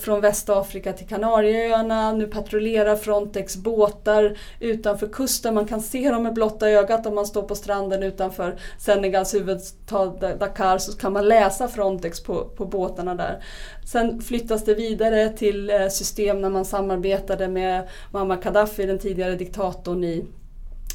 från 0.00 0.20
Västafrika 0.20 0.92
till 0.92 1.06
Kanarieöarna. 1.06 2.12
Nu 2.12 2.26
patrullerar 2.26 2.96
Frontex 2.96 3.56
båtar 3.56 4.38
utanför 4.60 5.06
kusten. 5.06 5.54
Man 5.54 5.66
kan 5.66 5.82
se 5.82 6.10
dem 6.10 6.22
med 6.22 6.34
blotta 6.34 6.70
ögat 6.70 7.06
om 7.06 7.14
man 7.14 7.26
står 7.26 7.42
på 7.42 7.54
stranden 7.54 8.02
utanför 8.02 8.58
Senegals 8.78 9.34
huvudstad 9.34 10.34
Dakar 10.38 10.78
så 10.78 10.98
kan 10.98 11.12
man 11.12 11.28
läsa 11.28 11.68
Frontex 11.68 12.22
på, 12.22 12.44
på 12.44 12.66
båtarna 12.66 13.14
där. 13.14 13.42
Sen 13.84 14.20
flyttas 14.20 14.64
det 14.64 14.74
vidare 14.74 15.28
till 15.28 15.72
system 15.90 16.40
när 16.40 16.50
man 16.50 16.64
samarbetade 16.64 17.48
med 17.48 17.88
Muammar 18.12 18.36
Gaddafi, 18.42 18.86
den 18.86 18.98
tidigare 18.98 19.34
diktatorn 19.34 20.04
i 20.04 20.26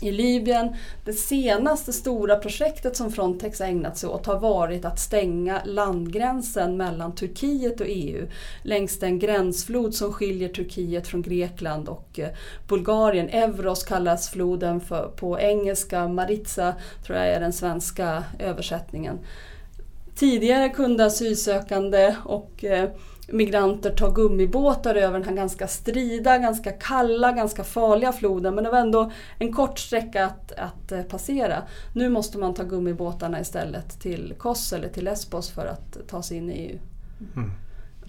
i 0.02 0.12
Libyen. 0.12 0.76
Det 1.06 1.14
senaste 1.14 1.94
stora 1.94 2.36
projektet 2.36 2.96
som 2.96 3.12
Frontex 3.12 3.60
har 3.60 3.68
ägnat 3.68 3.98
sig 3.98 4.10
åt 4.10 4.26
har 4.26 4.40
varit 4.40 4.86
att 4.86 5.00
stänga 5.00 5.62
landgränsen 5.66 6.78
mellan 6.78 7.16
Turkiet 7.16 7.82
och 7.82 7.88
EU 7.90 8.28
längs 8.64 9.00
den 9.00 9.20
gränsflod 9.20 9.96
som 9.96 10.14
skiljer 10.14 10.50
Turkiet 10.50 11.08
från 11.08 11.22
Grekland 11.22 11.90
och 11.90 12.20
eh, 12.20 12.30
Bulgarien. 12.68 13.30
Evros 13.30 13.84
kallas 13.84 14.30
floden 14.30 14.82
för, 14.82 15.08
på 15.08 15.40
engelska, 15.40 16.08
Maritsa 16.08 16.76
tror 17.06 17.18
jag 17.18 17.28
är 17.28 17.40
den 17.40 17.54
svenska 17.54 18.24
översättningen. 18.40 19.20
Tidigare 20.16 20.70
kunde 20.70 21.06
asylsökande 21.06 22.16
och 22.26 22.64
eh, 22.64 22.90
migranter 23.32 23.90
ta 23.90 24.10
gummibåtar 24.10 24.96
över 24.96 25.20
den 25.20 25.28
här 25.28 25.36
ganska 25.36 25.68
strida, 25.68 26.38
ganska 26.38 26.72
kalla, 26.72 27.32
ganska 27.32 27.64
farliga 27.64 28.12
floden. 28.12 28.56
Men 28.56 28.64
det 28.64 28.70
var 28.70 28.80
ändå 28.80 29.12
en 29.40 29.54
kort 29.54 29.80
sträcka 29.80 30.26
att, 30.26 30.52
att 30.52 30.92
eh, 30.92 31.02
passera. 31.02 31.62
Nu 31.94 32.10
måste 32.10 32.38
man 32.38 32.54
ta 32.54 32.64
gummibåtarna 32.64 33.42
istället 33.42 34.00
till 34.00 34.34
Kos 34.38 34.74
eller 34.74 34.90
till 34.90 35.06
Lesbos 35.06 35.50
för 35.50 35.66
att 35.66 35.98
ta 36.08 36.22
sig 36.22 36.38
in 36.38 36.50
i 36.50 36.54
EU. 36.54 36.80
Mm. 37.36 37.52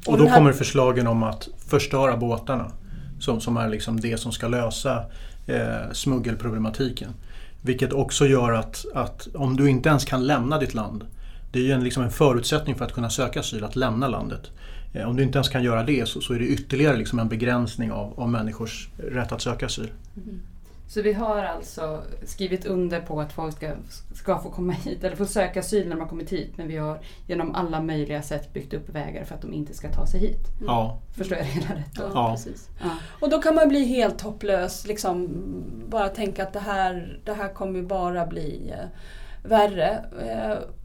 Och 0.06 0.12
Och 0.12 0.18
då 0.18 0.26
här- 0.26 0.36
kommer 0.36 0.52
förslagen 0.52 1.06
om 1.06 1.22
att 1.22 1.48
förstöra 1.68 2.16
båtarna. 2.16 2.72
Som, 3.20 3.40
som 3.40 3.56
är 3.56 3.68
liksom 3.68 4.00
det 4.00 4.20
som 4.20 4.32
ska 4.32 4.48
lösa 4.48 5.04
eh, 5.46 5.92
smuggelproblematiken. 5.92 7.10
Vilket 7.62 7.92
också 7.92 8.26
gör 8.26 8.52
att, 8.52 8.84
att 8.94 9.28
om 9.34 9.56
du 9.56 9.70
inte 9.70 9.88
ens 9.88 10.04
kan 10.04 10.26
lämna 10.26 10.58
ditt 10.58 10.74
land. 10.74 11.04
Det 11.52 11.58
är 11.58 11.62
ju 11.62 11.72
en, 11.72 11.84
liksom 11.84 12.02
en 12.02 12.10
förutsättning 12.10 12.76
för 12.76 12.84
att 12.84 12.92
kunna 12.92 13.10
söka 13.10 13.40
asyl, 13.40 13.64
att 13.64 13.76
lämna 13.76 14.08
landet. 14.08 14.50
Eh, 14.92 15.08
om 15.08 15.16
du 15.16 15.22
inte 15.22 15.38
ens 15.38 15.48
kan 15.48 15.62
göra 15.62 15.82
det 15.82 16.08
så, 16.08 16.20
så 16.20 16.34
är 16.34 16.38
det 16.38 16.46
ytterligare 16.46 16.96
liksom 16.96 17.18
en 17.18 17.28
begränsning 17.28 17.92
av, 17.92 18.20
av 18.20 18.28
människors 18.28 18.88
rätt 18.96 19.32
att 19.32 19.40
söka 19.42 19.66
asyl. 19.66 19.90
Så 20.88 21.02
vi 21.02 21.12
har 21.12 21.44
alltså 21.44 22.02
skrivit 22.24 22.66
under 22.66 23.00
på 23.00 23.20
att 23.20 23.32
folk 23.32 23.56
ska, 23.56 23.72
ska 24.14 24.38
få 24.38 24.50
komma 24.50 24.72
hit 24.72 25.04
eller 25.04 25.16
få 25.16 25.26
söka 25.26 25.60
asyl 25.60 25.88
när 25.88 25.94
de 25.96 26.00
har 26.00 26.08
kommit 26.08 26.32
hit. 26.32 26.52
Men 26.56 26.68
vi 26.68 26.76
har 26.76 27.00
genom 27.26 27.54
alla 27.54 27.82
möjliga 27.82 28.22
sätt 28.22 28.52
byggt 28.52 28.74
upp 28.74 28.88
vägar 28.88 29.24
för 29.24 29.34
att 29.34 29.42
de 29.42 29.52
inte 29.52 29.74
ska 29.74 29.88
ta 29.92 30.06
sig 30.06 30.20
hit. 30.20 30.48
Ja, 30.66 30.98
Förstår 31.16 31.38
jag 31.38 31.46
det 31.46 31.50
hela 31.50 31.74
rätt 31.74 31.94
då? 31.94 32.02
Ja, 32.02 32.10
Ja. 32.14 32.30
Precis. 32.30 32.68
Ja. 32.82 32.90
Och 33.20 33.30
då 33.30 33.42
kan 33.42 33.54
man 33.54 33.68
bli 33.68 33.84
helt 33.84 34.20
hopplös. 34.20 34.86
Liksom, 34.86 35.28
bara 35.88 36.08
tänka 36.08 36.42
att 36.42 36.52
det 36.52 36.60
här, 36.60 37.20
det 37.24 37.32
här 37.32 37.48
kommer 37.48 37.82
bara 37.82 38.26
bli 38.26 38.72
eh, 38.78 38.86
värre. 39.48 40.04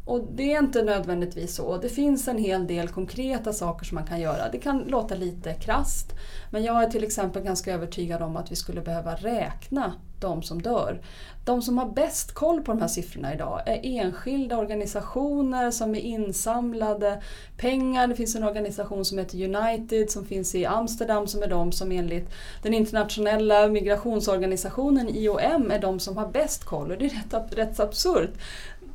Och 0.07 0.27
det 0.35 0.53
är 0.53 0.59
inte 0.59 0.83
nödvändigtvis 0.83 1.55
så. 1.55 1.77
Det 1.77 1.89
finns 1.89 2.27
en 2.27 2.37
hel 2.37 2.67
del 2.67 2.87
konkreta 2.87 3.53
saker 3.53 3.85
som 3.85 3.95
man 3.95 4.07
kan 4.07 4.19
göra. 4.19 4.49
Det 4.51 4.57
kan 4.57 4.79
låta 4.79 5.15
lite 5.15 5.53
krast 5.53 6.13
men 6.51 6.63
jag 6.63 6.83
är 6.83 6.89
till 6.89 7.03
exempel 7.03 7.43
ganska 7.43 7.73
övertygad 7.73 8.21
om 8.21 8.37
att 8.37 8.51
vi 8.51 8.55
skulle 8.55 8.81
behöva 8.81 9.15
räkna 9.15 9.93
de 10.19 10.43
som 10.43 10.61
dör. 10.61 11.01
De 11.45 11.61
som 11.61 11.77
har 11.77 11.85
bäst 11.85 12.33
koll 12.33 12.61
på 12.61 12.71
de 12.71 12.81
här 12.81 12.87
siffrorna 12.87 13.33
idag 13.33 13.61
är 13.65 13.79
enskilda 13.83 14.57
organisationer 14.57 15.71
som 15.71 15.95
är 15.95 15.99
insamlade 15.99 17.21
pengar. 17.57 18.07
Det 18.07 18.15
finns 18.15 18.35
en 18.35 18.43
organisation 18.43 19.05
som 19.05 19.17
heter 19.17 19.55
United 19.55 20.11
som 20.11 20.25
finns 20.25 20.55
i 20.55 20.65
Amsterdam 20.65 21.27
som 21.27 21.43
är 21.43 21.47
de 21.47 21.71
som 21.71 21.91
enligt 21.91 22.29
den 22.63 22.73
internationella 22.73 23.67
migrationsorganisationen 23.67 25.09
IOM 25.09 25.71
är 25.71 25.79
de 25.79 25.99
som 25.99 26.17
har 26.17 26.27
bäst 26.27 26.63
koll. 26.63 26.91
Och 26.91 26.97
det 26.97 27.05
är 27.05 27.09
rätt, 27.09 27.57
rätt 27.57 27.79
absurt 27.79 28.33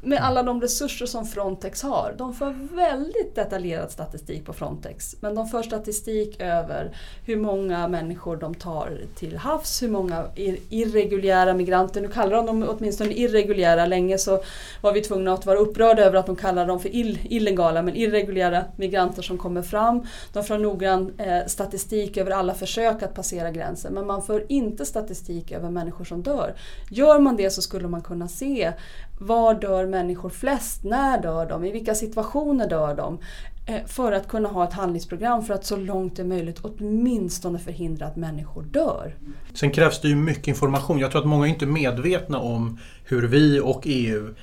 med 0.05 0.18
alla 0.24 0.42
de 0.42 0.61
resurser 0.61 1.07
som 1.07 1.26
Frontex 1.26 1.82
har. 1.82 2.14
De 2.18 2.34
för 2.34 2.76
väldigt 2.76 3.34
detaljerad 3.34 3.90
statistik 3.90 4.46
på 4.46 4.53
Frontex. 4.53 5.16
Men 5.20 5.34
de 5.34 5.48
för 5.48 5.62
statistik 5.62 6.40
över 6.40 6.96
hur 7.26 7.36
många 7.36 7.88
människor 7.88 8.36
de 8.36 8.55
tar 8.55 9.00
till 9.16 9.36
havs, 9.36 9.82
hur 9.82 9.88
många 9.88 10.24
irreguljära 10.68 11.55
migranter, 11.55 12.00
nu 12.00 12.09
kallar 12.09 12.36
de 12.36 12.46
dem 12.46 12.64
åtminstone 12.68 13.12
irreguljära, 13.12 13.86
länge 13.86 14.18
så 14.18 14.42
var 14.80 14.92
vi 14.92 15.00
tvungna 15.00 15.32
att 15.32 15.46
vara 15.46 15.59
upprörda 15.59 16.03
över 16.03 16.18
att 16.18 16.26
de 16.26 16.36
kallar 16.36 16.66
dem 16.66 16.80
för 16.80 16.88
ill- 16.88 17.18
illegala, 17.22 17.82
men 17.82 17.96
irreguljära 17.96 18.64
migranter 18.76 19.22
som 19.22 19.38
kommer 19.38 19.62
fram. 19.62 20.07
De 20.32 20.44
för 20.44 20.59
noggrann 20.59 21.12
eh, 21.18 21.46
statistik 21.46 22.16
över 22.16 22.30
alla 22.30 22.55
försök 22.55 23.03
att 23.03 23.14
passera 23.14 23.50
gränsen, 23.50 23.94
men 23.94 24.07
man 24.07 24.22
för 24.22 24.44
inte 24.48 24.86
statistik 24.86 25.53
över 25.53 25.70
människor 25.70 26.05
som 26.05 26.22
dör. 26.22 26.55
Gör 26.90 27.18
man 27.18 27.36
det 27.36 27.50
så 27.50 27.62
skulle 27.62 27.88
man 27.88 28.03
kunna 28.03 28.28
se 28.28 28.72
var 29.18 29.54
dör 29.54 29.86
människor 29.86 30.30
flest? 30.30 30.84
När 30.84 31.22
dör 31.22 31.46
de? 31.46 31.64
I 31.64 31.72
vilka 31.72 31.94
situationer 31.94 32.68
dör 32.68 32.96
de? 32.96 33.18
Eh, 33.66 33.86
för 33.86 34.12
att 34.12 34.28
kunna 34.28 34.48
ha 34.48 34.64
ett 34.64 34.72
handlingsprogram 34.72 35.44
för 35.44 35.54
att 35.54 35.64
så 35.64 35.76
långt 35.76 36.16
det 36.16 36.22
är 36.22 36.26
möjligt 36.26 36.58
åtminstone 36.62 37.58
förhindra 37.58 38.06
att 38.06 38.16
människor 38.16 38.62
dör. 38.62 39.14
Sen 39.54 39.70
krävs 39.70 40.00
det 40.00 40.08
ju 40.08 40.16
mycket 40.16 40.48
information. 40.48 40.98
Jag 40.98 41.10
tror 41.10 41.20
att 41.20 41.28
många 41.28 41.46
inte 41.46 41.64
är 41.64 41.66
medvetna 41.66 42.38
om 42.38 42.78
hur 43.04 43.26
vi 43.26 43.60
och 43.60 43.82
EU 43.84 44.34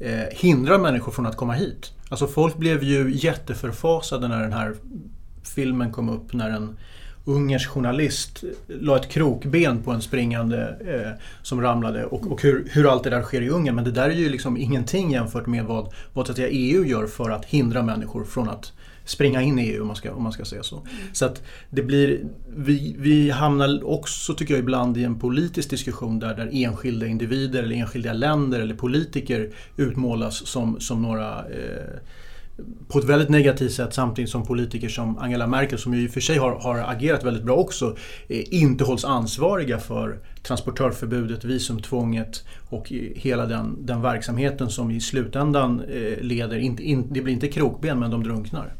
eh, 0.00 0.10
hindrar 0.30 0.78
människor 0.78 1.12
från 1.12 1.26
att 1.26 1.36
komma 1.36 1.52
hit. 1.52 1.92
Alltså 2.08 2.26
folk 2.26 2.56
blev 2.56 2.82
ju 2.82 3.14
jätteförfasade 3.14 4.28
när 4.28 4.42
den 4.42 4.52
här 4.52 4.74
filmen 5.54 5.92
kom 5.92 6.08
upp, 6.08 6.32
när 6.32 6.50
en 6.50 6.78
ungersk 7.28 7.68
journalist 7.68 8.44
la 8.66 8.96
ett 8.96 9.08
krokben 9.08 9.82
på 9.82 9.90
en 9.90 10.02
springande 10.02 10.76
eh, 10.86 11.24
som 11.42 11.60
ramlade 11.60 12.04
och, 12.04 12.32
och 12.32 12.42
hur, 12.42 12.68
hur, 12.70 12.92
allt 12.92 13.04
det 13.04 13.10
där 13.10 13.22
sker 13.22 13.42
i 13.42 13.48
Ungern. 13.48 13.74
Men 13.74 13.84
det 13.84 13.90
där 13.90 14.10
är 14.10 14.14
ju 14.14 14.28
liksom 14.28 14.56
ingenting 14.56 15.12
jämfört 15.12 15.46
med 15.46 15.64
vad, 15.64 15.92
vad 16.12 16.26
så 16.26 16.32
att 16.32 16.36
säga, 16.36 16.48
EU 16.48 16.84
gör 16.84 17.06
för 17.06 17.30
att 17.30 17.44
hindra 17.44 17.82
människor 17.82 18.24
från 18.24 18.48
att 18.48 18.72
springa 19.04 19.42
in 19.42 19.58
i 19.58 19.62
EU 19.62 19.80
om 19.80 19.86
man 19.86 19.96
ska, 19.96 20.12
om 20.12 20.22
man 20.22 20.32
ska 20.32 20.44
säga 20.44 20.62
så. 20.62 20.76
Mm. 20.76 20.88
Så 21.12 21.24
att 21.24 21.42
det 21.70 21.82
blir, 21.82 22.20
vi, 22.56 22.96
vi 22.98 23.30
hamnar 23.30 23.88
också 23.88 24.34
tycker 24.34 24.54
jag 24.54 24.58
ibland 24.58 24.96
i 24.96 25.04
en 25.04 25.18
politisk 25.18 25.70
diskussion 25.70 26.18
där, 26.18 26.34
där 26.34 26.50
enskilda 26.52 27.06
individer 27.06 27.62
eller 27.62 27.76
enskilda 27.76 28.12
länder 28.12 28.60
eller 28.60 28.74
politiker 28.74 29.50
utmålas 29.76 30.46
som, 30.46 30.80
som 30.80 31.02
några 31.02 31.38
eh, 31.38 31.98
på 32.88 32.98
ett 32.98 33.04
väldigt 33.04 33.28
negativt 33.28 33.72
sätt 33.72 33.94
samtidigt 33.94 34.30
som 34.30 34.46
politiker 34.46 34.88
som 34.88 35.18
Angela 35.18 35.46
Merkel 35.46 35.78
som 35.78 35.94
ju 35.94 36.04
i 36.04 36.08
och 36.08 36.10
för 36.10 36.20
sig 36.20 36.38
har, 36.38 36.50
har 36.50 36.78
agerat 36.78 37.24
väldigt 37.24 37.42
bra 37.42 37.56
också 37.56 37.96
eh, 38.28 38.54
inte 38.54 38.84
hålls 38.84 39.04
ansvariga 39.04 39.78
för 39.78 40.18
transportörförbudet, 40.42 41.44
visumtvånget 41.44 42.44
och 42.68 42.92
eh, 42.92 42.98
hela 43.14 43.46
den, 43.46 43.86
den 43.86 44.02
verksamheten 44.02 44.70
som 44.70 44.90
i 44.90 45.00
slutändan 45.00 45.80
eh, 45.80 46.20
leder, 46.20 46.58
inte, 46.58 46.82
in, 46.82 47.06
det 47.10 47.20
blir 47.20 47.34
inte 47.34 47.48
krokben 47.48 47.98
men 47.98 48.10
de 48.10 48.22
drunknar. 48.22 48.74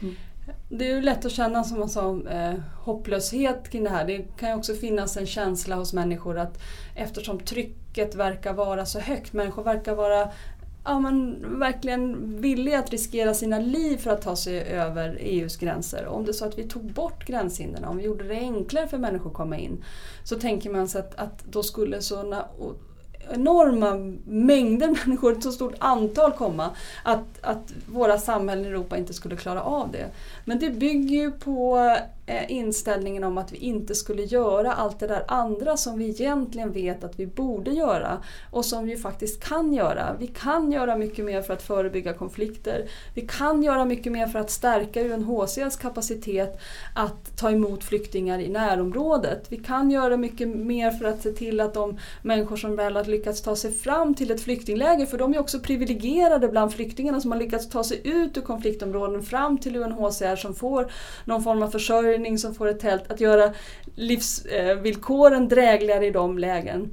Mm. 0.00 0.14
Det 0.68 0.90
är 0.90 0.94
ju 0.94 1.02
lätt 1.02 1.24
att 1.24 1.32
känna 1.32 1.64
som 1.64 1.78
man 1.78 1.88
sa 1.88 2.20
hopplöshet 2.74 3.70
kring 3.70 3.84
det 3.84 3.90
här. 3.90 4.06
Det 4.06 4.18
kan 4.38 4.48
ju 4.48 4.54
också 4.54 4.74
finnas 4.74 5.16
en 5.16 5.26
känsla 5.26 5.76
hos 5.76 5.92
människor 5.92 6.38
att 6.38 6.58
eftersom 6.94 7.38
trycket 7.38 8.14
verkar 8.14 8.52
vara 8.52 8.86
så 8.86 9.00
högt, 9.00 9.32
människor 9.32 9.64
verkar 9.64 9.94
vara 9.94 10.28
ja, 10.84 11.00
man 11.00 11.36
verkligen 11.58 12.36
villiga 12.40 12.78
att 12.78 12.90
riskera 12.90 13.34
sina 13.34 13.58
liv 13.58 13.96
för 13.96 14.10
att 14.10 14.22
ta 14.22 14.36
sig 14.36 14.60
över 14.60 15.16
EUs 15.20 15.56
gränser. 15.56 16.06
Om 16.06 16.24
det 16.24 16.30
är 16.30 16.32
så 16.32 16.44
att 16.44 16.58
vi 16.58 16.68
tog 16.68 16.92
bort 16.92 17.26
gränshindren, 17.26 17.84
om 17.84 17.96
vi 17.96 18.04
gjorde 18.04 18.24
det 18.24 18.34
enklare 18.34 18.88
för 18.88 18.98
människor 18.98 19.30
att 19.30 19.36
komma 19.36 19.58
in, 19.58 19.84
så 20.24 20.36
tänker 20.36 20.70
man 20.70 20.88
sig 20.88 21.00
att, 21.00 21.14
att 21.14 21.44
då 21.44 21.62
skulle 21.62 22.00
sådana 22.00 22.44
enorma 23.32 23.94
mängder 24.24 24.88
människor, 25.06 25.32
ett 25.32 25.42
så 25.42 25.52
stort 25.52 25.74
antal 25.78 26.32
komma, 26.32 26.70
att, 27.02 27.24
att 27.40 27.72
våra 27.86 28.18
samhällen 28.18 28.64
i 28.64 28.68
Europa 28.68 28.96
inte 28.96 29.14
skulle 29.14 29.36
klara 29.36 29.62
av 29.62 29.90
det. 29.92 30.06
Men 30.44 30.58
det 30.58 30.70
bygger 30.70 31.16
ju 31.16 31.30
på 31.30 31.78
eh, 32.26 32.52
inställningen 32.52 33.24
om 33.24 33.38
att 33.38 33.52
vi 33.52 33.56
inte 33.56 33.94
skulle 33.94 34.22
göra 34.22 34.72
allt 34.72 35.00
det 35.00 35.06
där 35.06 35.24
andra 35.28 35.76
som 35.76 35.98
vi 35.98 36.08
egentligen 36.08 36.72
vet 36.72 37.04
att 37.04 37.20
vi 37.20 37.26
borde 37.26 37.70
göra 37.70 38.18
och 38.50 38.64
som 38.64 38.86
vi 38.86 38.96
faktiskt 38.96 39.44
kan 39.44 39.72
göra. 39.72 40.16
Vi 40.18 40.26
kan 40.26 40.72
göra 40.72 40.96
mycket 40.96 41.24
mer 41.24 41.42
för 41.42 41.52
att 41.52 41.62
förebygga 41.62 42.12
konflikter. 42.12 42.88
Vi 43.14 43.20
kan 43.20 43.62
göra 43.62 43.84
mycket 43.84 44.12
mer 44.12 44.26
för 44.26 44.38
att 44.38 44.50
stärka 44.50 45.00
UNHCRs 45.00 45.76
kapacitet 45.76 46.60
att 46.94 47.36
ta 47.36 47.50
emot 47.50 47.84
flyktingar 47.84 48.38
i 48.38 48.48
närområdet. 48.48 49.46
Vi 49.48 49.56
kan 49.56 49.90
göra 49.90 50.16
mycket 50.16 50.48
mer 50.48 50.90
för 50.90 51.04
att 51.04 51.22
se 51.22 51.32
till 51.32 51.60
att 51.60 51.74
de 51.74 51.98
människor 52.22 52.56
som 52.56 52.76
väl 52.76 52.96
har 52.96 53.04
lyckats 53.20 53.42
ta 53.42 53.56
sig 53.56 53.72
fram 53.72 54.14
till 54.14 54.30
ett 54.30 54.40
flyktingläger, 54.40 55.06
för 55.06 55.18
de 55.18 55.34
är 55.34 55.38
också 55.38 55.60
privilegierade 55.60 56.48
bland 56.48 56.72
flyktingarna 56.72 57.20
som 57.20 57.32
har 57.32 57.38
lyckats 57.38 57.68
ta 57.68 57.84
sig 57.84 58.00
ut 58.04 58.36
ur 58.36 58.42
konfliktområden 58.42 59.22
fram 59.22 59.58
till 59.58 59.76
UNHCR 59.76 60.36
som 60.36 60.54
får 60.54 60.92
någon 61.24 61.42
form 61.42 61.62
av 61.62 61.70
försörjning, 61.70 62.38
som 62.38 62.54
får 62.54 62.68
ett 62.68 62.80
tält, 62.80 63.10
att 63.10 63.20
göra 63.20 63.54
livsvillkoren 63.94 65.48
drägligare 65.48 66.06
i 66.06 66.10
de 66.10 66.38
lägen. 66.38 66.90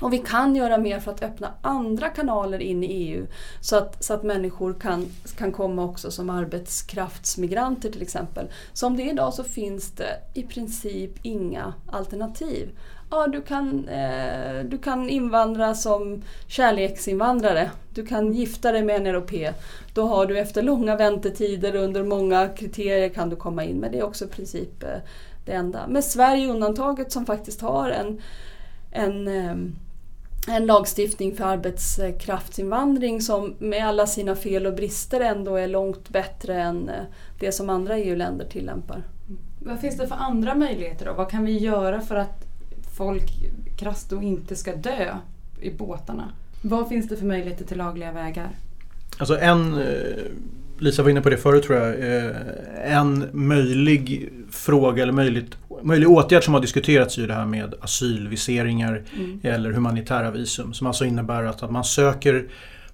Och 0.00 0.12
vi 0.12 0.18
kan 0.18 0.56
göra 0.56 0.78
mer 0.78 1.00
för 1.00 1.10
att 1.10 1.22
öppna 1.22 1.54
andra 1.62 2.08
kanaler 2.08 2.58
in 2.58 2.84
i 2.84 2.86
EU 2.86 3.26
så 3.60 3.76
att, 3.76 4.04
så 4.04 4.14
att 4.14 4.22
människor 4.22 4.74
kan, 4.80 5.06
kan 5.38 5.52
komma 5.52 5.84
också 5.84 6.10
som 6.10 6.30
arbetskraftsmigranter 6.30 7.90
till 7.90 8.02
exempel. 8.02 8.48
Som 8.72 8.96
det 8.96 9.02
är 9.02 9.12
idag 9.12 9.34
så 9.34 9.44
finns 9.44 9.90
det 9.90 10.20
i 10.34 10.42
princip 10.42 11.12
inga 11.22 11.74
alternativ 11.92 12.70
ja, 13.10 13.26
du, 13.26 13.42
kan, 13.42 13.88
eh, 13.88 14.64
du 14.64 14.78
kan 14.78 15.08
invandra 15.08 15.74
som 15.74 16.22
kärleksinvandrare. 16.46 17.70
Du 17.94 18.06
kan 18.06 18.32
gifta 18.32 18.72
dig 18.72 18.84
med 18.84 18.96
en 18.96 19.06
europé. 19.06 19.52
Då 19.94 20.06
har 20.06 20.26
du 20.26 20.38
efter 20.38 20.62
långa 20.62 20.96
väntetider 20.96 21.74
under 21.74 22.02
många 22.02 22.48
kriterier 22.48 23.08
kan 23.08 23.30
du 23.30 23.36
komma 23.36 23.64
in. 23.64 23.76
Men 23.76 23.92
det 23.92 23.98
är 23.98 24.04
också 24.04 24.24
i 24.24 24.28
princip 24.28 24.82
eh, 24.82 25.00
det 25.46 25.52
enda. 25.52 25.86
Med 25.88 26.04
Sverige 26.04 26.48
undantaget 26.48 27.12
som 27.12 27.26
faktiskt 27.26 27.60
har 27.60 27.90
en, 27.90 28.20
en 28.92 29.28
eh, 29.28 29.56
en 30.48 30.66
lagstiftning 30.66 31.36
för 31.36 31.44
arbetskraftsinvandring 31.44 33.20
som 33.20 33.54
med 33.58 33.86
alla 33.86 34.06
sina 34.06 34.36
fel 34.36 34.66
och 34.66 34.74
brister 34.74 35.20
ändå 35.20 35.56
är 35.56 35.68
långt 35.68 36.08
bättre 36.08 36.62
än 36.62 36.88
eh, 36.88 37.04
det 37.38 37.52
som 37.52 37.70
andra 37.70 37.98
EU-länder 37.98 38.46
tillämpar. 38.46 39.02
Vad 39.58 39.80
finns 39.80 39.96
det 39.96 40.08
för 40.08 40.16
andra 40.16 40.54
möjligheter 40.54 41.06
då? 41.06 41.12
Vad 41.12 41.30
kan 41.30 41.44
vi 41.44 41.58
göra 41.58 42.00
för 42.00 42.14
att 42.14 42.45
folk 42.96 43.32
krasst 43.76 44.12
och 44.12 44.22
inte 44.22 44.56
ska 44.56 44.76
dö 44.76 45.14
i 45.60 45.70
båtarna. 45.70 46.32
Vad 46.62 46.88
finns 46.88 47.08
det 47.08 47.16
för 47.16 47.26
möjligheter 47.26 47.64
till 47.64 47.78
lagliga 47.78 48.12
vägar? 48.12 48.50
Alltså 49.18 49.38
en, 49.38 49.74
eh, 49.74 49.86
Lisa 50.78 51.02
var 51.02 51.10
inne 51.10 51.20
på 51.20 51.30
det 51.30 51.36
förut 51.36 51.64
tror 51.64 51.78
jag, 51.78 51.88
eh, 51.88 52.36
en 52.96 53.28
möjlig 53.32 54.32
fråga 54.50 55.02
eller 55.02 55.12
möjligt, 55.12 55.56
möjlig 55.82 56.10
åtgärd 56.10 56.44
som 56.44 56.54
har 56.54 56.60
diskuterats 56.60 57.18
är 57.18 57.26
det 57.26 57.34
här 57.34 57.46
med 57.46 57.74
asylviseringar 57.80 59.02
mm. 59.16 59.40
eller 59.42 59.70
humanitära 59.70 60.30
visum 60.30 60.74
som 60.74 60.86
alltså 60.86 61.04
innebär 61.04 61.44
att, 61.44 61.62
att 61.62 61.70
man 61.70 61.84
söker 61.84 62.48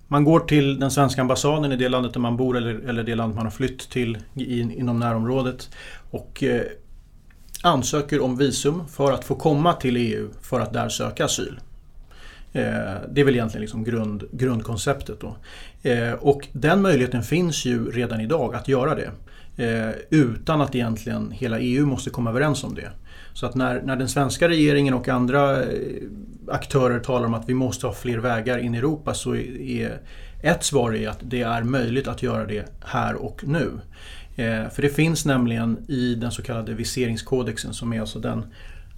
man 0.09 0.25
går 0.25 0.41
till 0.41 0.81
den 0.81 0.91
svenska 0.91 1.21
ambassaden 1.21 1.73
i 1.73 1.77
det 1.77 1.89
landet 1.89 2.13
där 2.13 2.21
man 2.21 2.37
bor 2.37 2.57
eller, 2.57 2.75
eller 2.89 3.03
det 3.03 3.15
land 3.15 3.35
man 3.35 3.45
har 3.45 3.51
flytt 3.51 3.91
till 3.91 4.19
i, 4.35 4.61
inom 4.61 4.99
närområdet 4.99 5.71
och 6.11 6.43
eh, 6.43 6.63
ansöker 7.63 8.21
om 8.21 8.37
visum 8.37 8.89
för 8.89 9.13
att 9.13 9.25
få 9.25 9.35
komma 9.35 9.73
till 9.73 9.97
EU 9.97 10.29
för 10.43 10.61
att 10.61 10.73
där 10.73 10.89
söka 10.89 11.25
asyl. 11.25 11.61
Eh, 12.53 12.63
det 13.11 13.21
är 13.21 13.25
väl 13.25 13.35
egentligen 13.35 13.61
liksom 13.61 13.85
grund, 13.85 14.25
grundkonceptet. 14.33 15.21
Då. 15.21 15.37
Eh, 15.91 16.13
och 16.13 16.49
den 16.53 16.83
möjligheten 16.83 17.23
finns 17.23 17.65
ju 17.65 17.91
redan 17.91 18.21
idag 18.21 18.55
att 18.55 18.69
göra 18.69 18.95
det. 18.95 19.11
Eh, 19.57 19.91
utan 20.11 20.61
att 20.61 20.75
egentligen 20.75 21.31
hela 21.31 21.59
EU 21.59 21.87
måste 21.87 22.11
komma 22.11 22.31
överens 22.31 22.65
om 22.65 22.75
det. 22.75 22.91
Så 23.35 23.47
att 23.47 23.55
när, 23.55 23.83
när 23.83 23.97
den 23.97 24.09
svenska 24.09 24.49
regeringen 24.49 24.95
och 24.95 25.09
andra 25.09 25.63
aktörer 26.49 27.01
talar 27.01 27.27
om 27.27 27.35
att 27.35 27.49
vi 27.49 27.55
måste 27.55 27.87
ha 27.87 27.95
fler 27.95 28.19
vägar 28.19 28.59
in 28.59 28.75
i 28.75 28.79
Europa 28.79 29.15
så 29.15 29.35
är 29.35 30.01
ett 30.43 30.65
svar 30.65 30.95
är 30.95 31.09
att 31.09 31.19
det 31.23 31.43
är 31.43 31.63
möjligt 31.63 32.09
att 32.09 32.23
göra 32.23 32.47
det 32.47 32.65
här 32.85 33.15
och 33.15 33.45
nu. 33.47 33.71
Eh, 34.37 34.69
för 34.69 34.83
det 34.83 34.89
finns 34.89 35.25
nämligen 35.25 35.79
i 35.89 36.15
den 36.15 36.31
så 36.31 36.43
kallade 36.43 36.75
viseringskodexen 36.75 37.75
som 37.75 37.93
är 37.93 38.01
alltså 38.01 38.19
den 38.19 38.45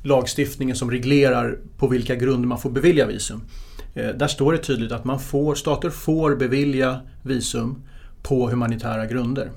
lagstiftningen 0.02 0.76
som 0.76 0.90
reglerar 0.90 1.58
på 1.78 1.88
vilka 1.88 2.14
grunder 2.14 2.48
man 2.48 2.60
får 2.60 2.70
bevilja 2.70 3.06
visum. 3.06 3.40
Eh, 3.94 4.08
där 4.08 4.26
står 4.26 4.52
det 4.52 4.58
tydligt 4.58 4.92
att 4.92 5.04
man 5.04 5.20
får, 5.20 5.54
stater 5.54 5.90
får 5.90 6.36
bevilja 6.36 7.00
visum 7.22 7.82
på 8.22 8.50
humanitära 8.50 9.06
grunder. 9.06 9.50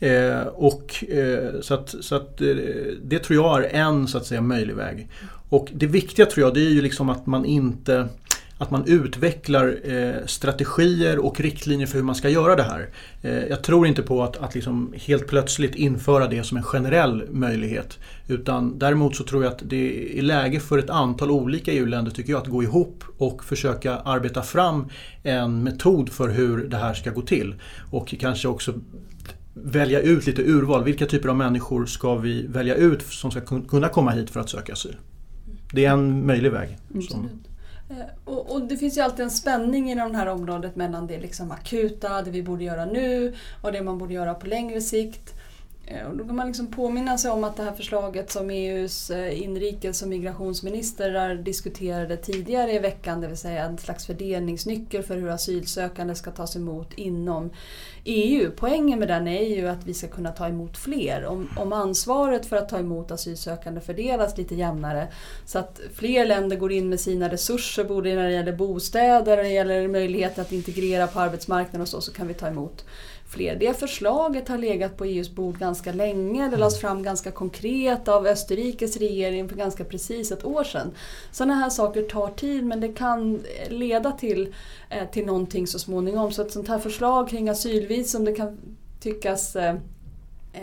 Eh, 0.00 0.46
och, 0.46 1.04
eh, 1.08 1.60
så 1.60 1.74
att, 1.74 1.94
så 2.00 2.14
att, 2.14 2.40
eh, 2.40 2.56
det 3.02 3.18
tror 3.18 3.44
jag 3.44 3.64
är 3.64 3.68
en 3.68 4.08
så 4.08 4.18
att 4.18 4.26
säga, 4.26 4.40
möjlig 4.40 4.74
väg. 4.74 5.08
Och 5.48 5.68
det 5.74 5.86
viktiga 5.86 6.26
tror 6.26 6.46
jag 6.46 6.54
det 6.54 6.60
är 6.60 6.70
ju 6.70 6.82
liksom 6.82 7.08
att 7.08 7.26
man 7.26 7.44
inte 7.44 8.08
att 8.58 8.70
man 8.70 8.84
utvecklar 8.86 9.78
eh, 9.84 10.26
strategier 10.26 11.18
och 11.18 11.40
riktlinjer 11.40 11.86
för 11.86 11.94
hur 11.98 12.04
man 12.04 12.14
ska 12.14 12.28
göra 12.28 12.56
det 12.56 12.62
här. 12.62 12.88
Eh, 13.22 13.46
jag 13.46 13.62
tror 13.62 13.86
inte 13.86 14.02
på 14.02 14.22
att, 14.22 14.36
att 14.36 14.54
liksom 14.54 14.94
helt 14.96 15.26
plötsligt 15.26 15.74
införa 15.74 16.26
det 16.26 16.44
som 16.44 16.56
en 16.56 16.62
generell 16.62 17.24
möjlighet. 17.30 17.98
Utan 18.28 18.78
däremot 18.78 19.16
så 19.16 19.24
tror 19.24 19.44
jag 19.44 19.52
att 19.52 19.62
det 19.62 20.18
är 20.18 20.22
läge 20.22 20.60
för 20.60 20.78
ett 20.78 20.90
antal 20.90 21.30
olika 21.30 21.72
EU-länder 21.72 22.10
tycker 22.10 22.32
jag 22.32 22.42
att 22.42 22.48
gå 22.48 22.62
ihop 22.62 23.04
och 23.18 23.44
försöka 23.44 23.96
arbeta 23.96 24.42
fram 24.42 24.86
en 25.22 25.62
metod 25.62 26.08
för 26.08 26.28
hur 26.28 26.64
det 26.68 26.76
här 26.76 26.94
ska 26.94 27.10
gå 27.10 27.22
till. 27.22 27.54
Och 27.90 28.14
kanske 28.20 28.48
också 28.48 28.74
välja 29.54 30.00
ut 30.00 30.26
lite 30.26 30.42
urval. 30.42 30.84
Vilka 30.84 31.06
typer 31.06 31.28
av 31.28 31.36
människor 31.36 31.86
ska 31.86 32.14
vi 32.14 32.46
välja 32.46 32.74
ut 32.74 33.02
som 33.02 33.30
ska 33.30 33.40
kunna 33.68 33.88
komma 33.88 34.10
hit 34.10 34.30
för 34.30 34.40
att 34.40 34.50
söka 34.50 34.72
asyl? 34.72 34.96
Det 35.72 35.84
är 35.84 35.92
en 35.92 36.26
möjlig 36.26 36.52
väg. 36.52 36.78
Som, 37.08 37.28
Eh, 37.28 37.55
Eh, 37.90 37.96
och, 38.24 38.52
och, 38.52 38.62
det 38.62 38.76
finns 38.76 38.96
ju 38.96 39.00
alltid 39.00 39.24
en 39.24 39.30
spänning 39.30 39.90
inom 39.90 40.12
det 40.12 40.18
här 40.18 40.26
området 40.26 40.76
mellan 40.76 41.06
det 41.06 41.20
liksom 41.20 41.50
akuta, 41.50 42.22
det 42.22 42.30
vi 42.30 42.42
borde 42.42 42.64
göra 42.64 42.84
nu 42.84 43.34
och 43.62 43.72
det 43.72 43.82
man 43.82 43.98
borde 43.98 44.14
göra 44.14 44.34
på 44.34 44.46
längre 44.46 44.80
sikt. 44.80 45.34
Eh, 45.86 46.06
och 46.06 46.16
då 46.16 46.24
kan 46.24 46.36
man 46.36 46.46
liksom 46.46 46.66
påminna 46.66 47.18
sig 47.18 47.30
om 47.30 47.44
att 47.44 47.56
det 47.56 47.62
här 47.62 47.72
förslaget 47.72 48.30
som 48.30 48.50
EUs 48.50 49.10
eh, 49.10 49.42
inrikes 49.42 50.02
och 50.02 50.08
migrationsministrar 50.08 51.34
diskuterade 51.34 52.16
tidigare 52.16 52.72
i 52.72 52.78
veckan, 52.78 53.20
det 53.20 53.28
vill 53.28 53.36
säga 53.36 53.64
en 53.64 53.78
slags 53.78 54.06
fördelningsnyckel 54.06 55.02
för 55.02 55.16
hur 55.16 55.28
asylsökande 55.28 56.14
ska 56.14 56.30
tas 56.30 56.56
emot 56.56 56.94
inom 56.94 57.50
EU. 58.04 58.50
Poängen 58.56 58.98
med 58.98 59.08
den 59.08 59.28
är 59.28 59.56
ju 59.56 59.68
att 59.68 59.86
vi 59.86 59.94
ska 59.94 60.08
kunna 60.08 60.30
ta 60.30 60.48
emot 60.48 60.78
fler. 60.78 61.26
Om, 61.26 61.48
om 61.56 61.72
ansvaret 61.72 62.46
för 62.46 62.56
att 62.56 62.68
ta 62.68 62.78
emot 62.78 63.10
asylsökande 63.10 63.80
fördelas 63.80 64.38
lite 64.38 64.54
jämnare 64.54 65.08
så 65.44 65.58
att 65.58 65.80
fler 65.94 66.26
länder 66.26 66.56
går 66.56 66.72
in 66.72 66.88
med 66.88 67.00
sina 67.00 67.28
resurser, 67.28 67.84
både 67.84 68.14
när 68.14 68.24
det 68.24 68.32
gäller 68.32 68.56
bostäder, 68.56 69.36
när 69.36 69.42
det 69.42 69.48
gäller 69.48 69.88
möjlighet 69.88 70.38
att 70.38 70.52
integrera 70.52 71.06
på 71.06 71.20
arbetsmarknaden 71.20 71.80
och 71.80 71.88
så, 71.88 72.00
så 72.00 72.12
kan 72.12 72.28
vi 72.28 72.34
ta 72.34 72.48
emot 72.48 72.84
fler. 73.28 73.56
Det 73.56 73.78
förslaget 73.78 74.48
har 74.48 74.58
legat 74.58 74.96
på 74.96 75.04
EUs 75.04 75.30
bord 75.30 75.58
ganska 75.58 75.92
länge. 75.92 76.48
Det 76.48 76.56
lades 76.56 76.80
fram 76.80 77.02
ganska 77.02 77.30
konkret 77.30 78.08
av 78.08 78.26
Österrikes 78.26 78.96
regering 78.96 79.48
för 79.48 79.56
ganska 79.56 79.84
precis 79.84 80.32
ett 80.32 80.44
år 80.44 80.64
sedan. 80.64 80.90
Sådana 81.32 81.54
här 81.54 81.70
saker 81.70 82.02
tar 82.02 82.28
tid 82.28 82.64
men 82.64 82.80
det 82.80 82.88
kan 82.88 83.42
leda 83.68 84.12
till, 84.12 84.54
eh, 84.90 85.10
till 85.10 85.26
någonting 85.26 85.66
så 85.66 85.78
småningom. 85.78 86.32
Så 86.32 86.42
ett 86.42 86.52
sånt 86.52 86.68
här 86.68 86.78
förslag 86.78 87.28
kring 87.28 87.48
asylvisum 87.48 88.24
det 88.24 88.32
kan 88.32 88.58
tyckas 89.00 89.56
eh, 89.56 89.74
eh 90.54 90.60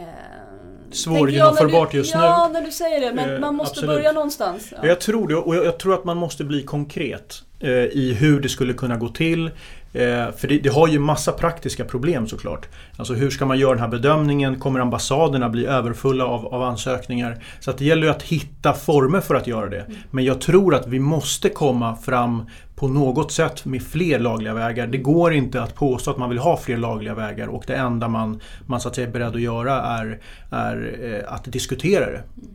Svårgenomförbart 0.92 1.94
just 1.94 2.14
ja, 2.14 2.20
nu. 2.20 2.26
Ja, 2.26 2.50
när 2.54 2.66
du 2.66 2.72
säger 2.72 3.02
det. 3.02 3.14
Men 3.14 3.34
eh, 3.34 3.40
man 3.40 3.56
måste 3.56 3.72
absolut. 3.72 3.96
börja 3.96 4.12
någonstans. 4.12 4.68
Ja. 4.72 4.88
Jag 4.88 5.02
tror 5.02 5.28
det 5.28 5.36
och 5.36 5.56
jag 5.56 5.80
tror 5.80 5.94
att 5.94 6.06
man 6.06 6.18
måste 6.18 6.44
bli 6.44 6.64
konkret 6.64 7.44
eh, 7.60 7.70
i 7.70 8.18
hur 8.20 8.40
det 8.40 8.50
skulle 8.50 8.74
kunna 8.74 8.98
gå 8.98 9.10
till. 9.10 9.52
Eh, 9.94 10.32
för 10.38 10.48
det, 10.48 10.58
det, 10.58 10.70
har 10.70 10.88
ju 10.88 11.00
massa 11.00 11.32
praktiska 11.32 11.86
problem 11.86 12.28
såklart. 12.28 12.68
Alltså 12.98 13.14
hur 13.14 13.30
ska 13.30 13.46
man 13.46 13.60
göra 13.60 13.72
den 13.72 13.80
här 13.80 13.88
bedömningen? 13.88 14.60
Kommer 14.60 14.80
ambassaderna 14.80 15.50
bli 15.50 15.66
överfulla 15.66 16.26
av, 16.26 16.46
av 16.46 16.64
ansökningar? 16.64 17.44
Så 17.60 17.72
det 17.72 17.86
gäller 17.86 18.04
ju 18.04 18.10
att 18.10 18.24
hitta 18.24 18.74
former 18.74 19.22
för 19.22 19.36
att 19.36 19.48
göra 19.48 19.70
det. 19.70 19.80
Mm. 19.80 19.98
Men 20.12 20.26
jag 20.26 20.42
tror 20.42 20.76
att 20.76 20.88
vi 20.88 21.00
måste 21.00 21.50
komma 21.50 21.96
fram 21.96 22.46
på 22.76 22.88
något 22.88 23.32
sätt 23.32 23.66
med 23.66 23.84
fler 23.84 24.20
lagliga 24.20 24.54
vägar. 24.54 24.88
Det 24.88 24.98
går 24.98 25.34
inte 25.34 25.62
att 25.62 25.76
påstå 25.76 26.12
att 26.12 26.18
man 26.18 26.30
vill 26.30 26.40
ha 26.40 26.58
fler 26.58 26.78
lagliga 26.78 27.16
vägar 27.16 27.48
och 27.48 27.64
det 27.68 27.76
enda 27.76 28.08
man, 28.08 28.40
man 28.66 28.82
så 28.82 28.88
att 28.88 28.96
säga 28.96 29.08
är 29.08 29.12
beredd 29.12 29.36
att 29.36 29.42
göra 29.42 29.82
är, 29.82 30.20
är 30.50 31.00
eh, 31.02 31.34
att 31.34 31.44
diskutera 31.46 32.06
det. 32.06 32.24
Mm. 32.38 32.50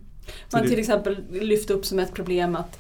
Man 0.53 0.67
till 0.67 0.79
exempel 0.79 1.17
lyfte 1.31 1.73
upp 1.73 1.85
som 1.85 1.99
ett 1.99 2.15
problem 2.15 2.57
att 2.57 2.79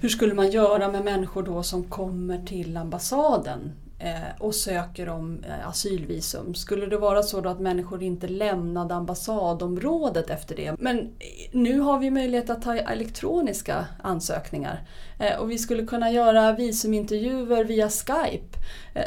hur 0.00 0.08
skulle 0.08 0.34
man 0.34 0.50
göra 0.50 0.88
med 0.88 1.04
människor 1.04 1.42
då 1.42 1.62
som 1.62 1.84
kommer 1.84 2.46
till 2.46 2.76
ambassaden 2.76 3.72
eh, 3.98 4.40
och 4.40 4.54
söker 4.54 5.08
om 5.08 5.44
eh, 5.44 5.68
asylvisum? 5.68 6.54
Skulle 6.54 6.86
det 6.86 6.98
vara 6.98 7.22
så 7.22 7.48
att 7.48 7.60
människor 7.60 8.02
inte 8.02 8.28
lämnade 8.28 8.94
ambassadområdet 8.94 10.30
efter 10.30 10.56
det? 10.56 10.74
Men 10.78 11.08
nu 11.52 11.80
har 11.80 11.98
vi 11.98 12.10
möjlighet 12.10 12.50
att 12.50 12.62
ta 12.62 12.76
elektroniska 12.76 13.86
ansökningar 14.02 14.80
eh, 15.18 15.38
och 15.38 15.50
vi 15.50 15.58
skulle 15.58 15.86
kunna 15.86 16.10
göra 16.10 16.52
visumintervjuer 16.52 17.64
via 17.64 17.88
Skype. 17.88 18.58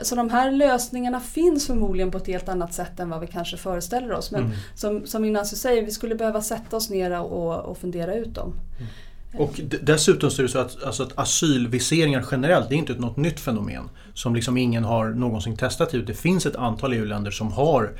Så 0.03 0.15
de 0.15 0.29
här 0.29 0.51
lösningarna 0.51 1.19
finns 1.19 1.67
förmodligen 1.67 2.11
på 2.11 2.17
ett 2.17 2.27
helt 2.27 2.49
annat 2.49 2.73
sätt 2.73 2.99
än 2.99 3.09
vad 3.09 3.21
vi 3.21 3.27
kanske 3.27 3.57
föreställer 3.57 4.11
oss. 4.11 4.31
Men 4.31 4.41
mm. 4.41 4.53
som, 4.75 5.07
som 5.07 5.25
Ignacio 5.25 5.55
säger, 5.55 5.85
vi 5.85 5.91
skulle 5.91 6.15
behöva 6.15 6.41
sätta 6.41 6.77
oss 6.77 6.89
ner 6.89 7.21
och, 7.21 7.59
och 7.59 7.77
fundera 7.77 8.15
ut 8.15 8.35
dem. 8.35 8.53
Mm. 8.79 8.91
Och 9.33 9.61
dessutom 9.81 10.31
så 10.31 10.41
är 10.41 10.43
det 10.43 10.51
så 10.51 10.59
att, 10.59 10.83
alltså 10.83 11.03
att 11.03 11.17
asylviseringar 11.19 12.25
generellt, 12.31 12.69
det 12.69 12.75
är 12.75 12.77
inte 12.77 12.93
något 12.93 13.17
nytt 13.17 13.39
fenomen 13.39 13.89
som 14.13 14.35
liksom 14.35 14.57
ingen 14.57 14.83
har 14.83 15.09
någonsin 15.09 15.57
testat. 15.57 15.91
Det 15.91 16.13
finns 16.13 16.45
ett 16.45 16.55
antal 16.55 16.93
EU-länder 16.93 17.31
som 17.31 17.51
har 17.51 17.91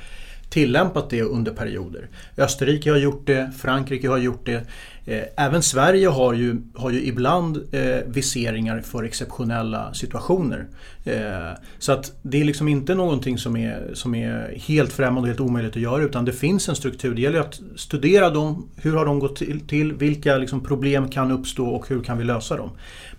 tillämpat 0.52 1.10
det 1.10 1.22
under 1.22 1.52
perioder. 1.52 2.08
Österrike 2.36 2.90
har 2.90 2.98
gjort 2.98 3.26
det, 3.26 3.52
Frankrike 3.58 4.08
har 4.08 4.18
gjort 4.18 4.46
det. 4.46 4.66
Eh, 5.04 5.22
även 5.36 5.62
Sverige 5.62 6.08
har 6.08 6.32
ju, 6.32 6.56
har 6.74 6.90
ju 6.90 7.02
ibland 7.02 7.56
eh, 7.72 7.96
viseringar 8.06 8.80
för 8.80 9.04
exceptionella 9.04 9.94
situationer. 9.94 10.66
Eh, 11.04 11.58
så 11.78 11.92
att 11.92 12.12
det 12.22 12.40
är 12.40 12.44
liksom 12.44 12.68
inte 12.68 12.94
någonting 12.94 13.38
som 13.38 13.56
är, 13.56 13.90
som 13.94 14.14
är 14.14 14.54
helt 14.56 14.92
främmande 14.92 15.20
och 15.20 15.26
helt 15.26 15.40
omöjligt 15.40 15.76
att 15.76 15.82
göra 15.82 16.02
utan 16.02 16.24
det 16.24 16.32
finns 16.32 16.68
en 16.68 16.76
struktur. 16.76 17.14
Det 17.14 17.22
gäller 17.22 17.40
att 17.40 17.60
studera 17.76 18.30
dem, 18.30 18.68
hur 18.76 18.96
har 18.96 19.06
de 19.06 19.18
gått 19.18 19.36
till, 19.36 19.60
till 19.60 19.92
vilka 19.92 20.36
liksom 20.36 20.60
problem 20.60 21.08
kan 21.08 21.30
uppstå 21.30 21.66
och 21.66 21.88
hur 21.88 22.02
kan 22.02 22.18
vi 22.18 22.24
lösa 22.24 22.56
dem. 22.56 22.70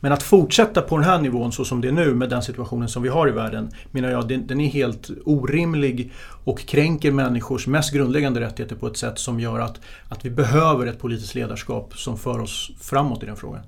Men 0.03 0.11
att 0.11 0.23
fortsätta 0.23 0.81
på 0.81 0.97
den 0.97 1.05
här 1.05 1.19
nivån 1.19 1.51
så 1.51 1.65
som 1.65 1.81
det 1.81 1.87
är 1.87 1.91
nu 1.91 2.13
med 2.13 2.29
den 2.29 2.41
situationen 2.41 2.89
som 2.89 3.03
vi 3.03 3.09
har 3.09 3.27
i 3.27 3.31
världen 3.31 3.71
menar 3.91 4.09
jag 4.09 4.27
den, 4.27 4.47
den 4.47 4.61
är 4.61 4.67
helt 4.67 5.09
orimlig 5.25 6.11
och 6.43 6.59
kränker 6.59 7.11
människors 7.11 7.67
mest 7.67 7.93
grundläggande 7.93 8.39
rättigheter 8.39 8.75
på 8.75 8.87
ett 8.87 8.97
sätt 8.97 9.19
som 9.19 9.39
gör 9.39 9.59
att, 9.59 9.79
att 10.09 10.25
vi 10.25 10.29
behöver 10.29 10.87
ett 10.87 10.99
politiskt 10.99 11.35
ledarskap 11.35 11.97
som 11.97 12.17
för 12.17 12.39
oss 12.39 12.71
framåt 12.81 13.23
i 13.23 13.25
den 13.25 13.35
frågan. 13.35 13.61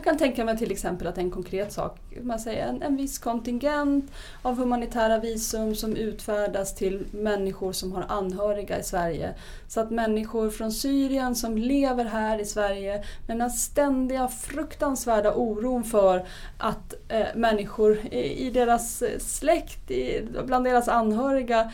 Jag 0.00 0.04
kan 0.04 0.18
tänka 0.18 0.44
mig 0.44 0.58
till 0.58 0.72
exempel 0.72 1.06
att 1.06 1.18
en 1.18 1.30
konkret 1.30 1.72
sak, 1.72 1.98
man 2.22 2.38
säger 2.38 2.66
en, 2.66 2.82
en 2.82 2.96
viss 2.96 3.18
kontingent 3.18 4.12
av 4.42 4.56
humanitära 4.56 5.18
visum 5.18 5.74
som 5.74 5.96
utfärdas 5.96 6.74
till 6.74 7.06
människor 7.10 7.72
som 7.72 7.92
har 7.92 8.04
anhöriga 8.08 8.78
i 8.78 8.82
Sverige. 8.82 9.34
Så 9.68 9.80
att 9.80 9.90
människor 9.90 10.50
från 10.50 10.72
Syrien 10.72 11.34
som 11.34 11.58
lever 11.58 12.04
här 12.04 12.38
i 12.38 12.44
Sverige 12.44 12.96
med 12.96 13.36
den 13.36 13.40
här 13.40 13.48
ständiga 13.48 14.28
fruktansvärda 14.28 15.34
oron 15.34 15.84
för 15.84 16.26
att 16.58 16.94
eh, 17.08 17.26
människor 17.34 17.98
i, 18.10 18.46
i 18.46 18.50
deras 18.50 19.02
eh, 19.02 19.18
släkt, 19.18 19.90
i, 19.90 20.28
bland 20.44 20.64
deras 20.64 20.88
anhöriga 20.88 21.72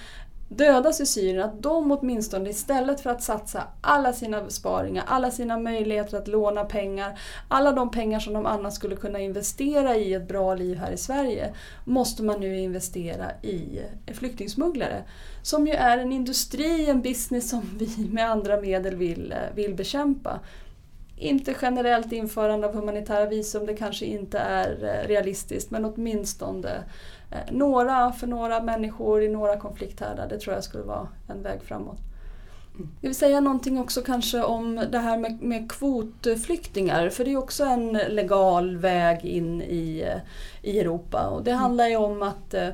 dödas 0.49 1.01
i 1.01 1.07
Syrien, 1.07 1.43
att 1.43 1.63
de 1.63 1.93
åtminstone 1.93 2.51
istället 2.51 3.01
för 3.01 3.11
att 3.11 3.23
satsa 3.23 3.63
alla 3.81 4.13
sina 4.13 4.43
besparingar, 4.43 5.05
alla 5.07 5.31
sina 5.31 5.59
möjligheter 5.59 6.19
att 6.19 6.29
låna 6.29 6.65
pengar, 6.65 7.19
alla 7.49 7.73
de 7.73 7.91
pengar 7.91 8.21
som 8.21 8.33
de 8.33 8.47
annars 8.47 8.75
skulle 8.75 8.97
kunna 8.97 9.19
investera 9.19 9.97
i 9.97 10.15
ett 10.15 10.29
bra 10.29 10.55
liv 10.55 10.77
här 10.77 10.93
i 10.93 10.97
Sverige, 10.97 11.55
måste 11.85 12.23
man 12.23 12.41
nu 12.41 12.59
investera 12.59 13.31
i 13.43 13.81
flyktingsmugglare. 14.15 15.05
Som 15.43 15.67
ju 15.67 15.73
är 15.73 15.99
en 15.99 16.13
industri, 16.13 16.91
en 16.91 17.03
business 17.03 17.51
som 17.51 17.63
vi 17.79 18.09
med 18.13 18.31
andra 18.31 18.61
medel 18.61 18.97
vill, 18.97 19.33
eh, 19.33 19.55
vill 19.55 19.75
bekämpa. 19.75 20.41
Inte 21.17 21.55
generellt 21.63 22.13
införande 22.13 22.67
av 22.67 22.75
humanitära 22.75 23.27
visum, 23.27 23.67
det 23.67 23.75
kanske 23.75 24.07
inte 24.07 24.39
är 24.39 24.85
eh, 24.85 25.09
realistiskt, 25.09 25.71
men 25.71 25.85
åtminstone 25.85 26.85
eh, 27.31 27.53
några, 27.53 28.13
för 28.13 28.27
några 28.27 28.63
människor 28.63 29.23
i 29.23 29.29
några 29.29 29.57
konflikthärdar, 29.57 30.29
det 30.29 30.39
tror 30.39 30.55
jag 30.55 30.65
skulle 30.65 30.85
vara 30.85 31.09
en 31.29 31.43
väg 31.43 31.63
framåt. 31.63 31.99
Jag 33.01 33.09
vill 33.09 33.17
säga 33.17 33.41
någonting 33.41 33.81
också 33.81 34.03
kanske 34.03 34.43
om 34.43 34.87
det 34.91 34.99
här 34.99 35.19
med, 35.19 35.43
med 35.43 35.73
kvotflyktingar, 35.73 37.09
för 37.09 37.25
det 37.25 37.33
är 37.33 37.37
också 37.37 37.65
en 37.65 37.93
legal 37.93 38.77
väg 38.77 39.25
in 39.25 39.63
i, 39.63 40.05
eh, 40.07 40.21
i 40.71 40.81
Europa. 40.81 41.29
Och 41.29 41.45
det 41.45 41.53
handlar 41.53 41.89
ju 41.89 41.97
om 41.97 42.23
att 42.23 42.55
eh, 42.55 42.69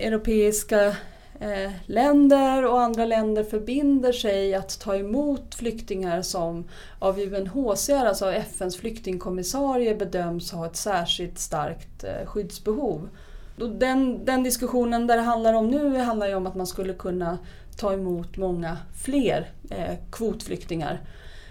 europeiska 0.00 0.96
eh, 1.40 1.72
länder 1.86 2.66
och 2.66 2.80
andra 2.80 3.04
länder 3.06 3.44
förbinder 3.44 4.12
sig 4.12 4.54
att 4.54 4.80
ta 4.80 4.96
emot 4.96 5.54
flyktingar 5.54 6.22
som 6.22 6.64
av 6.98 7.18
UNHCR, 7.18 8.06
alltså 8.06 8.32
FNs 8.32 8.76
flyktingkommissarie, 8.76 9.94
bedöms 9.94 10.52
ha 10.52 10.66
ett 10.66 10.76
särskilt 10.76 11.38
starkt 11.38 12.04
eh, 12.04 12.26
skyddsbehov. 12.26 13.08
Den, 13.56 14.24
den 14.24 14.42
diskussionen 14.42 15.06
där 15.06 15.16
det 15.16 15.22
handlar 15.22 15.54
om 15.54 15.70
nu 15.70 15.96
handlar 15.96 16.28
ju 16.28 16.34
om 16.34 16.46
att 16.46 16.54
man 16.54 16.66
skulle 16.66 16.94
kunna 16.94 17.38
ta 17.76 17.92
emot 17.92 18.36
många 18.36 18.78
fler 18.94 19.50
eh, 19.70 19.96
kvotflyktingar. 20.10 21.00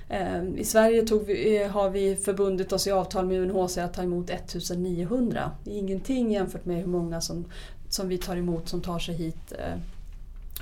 Eh, 0.09 0.43
I 0.57 0.63
Sverige 0.63 1.05
vi, 1.25 1.61
eh, 1.61 1.69
har 1.69 1.89
vi 1.89 2.15
förbundit 2.15 2.73
oss 2.73 2.87
i 2.87 2.91
avtal 2.91 3.25
med 3.25 3.39
UNHCR 3.39 3.81
att 3.81 3.93
ta 3.93 4.03
emot 4.03 4.29
1900. 4.29 5.51
Det 5.63 5.71
är 5.71 5.77
ingenting 5.77 6.31
jämfört 6.31 6.65
med 6.65 6.77
hur 6.77 6.87
många 6.87 7.21
som, 7.21 7.45
som 7.89 8.07
vi 8.07 8.17
tar 8.17 8.35
emot 8.35 8.69
som 8.69 8.81
tar 8.81 8.99
sig 8.99 9.15
hit 9.15 9.51
eh, 9.51 9.79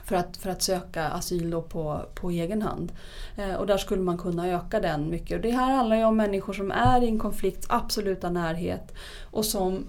för 0.06 0.16
att, 0.16 0.38
för 0.38 0.50
att 0.50 0.62
söka 0.62 1.08
asyl 1.08 1.62
på, 1.70 2.02
på 2.16 2.32
egen 2.32 2.62
hand. 2.62 2.92
Eh, 3.38 3.54
och 3.54 3.68
där 3.68 3.78
skulle 3.78 4.02
man 4.02 4.18
kunna 4.18 4.48
öka 4.48 4.80
den 4.80 5.10
mycket. 5.10 5.36
Och 5.36 5.42
det 5.42 5.52
här 5.52 5.72
handlar 5.72 5.96
ju 5.96 6.04
om 6.04 6.18
människor 6.18 6.54
som 6.54 6.72
är 6.72 7.04
i 7.04 7.08
en 7.08 7.20
konflikts 7.20 7.68
absoluta 7.70 8.30
närhet 8.30 8.94
och 9.32 9.46
som 9.46 9.86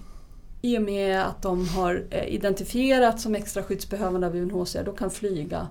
i 0.62 0.78
och 0.78 0.82
med 0.82 1.22
att 1.26 1.43
de 1.43 1.68
har 1.68 2.05
eh, 2.11 2.34
identifierats 2.34 3.22
som 3.22 3.34
extra 3.34 3.62
skyddsbehövande 3.62 4.26
av 4.26 4.37
UNHCR, 4.37 4.84
då 4.84 4.93
kan 4.93 5.11
flyga 5.11 5.68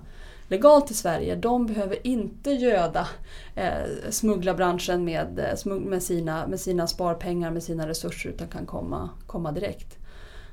legalt 0.48 0.86
till 0.86 0.96
Sverige. 0.96 1.36
De 1.36 1.66
behöver 1.66 2.06
inte 2.06 2.50
göda 2.50 3.08
eh, 3.54 4.10
smugglarbranschen 4.10 5.04
med, 5.04 5.38
eh, 5.38 5.72
med, 5.72 6.02
sina, 6.02 6.46
med 6.46 6.60
sina 6.60 6.86
sparpengar, 6.86 7.50
med 7.50 7.62
sina 7.62 7.88
resurser, 7.88 8.30
utan 8.30 8.48
kan 8.48 8.66
komma, 8.66 9.10
komma 9.26 9.52
direkt. 9.52 9.98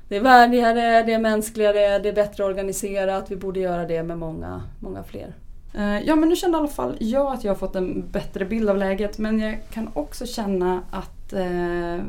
Det 0.08 0.16
är 0.16 0.20
värdigare, 0.20 1.02
det 1.02 1.12
är 1.12 1.18
mänskligare, 1.18 1.98
det 1.98 2.08
är 2.08 2.12
bättre 2.12 2.44
organiserat. 2.44 3.30
Vi 3.30 3.36
borde 3.36 3.60
göra 3.60 3.86
det 3.86 4.02
med 4.02 4.18
många, 4.18 4.62
många 4.80 5.02
fler. 5.02 5.34
Eh, 5.74 5.98
ja 5.98 6.16
men 6.16 6.28
nu 6.28 6.36
känner 6.36 6.58
i 6.58 6.60
alla 6.60 6.68
fall 6.68 6.96
jag 7.00 7.32
att 7.32 7.44
jag 7.44 7.50
har 7.50 7.56
fått 7.56 7.76
en 7.76 8.08
bättre 8.10 8.44
bild 8.44 8.70
av 8.70 8.76
läget 8.76 9.18
men 9.18 9.40
jag 9.40 9.58
kan 9.72 9.90
också 9.94 10.26
känna 10.26 10.82
att 10.90 11.32
eh, 11.32 12.04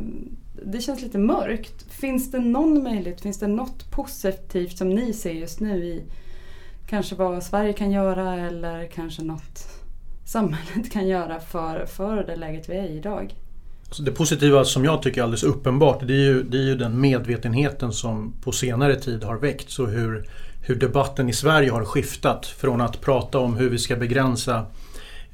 det 0.65 0.81
känns 0.81 1.01
lite 1.01 1.17
mörkt. 1.17 1.91
Finns 1.91 2.31
det 2.31 2.39
någon 2.39 2.83
möjlighet, 2.83 3.21
finns 3.21 3.39
det 3.39 3.47
något 3.47 3.91
positivt 3.91 4.77
som 4.77 4.89
ni 4.89 5.13
ser 5.13 5.31
just 5.31 5.59
nu 5.59 5.85
i 5.85 6.03
kanske 6.87 7.15
vad 7.15 7.43
Sverige 7.43 7.73
kan 7.73 7.91
göra 7.91 8.35
eller 8.35 8.87
kanske 8.87 9.23
något 9.23 9.67
samhället 10.25 10.91
kan 10.91 11.07
göra 11.07 11.39
för, 11.39 11.85
för 11.85 12.23
det 12.23 12.35
läget 12.35 12.69
vi 12.69 12.77
är 12.77 12.83
i 12.83 12.97
idag. 12.97 13.35
Det 13.99 14.11
positiva 14.11 14.65
som 14.65 14.85
jag 14.85 15.01
tycker 15.01 15.21
är 15.21 15.23
alldeles 15.23 15.43
uppenbart 15.43 16.07
det 16.07 16.13
är, 16.13 16.17
ju, 16.17 16.43
det 16.43 16.57
är 16.57 16.61
ju 16.63 16.75
den 16.75 17.01
medvetenheten 17.01 17.93
som 17.93 18.33
på 18.43 18.51
senare 18.51 18.95
tid 18.95 19.23
har 19.23 19.37
väckts 19.37 19.79
och 19.79 19.89
hur, 19.89 20.29
hur 20.61 20.75
debatten 20.75 21.29
i 21.29 21.33
Sverige 21.33 21.71
har 21.71 21.85
skiftat 21.85 22.45
från 22.45 22.81
att 22.81 23.01
prata 23.01 23.39
om 23.39 23.57
hur 23.57 23.69
vi 23.69 23.77
ska 23.77 23.95
begränsa 23.95 24.65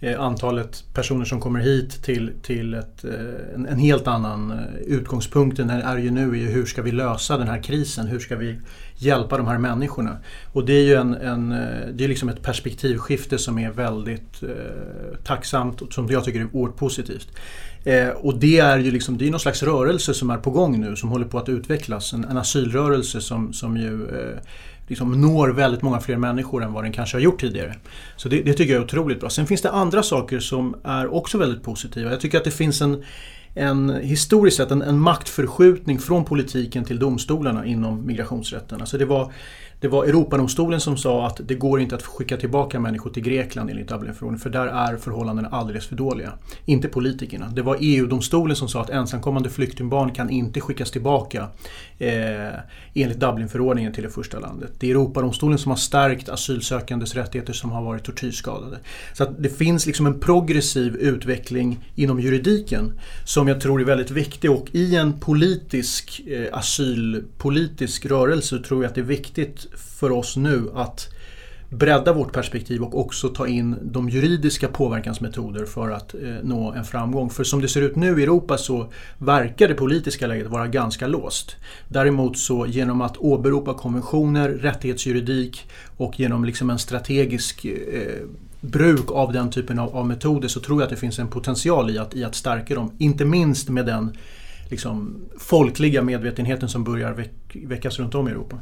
Eh, 0.04 0.22
antalet 0.22 0.84
personer 0.93 1.26
som 1.26 1.39
kommer 1.39 1.60
hit 1.60 2.04
till, 2.04 2.32
till 2.41 2.74
ett, 2.74 3.04
eh, 3.04 3.56
en, 3.56 3.66
en, 3.66 3.78
helt 3.78 4.08
annan 4.08 4.52
eh, 4.52 4.82
utgångspunkt 4.86 5.60
än 5.60 5.70
är 5.70 5.97
ju 5.97 6.12
nu 6.12 6.22
är 6.22 6.52
hur 6.52 6.66
ska 6.66 6.82
vi 6.82 6.91
lösa 6.91 7.38
den 7.38 7.47
här 7.47 7.64
krisen? 7.64 8.08
Hur 8.08 8.20
ska 8.20 8.36
vi 8.36 8.60
hjälpa 8.95 9.38
de 9.38 9.47
här 9.47 9.58
människorna? 9.58 10.18
Och 10.54 10.66
det 10.66 10.74
är 10.74 10.84
ju 10.84 10.95
en, 10.95 11.14
en 11.14 11.49
det 11.93 12.04
är 12.04 12.08
liksom 12.08 12.30
ett 12.30 12.41
perspektivskifte 12.41 13.38
som 13.38 13.60
är 13.60 13.72
väldigt 13.72 14.43
eh, 14.43 15.18
tacksamt 15.24 15.82
och 15.82 15.93
som 15.93 16.08
jag 16.08 16.24
tycker 16.24 16.39
är 16.39 16.56
oerhört 16.56 16.78
positivt. 16.78 17.28
Eh, 17.84 18.10
och 18.10 18.39
det 18.39 18.60
är 18.60 18.78
ju 18.78 18.91
liksom, 18.91 19.18
det 19.18 19.28
är 19.28 19.32
någon 19.32 19.39
slags 19.39 19.64
rörelse 19.64 20.14
som 20.14 20.30
är 20.30 20.38
på 20.38 20.52
gång 20.52 20.82
nu 20.82 20.95
som 20.95 21.10
håller 21.10 21.26
på 21.26 21.38
att 21.38 21.49
utvecklas. 21.49 22.14
En, 22.14 22.24
en 22.24 22.38
asylrörelse 22.38 23.22
som, 23.22 23.54
som 23.54 23.78
ju 23.78 24.08
eh, 24.08 24.38
liksom 24.88 25.21
når 25.21 25.49
väldigt 25.49 25.82
många 25.82 25.99
fler 25.99 26.17
människor 26.17 26.63
än 26.63 26.73
vad 26.73 26.84
den 26.84 26.91
kanske 26.91 27.17
har 27.17 27.21
gjort 27.21 27.41
tidigare. 27.41 27.75
Så 28.15 28.29
det, 28.29 28.41
det, 28.41 28.53
tycker 28.53 28.73
jag 28.73 28.82
är 28.82 28.86
otroligt 28.86 29.19
bra. 29.19 29.29
Sen 29.29 29.47
finns 29.47 29.61
det 29.61 29.71
andra 29.71 30.03
saker 30.03 30.39
som 30.39 30.75
är 30.84 31.13
också 31.13 31.38
väldigt 31.38 31.63
positiva. 31.63 32.11
Jag 32.11 32.19
tycker 32.19 32.38
att 32.38 32.43
det 32.43 32.51
finns 32.51 32.82
en, 32.82 33.03
en 33.55 33.89
historiskt 33.89 34.57
sett 34.57 34.71
en, 34.71 34.82
en 34.82 34.99
maktförskjutning 34.99 35.99
från 35.99 36.25
politiken 36.25 36.86
till 36.86 36.99
domstolarna 36.99 37.65
inom 37.65 38.05
migrationsrätten. 38.05 38.82
Alltså 38.82 38.97
det 38.97 39.05
var 39.05 39.32
det 39.82 39.88
var 39.88 40.05
Europadomstolen 40.05 40.82
som 40.82 40.97
sa 40.97 41.27
att 41.27 41.41
det 41.45 41.55
går 41.55 41.82
inte 41.82 41.95
att 41.95 42.03
skicka 42.03 42.38
tillbaka 42.38 42.79
människor 42.79 43.09
till 43.09 43.23
Grekland 43.23 43.69
enligt 43.69 43.88
Dublinförordningen 43.88 44.39
för 44.39 44.49
där 44.49 44.67
är 44.67 44.97
förhållandena 44.97 45.49
alldeles 45.49 45.88
för 45.88 45.95
dåliga. 45.95 46.34
Inte 46.65 46.88
politikerna. 46.88 47.49
Det 47.55 47.61
var 47.61 47.77
EU-domstolen 47.79 48.55
som 48.55 48.67
sa 48.67 48.82
att 48.82 48.89
ensamkommande 48.89 49.49
flyktingbarn 49.49 50.11
kan 50.11 50.29
inte 50.29 50.61
skickas 50.61 50.91
tillbaka 50.91 51.47
eh, 51.99 52.09
enligt 52.93 53.19
Dublinförordningen 53.19 53.93
till 53.93 54.03
det 54.03 54.09
första 54.09 54.39
landet. 54.39 54.71
Det 54.79 54.88
är 54.88 54.91
Europadomstolen 54.91 55.57
som 55.57 55.69
har 55.69 55.77
stärkt 55.77 56.29
asylsökandes 56.29 57.15
rättigheter 57.15 57.53
som 57.53 57.71
har 57.71 57.84
varit 57.84 58.03
tortyrskadade. 58.03 58.79
Så 59.13 59.23
att 59.23 59.43
det 59.43 59.49
finns 59.49 59.86
liksom 59.86 60.05
en 60.05 60.19
progressiv 60.19 60.95
utveckling 60.95 61.79
inom 61.95 62.19
juridiken 62.19 62.99
som 63.25 63.47
jag 63.47 63.61
tror 63.61 63.82
är 63.82 63.86
väldigt 63.86 64.11
viktig 64.11 64.51
och 64.51 64.67
i 64.71 64.95
en 64.95 65.19
politisk 65.19 66.21
eh, 66.27 66.57
asylpolitisk 66.57 68.05
rörelse 68.05 68.59
tror 68.59 68.84
jag 68.84 68.89
att 68.89 68.95
det 68.95 69.01
är 69.01 69.05
viktigt 69.05 69.67
för 69.76 70.11
oss 70.11 70.38
nu 70.38 70.69
att 70.76 71.09
bredda 71.72 72.13
vårt 72.13 72.34
perspektiv 72.34 72.84
och 72.84 72.99
också 72.99 73.30
ta 73.30 73.47
in 73.47 73.76
de 73.82 74.09
juridiska 74.09 74.67
påverkansmetoder 74.67 75.65
för 75.65 75.89
att 75.89 76.13
eh, 76.13 76.19
nå 76.43 76.72
en 76.72 76.84
framgång. 76.84 77.30
För 77.30 77.43
som 77.43 77.61
det 77.61 77.67
ser 77.67 77.82
ut 77.82 77.95
nu 77.95 78.19
i 78.19 78.24
Europa 78.24 78.57
så 78.57 78.91
verkar 79.17 79.67
det 79.67 79.74
politiska 79.74 80.28
läget 80.28 80.47
vara 80.47 80.67
ganska 80.67 81.07
låst. 81.07 81.55
Däremot 81.88 82.38
så 82.38 82.65
genom 82.65 83.01
att 83.01 83.17
åberopa 83.17 83.74
konventioner, 83.74 84.49
rättighetsjuridik 84.49 85.67
och 85.97 86.19
genom 86.19 86.45
liksom 86.45 86.69
en 86.69 86.80
strategisk 86.80 87.65
eh, 87.65 88.28
bruk 88.61 89.11
av 89.11 89.34
den 89.34 89.49
typen 89.49 89.80
av, 89.80 89.95
av, 89.95 90.07
metoder 90.07 90.47
så 90.47 90.59
tror 90.59 90.82
jag 90.82 90.84
att 90.84 90.89
det 90.89 90.95
finns 90.95 91.19
en 91.19 91.28
potential 91.28 91.89
i 91.89 91.97
att, 91.97 92.15
i 92.15 92.24
att 92.24 92.36
stärka 92.36 92.76
dem. 92.76 92.91
Inte 92.97 93.26
minst 93.26 93.69
med 93.69 93.86
den 93.86 94.17
liksom, 94.69 95.15
folkliga 95.39 96.01
medvetenheten 96.01 96.69
som 96.69 96.84
börjar 96.84 97.13
väck, 97.13 97.32
väckas 97.53 97.99
runt 97.99 98.15
om 98.15 98.28
i 98.28 98.32
Europa. 98.32 98.57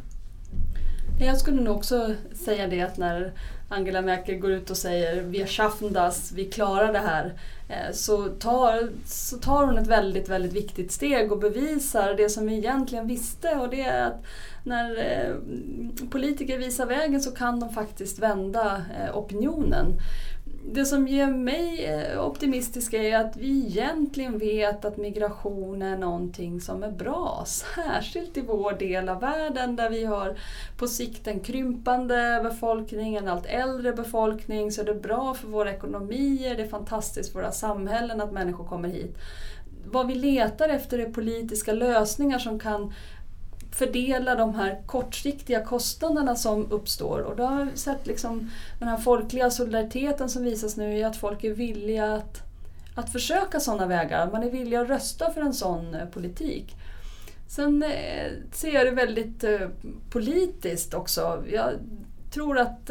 Jag 1.20 1.38
skulle 1.38 1.62
nog 1.62 1.76
också 1.76 2.16
säga 2.46 2.68
det 2.68 2.82
att 2.82 2.98
när 2.98 3.34
Angela 3.70 4.02
Merkel 4.02 4.40
går 4.40 4.52
ut 4.52 4.70
och 4.70 4.78
säger 4.78 5.22
vi 5.22 5.46
schaffen 5.46 5.94
das, 5.94 6.32
vi 6.32 6.46
klarar 6.46 6.94
det 6.94 7.00
här. 7.00 7.34
Eh, 7.70 7.94
så 7.94 8.28
tar, 8.28 8.90
så 9.06 9.38
tar 9.38 9.66
hon 9.66 9.78
ett 9.78 9.88
väldigt, 9.88 10.30
väldigt 10.30 10.54
viktigt 10.54 10.92
steg 10.92 11.32
och 11.32 11.40
bevisar 11.40 12.14
det 12.14 12.30
som 12.30 12.48
vi 12.48 12.58
egentligen 12.58 13.08
visste 13.08 13.56
och 13.56 13.70
det 13.70 13.82
är 13.82 14.06
att 14.06 14.24
när 14.64 14.98
eh, 14.98 15.36
politiker 16.10 16.58
visar 16.58 16.86
vägen 16.86 17.22
så 17.22 17.32
kan 17.32 17.60
de 17.60 17.70
faktiskt 17.70 18.20
vända 18.20 18.84
eh, 19.00 19.18
opinionen 19.18 19.86
det 20.74 20.86
som 20.86 21.08
ger 21.08 21.28
mig 21.28 21.86
eh, 21.86 22.26
optimistisk 22.26 22.94
är 22.94 23.18
att 23.18 23.38
vi 23.38 23.66
egentligen 23.68 24.38
vet 24.38 24.86
att 24.86 24.98
migration 24.98 25.82
är 25.82 25.98
någonting 25.98 26.62
som 26.62 26.84
är 26.84 26.92
bra. 26.92 27.44
Särskilt 27.48 28.38
i 28.38 28.42
vår 28.42 28.74
del 28.74 29.10
av 29.10 29.20
världen 29.20 29.76
där 29.76 29.90
vi 29.90 30.06
har 30.06 30.38
på 30.78 30.88
sikt 30.88 31.28
en 31.28 31.40
krympande 31.40 32.40
befolkning, 32.44 33.16
en 33.16 33.28
allt 33.28 33.46
äldre 33.46 33.94
befolkning. 33.94 34.72
Så 34.72 34.82
är 34.82 34.86
det 34.86 34.96
bra 34.96 35.34
för 35.34 35.48
våra 35.48 35.74
ekonomier, 35.74 36.56
det 36.56 36.64
är 36.64 36.68
fantastiskt 36.68 37.32
för 37.32 37.40
våra 37.40 37.52
samhällen 37.52 38.22
att 38.22 38.34
människor 38.34 38.66
kommer 38.66 38.90
hit. 38.90 39.18
Vad 39.86 40.08
vi 40.08 40.16
letar 40.16 40.70
efter 40.70 41.00
är 41.00 41.12
politiska 41.12 41.74
lösningar 41.74 42.40
som 42.40 42.60
kan 42.60 42.94
fördela 43.72 44.36
de 44.36 44.56
här 44.56 44.82
kortsiktiga 44.86 45.66
kostnaderna 45.66 46.36
som 46.36 46.72
uppstår. 46.72 47.20
Och 47.20 47.36
då 47.36 47.44
har 47.44 47.66
vi 47.66 47.78
sett 47.78 48.08
liksom 48.08 48.52
den 48.80 48.88
här 48.88 48.98
folkliga 48.98 49.52
solidariteten 49.52 50.30
som 50.30 50.44
visas 50.44 50.78
nu 50.78 50.98
i 50.98 51.04
att 51.04 51.18
folk 51.18 51.44
är 51.44 51.54
villiga 51.54 52.14
att, 52.14 52.42
att 52.96 53.12
försöka 53.12 53.60
sådana 53.60 53.86
vägar. 53.86 54.32
Man 54.32 54.44
är 54.44 54.52
villig 54.52 54.78
att 54.78 54.90
rösta 54.90 55.34
för 55.34 55.42
en 55.42 55.54
sån 55.54 55.96
eh, 55.96 56.06
politik. 56.06 56.76
Sen 57.48 57.84
eh, 57.84 58.32
ser 58.52 58.74
jag 58.74 58.86
det 58.86 58.92
väldigt 58.92 59.44
eh, 59.44 59.68
politiskt 60.10 60.94
också. 60.94 61.44
Jag 61.52 61.74
tror 62.34 62.60
att 62.60 62.86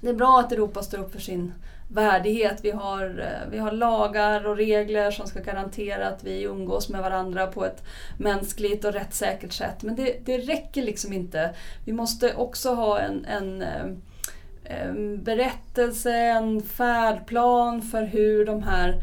det 0.00 0.08
är 0.08 0.14
bra 0.14 0.40
att 0.40 0.52
Europa 0.52 0.82
står 0.82 0.98
upp 0.98 1.12
för 1.12 1.20
sin 1.20 1.52
värdighet. 1.92 2.60
Vi 2.62 2.70
har, 2.70 3.04
eh, 3.20 3.50
vi 3.50 3.58
har 3.58 3.72
lagar 3.72 4.46
och 4.46 4.56
regler 4.56 5.10
som 5.10 5.26
ska 5.26 5.40
garantera 5.40 6.08
att 6.08 6.24
vi 6.24 6.42
umgås 6.42 6.88
med 6.88 7.02
varandra 7.02 7.46
på 7.46 7.64
ett 7.64 7.84
mänskligt 8.18 8.84
och 8.84 8.92
rättssäkert 8.92 9.52
sätt. 9.52 9.82
Men 9.82 9.96
det, 9.96 10.16
det 10.24 10.38
räcker 10.38 10.82
liksom 10.82 11.12
inte. 11.12 11.54
Vi 11.84 11.92
måste 11.92 12.34
också 12.34 12.74
ha 12.74 12.98
en, 12.98 13.24
en, 13.24 13.64
en 14.64 15.22
berättelse, 15.22 16.12
en 16.12 16.62
färdplan 16.62 17.82
för 17.82 18.02
hur 18.02 18.46
de 18.46 18.62
här 18.62 18.94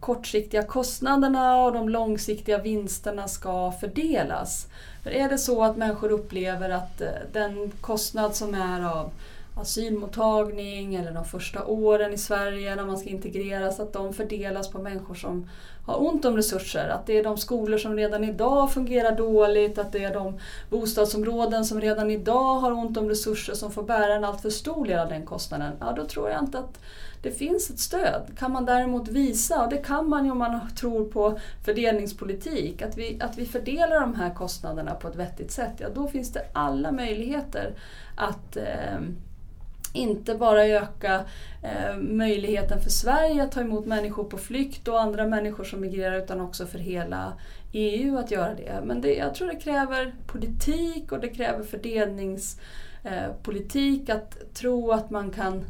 kortsiktiga 0.00 0.62
kostnaderna 0.62 1.64
och 1.64 1.72
de 1.72 1.88
långsiktiga 1.88 2.58
vinsterna 2.58 3.28
ska 3.28 3.72
fördelas. 3.72 4.66
För 5.02 5.10
är 5.10 5.28
det 5.28 5.38
så 5.38 5.64
att 5.64 5.76
människor 5.76 6.10
upplever 6.10 6.70
att 6.70 7.02
den 7.32 7.72
kostnad 7.80 8.36
som 8.36 8.54
är 8.54 8.84
av 8.92 9.10
asylmottagning 9.56 10.94
eller 10.94 11.12
de 11.12 11.24
första 11.24 11.66
åren 11.66 12.12
i 12.12 12.18
Sverige 12.18 12.76
när 12.76 12.84
man 12.84 12.98
ska 12.98 13.08
integreras, 13.08 13.80
att 13.80 13.92
de 13.92 14.12
fördelas 14.12 14.70
på 14.70 14.78
människor 14.78 15.14
som 15.14 15.48
har 15.86 16.02
ont 16.02 16.24
om 16.24 16.36
resurser. 16.36 16.88
Att 16.88 17.06
det 17.06 17.18
är 17.18 17.24
de 17.24 17.36
skolor 17.36 17.78
som 17.78 17.96
redan 17.96 18.24
idag 18.24 18.72
fungerar 18.72 19.16
dåligt, 19.16 19.78
att 19.78 19.92
det 19.92 20.04
är 20.04 20.14
de 20.14 20.38
bostadsområden 20.70 21.64
som 21.64 21.80
redan 21.80 22.10
idag 22.10 22.54
har 22.54 22.72
ont 22.72 22.96
om 22.96 23.08
resurser 23.08 23.54
som 23.54 23.72
får 23.72 23.82
bära 23.82 24.14
en 24.14 24.24
alltför 24.24 24.50
stor 24.50 24.86
del 24.86 24.98
av 24.98 25.08
den 25.08 25.26
kostnaden. 25.26 25.72
Ja, 25.80 25.92
då 25.96 26.04
tror 26.04 26.30
jag 26.30 26.40
inte 26.40 26.58
att 26.58 26.78
det 27.22 27.30
finns 27.30 27.70
ett 27.70 27.78
stöd. 27.78 28.22
Kan 28.38 28.52
man 28.52 28.64
däremot 28.64 29.08
visa, 29.08 29.64
och 29.64 29.70
det 29.70 29.76
kan 29.76 30.08
man 30.08 30.24
ju 30.24 30.30
om 30.30 30.38
man 30.38 30.60
tror 30.80 31.04
på 31.04 31.38
fördelningspolitik, 31.64 32.82
att 32.82 32.96
vi, 32.96 33.18
att 33.20 33.38
vi 33.38 33.46
fördelar 33.46 34.00
de 34.00 34.14
här 34.14 34.34
kostnaderna 34.34 34.94
på 34.94 35.08
ett 35.08 35.16
vettigt 35.16 35.50
sätt, 35.50 35.72
ja 35.78 35.88
då 35.94 36.08
finns 36.08 36.32
det 36.32 36.46
alla 36.52 36.92
möjligheter 36.92 37.74
att 38.16 38.56
eh, 38.56 38.98
inte 39.96 40.34
bara 40.34 40.66
öka 40.66 41.24
eh, 41.62 41.96
möjligheten 41.96 42.80
för 42.80 42.90
Sverige 42.90 43.42
att 43.42 43.52
ta 43.52 43.60
emot 43.60 43.86
människor 43.86 44.24
på 44.24 44.38
flykt 44.38 44.88
och 44.88 45.00
andra 45.00 45.26
människor 45.26 45.64
som 45.64 45.80
migrerar 45.80 46.18
utan 46.18 46.40
också 46.40 46.66
för 46.66 46.78
hela 46.78 47.32
EU 47.72 48.18
att 48.18 48.30
göra 48.30 48.54
det. 48.54 48.80
Men 48.84 49.00
det, 49.00 49.14
jag 49.14 49.34
tror 49.34 49.48
det 49.48 49.60
kräver 49.60 50.14
politik 50.26 51.12
och 51.12 51.20
det 51.20 51.28
kräver 51.28 51.64
fördelningspolitik. 51.64 54.08
Eh, 54.08 54.16
att 54.16 54.54
tro 54.54 54.92
att 54.92 55.10
man 55.10 55.30
kan 55.30 55.64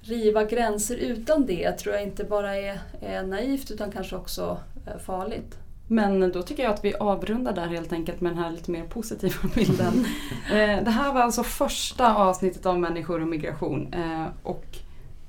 riva 0.00 0.44
gränser 0.44 0.96
utan 0.96 1.46
det 1.46 1.72
tror 1.72 1.94
jag 1.94 2.04
inte 2.04 2.24
bara 2.24 2.56
är, 2.56 2.80
är 3.00 3.22
naivt 3.22 3.70
utan 3.70 3.92
kanske 3.92 4.16
också 4.16 4.58
eh, 4.86 4.98
farligt. 4.98 5.58
Men 5.90 6.32
då 6.32 6.42
tycker 6.42 6.62
jag 6.62 6.72
att 6.72 6.84
vi 6.84 6.94
avrundar 6.94 7.52
där 7.52 7.66
helt 7.66 7.92
enkelt 7.92 8.20
med 8.20 8.32
den 8.32 8.38
här 8.38 8.50
lite 8.50 8.70
mer 8.70 8.84
positiva 8.84 9.34
bilden. 9.54 10.04
Eh, 10.50 10.84
det 10.84 10.90
här 10.90 11.12
var 11.12 11.20
alltså 11.20 11.42
första 11.42 12.14
avsnittet 12.14 12.66
av 12.66 12.80
Människor 12.80 13.20
och 13.20 13.28
migration. 13.28 13.92
Eh, 13.92 14.26
och 14.42 14.66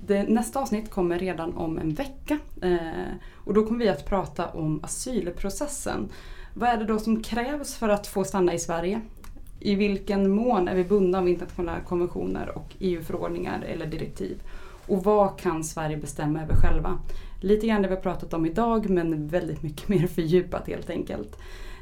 det, 0.05 0.23
nästa 0.23 0.59
avsnitt 0.59 0.91
kommer 0.91 1.19
redan 1.19 1.57
om 1.57 1.77
en 1.77 1.93
vecka. 1.93 2.39
Eh, 2.61 2.77
och 3.35 3.53
då 3.53 3.65
kommer 3.65 3.79
vi 3.79 3.89
att 3.89 4.05
prata 4.05 4.47
om 4.47 4.83
asylprocessen. 4.83 6.09
Vad 6.53 6.69
är 6.69 6.77
det 6.77 6.85
då 6.85 6.99
som 6.99 7.23
krävs 7.23 7.75
för 7.75 7.89
att 7.89 8.07
få 8.07 8.23
stanna 8.23 8.53
i 8.53 8.59
Sverige? 8.59 9.01
I 9.59 9.75
vilken 9.75 10.29
mån 10.29 10.67
är 10.67 10.75
vi 10.75 10.83
bundna 10.83 11.17
av 11.17 11.29
internationella 11.29 11.79
konventioner 11.79 12.51
och 12.55 12.75
EU-förordningar 12.79 13.61
eller 13.61 13.85
direktiv? 13.85 14.41
Och 14.89 15.03
vad 15.03 15.39
kan 15.39 15.63
Sverige 15.63 15.97
bestämma 15.97 16.41
över 16.41 16.55
själva? 16.55 16.99
Lite 17.39 17.67
grann 17.67 17.81
det 17.81 17.87
vi 17.87 17.95
har 17.95 18.01
pratat 18.01 18.33
om 18.33 18.45
idag 18.45 18.89
men 18.89 19.27
väldigt 19.27 19.63
mycket 19.63 19.89
mer 19.89 20.07
fördjupat 20.07 20.67
helt 20.67 20.89
enkelt. 20.89 21.37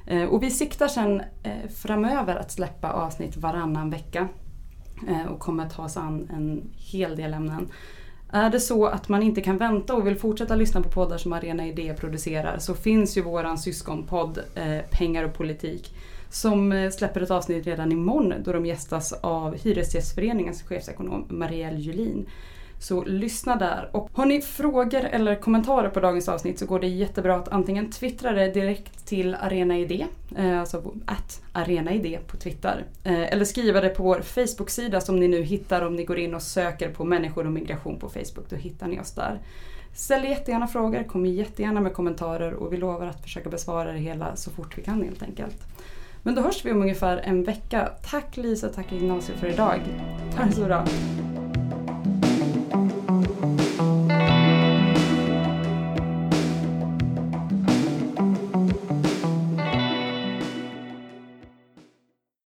Eh, 0.08 0.24
och 0.24 0.44
vi 0.44 0.52
siktar 0.52 0.88
sen 0.88 1.22
eh, 1.44 1.70
framöver 1.70 2.36
att 2.36 2.52
släppa 2.52 2.92
avsnitt 2.92 3.38
varannan 3.38 3.90
vecka. 3.90 4.28
Eh, 5.08 5.26
och 5.26 5.40
kommer 5.40 5.66
att 5.66 5.74
ta 5.74 5.84
oss 5.84 5.98
an 5.98 6.30
en 6.34 6.70
hel 6.74 7.16
del 7.16 7.34
ämnen. 7.34 7.68
Är 8.32 8.50
det 8.50 8.60
så 8.60 8.86
att 8.86 9.10
man 9.10 9.24
inte 9.24 9.42
kan 9.42 9.58
vänta 9.58 9.94
och 9.94 10.08
vill 10.08 10.16
fortsätta 10.16 10.56
lyssna 10.56 10.82
på 10.82 10.90
poddar 10.90 11.18
som 11.18 11.34
Arena 11.34 11.68
Idé 11.68 11.94
producerar 11.94 12.58
så 12.58 12.74
finns 12.74 13.18
ju 13.18 13.22
våran 13.22 13.58
syskonpodd 13.58 14.40
eh, 14.56 14.80
Pengar 14.92 15.24
och 15.24 15.34
politik 15.34 15.96
som 16.30 16.90
släpper 16.94 17.22
ett 17.22 17.32
avsnitt 17.32 17.68
redan 17.68 17.92
imorgon 17.92 18.34
då 18.44 18.54
de 18.54 18.66
gästas 18.66 19.14
av 19.14 19.56
Hyresgästföreningens 19.56 20.64
chefsekonom 20.64 21.26
Marielle 21.30 21.80
Julin. 21.80 22.28
Så 22.80 23.04
lyssna 23.04 23.56
där. 23.56 23.90
Och 23.92 24.10
har 24.14 24.26
ni 24.26 24.42
frågor 24.42 25.06
eller 25.06 25.36
kommentarer 25.36 25.90
på 25.90 26.00
dagens 26.00 26.30
avsnitt 26.30 26.60
så 26.60 26.66
går 26.66 26.80
det 26.80 26.88
jättebra 26.88 27.36
att 27.36 27.48
antingen 27.48 27.92
twittra 27.92 28.32
det 28.32 28.48
direkt 28.48 29.06
till 29.06 29.36
arenaidé, 29.36 30.06
eh, 30.38 30.60
alltså 30.60 30.94
att 31.06 31.42
arenaidé 31.54 32.20
på 32.28 32.38
Twitter. 32.38 32.86
Eh, 33.04 33.34
eller 33.34 33.46
skriva 33.46 33.82
det 33.82 33.90
på 33.90 34.04
vår 34.04 34.22
Facebook-sida 34.22 35.02
som 35.02 35.20
ni 35.20 35.28
nu 35.28 35.42
hittar 35.42 35.82
om 35.82 35.96
ni 35.96 36.04
går 36.04 36.20
in 36.20 36.36
och 36.36 36.42
söker 36.42 36.90
på 36.90 37.06
människor 37.06 37.46
och 37.46 37.52
migration 37.52 38.00
på 38.00 38.10
Facebook. 38.10 38.50
Då 38.50 38.56
hittar 38.56 38.88
ni 38.88 39.00
oss 39.00 39.12
där. 39.12 39.40
Ställ 39.94 40.24
jättegärna 40.24 40.68
frågor, 40.68 41.04
kom 41.04 41.26
jättegärna 41.26 41.82
med 41.82 41.94
kommentarer 41.94 42.54
och 42.54 42.74
vi 42.74 42.78
lovar 42.78 43.06
att 43.06 43.22
försöka 43.22 43.50
besvara 43.50 43.92
det 43.92 44.00
hela 44.00 44.36
så 44.36 44.52
fort 44.52 44.78
vi 44.78 44.82
kan 44.82 45.04
helt 45.04 45.24
enkelt. 45.24 45.58
Men 46.24 46.36
då 46.36 46.42
hörs 46.42 46.66
vi 46.66 46.72
om 46.72 46.82
ungefär 46.82 47.18
en 47.18 47.44
vecka. 47.44 47.90
Tack 48.12 48.38
Lisa, 48.38 48.70
tack 48.70 48.92
Ignacio 48.92 49.34
för 49.36 49.48
idag. 49.48 49.80
Ha 50.38 50.46
det 50.46 50.52
så 50.52 50.66
bra. 50.66 50.86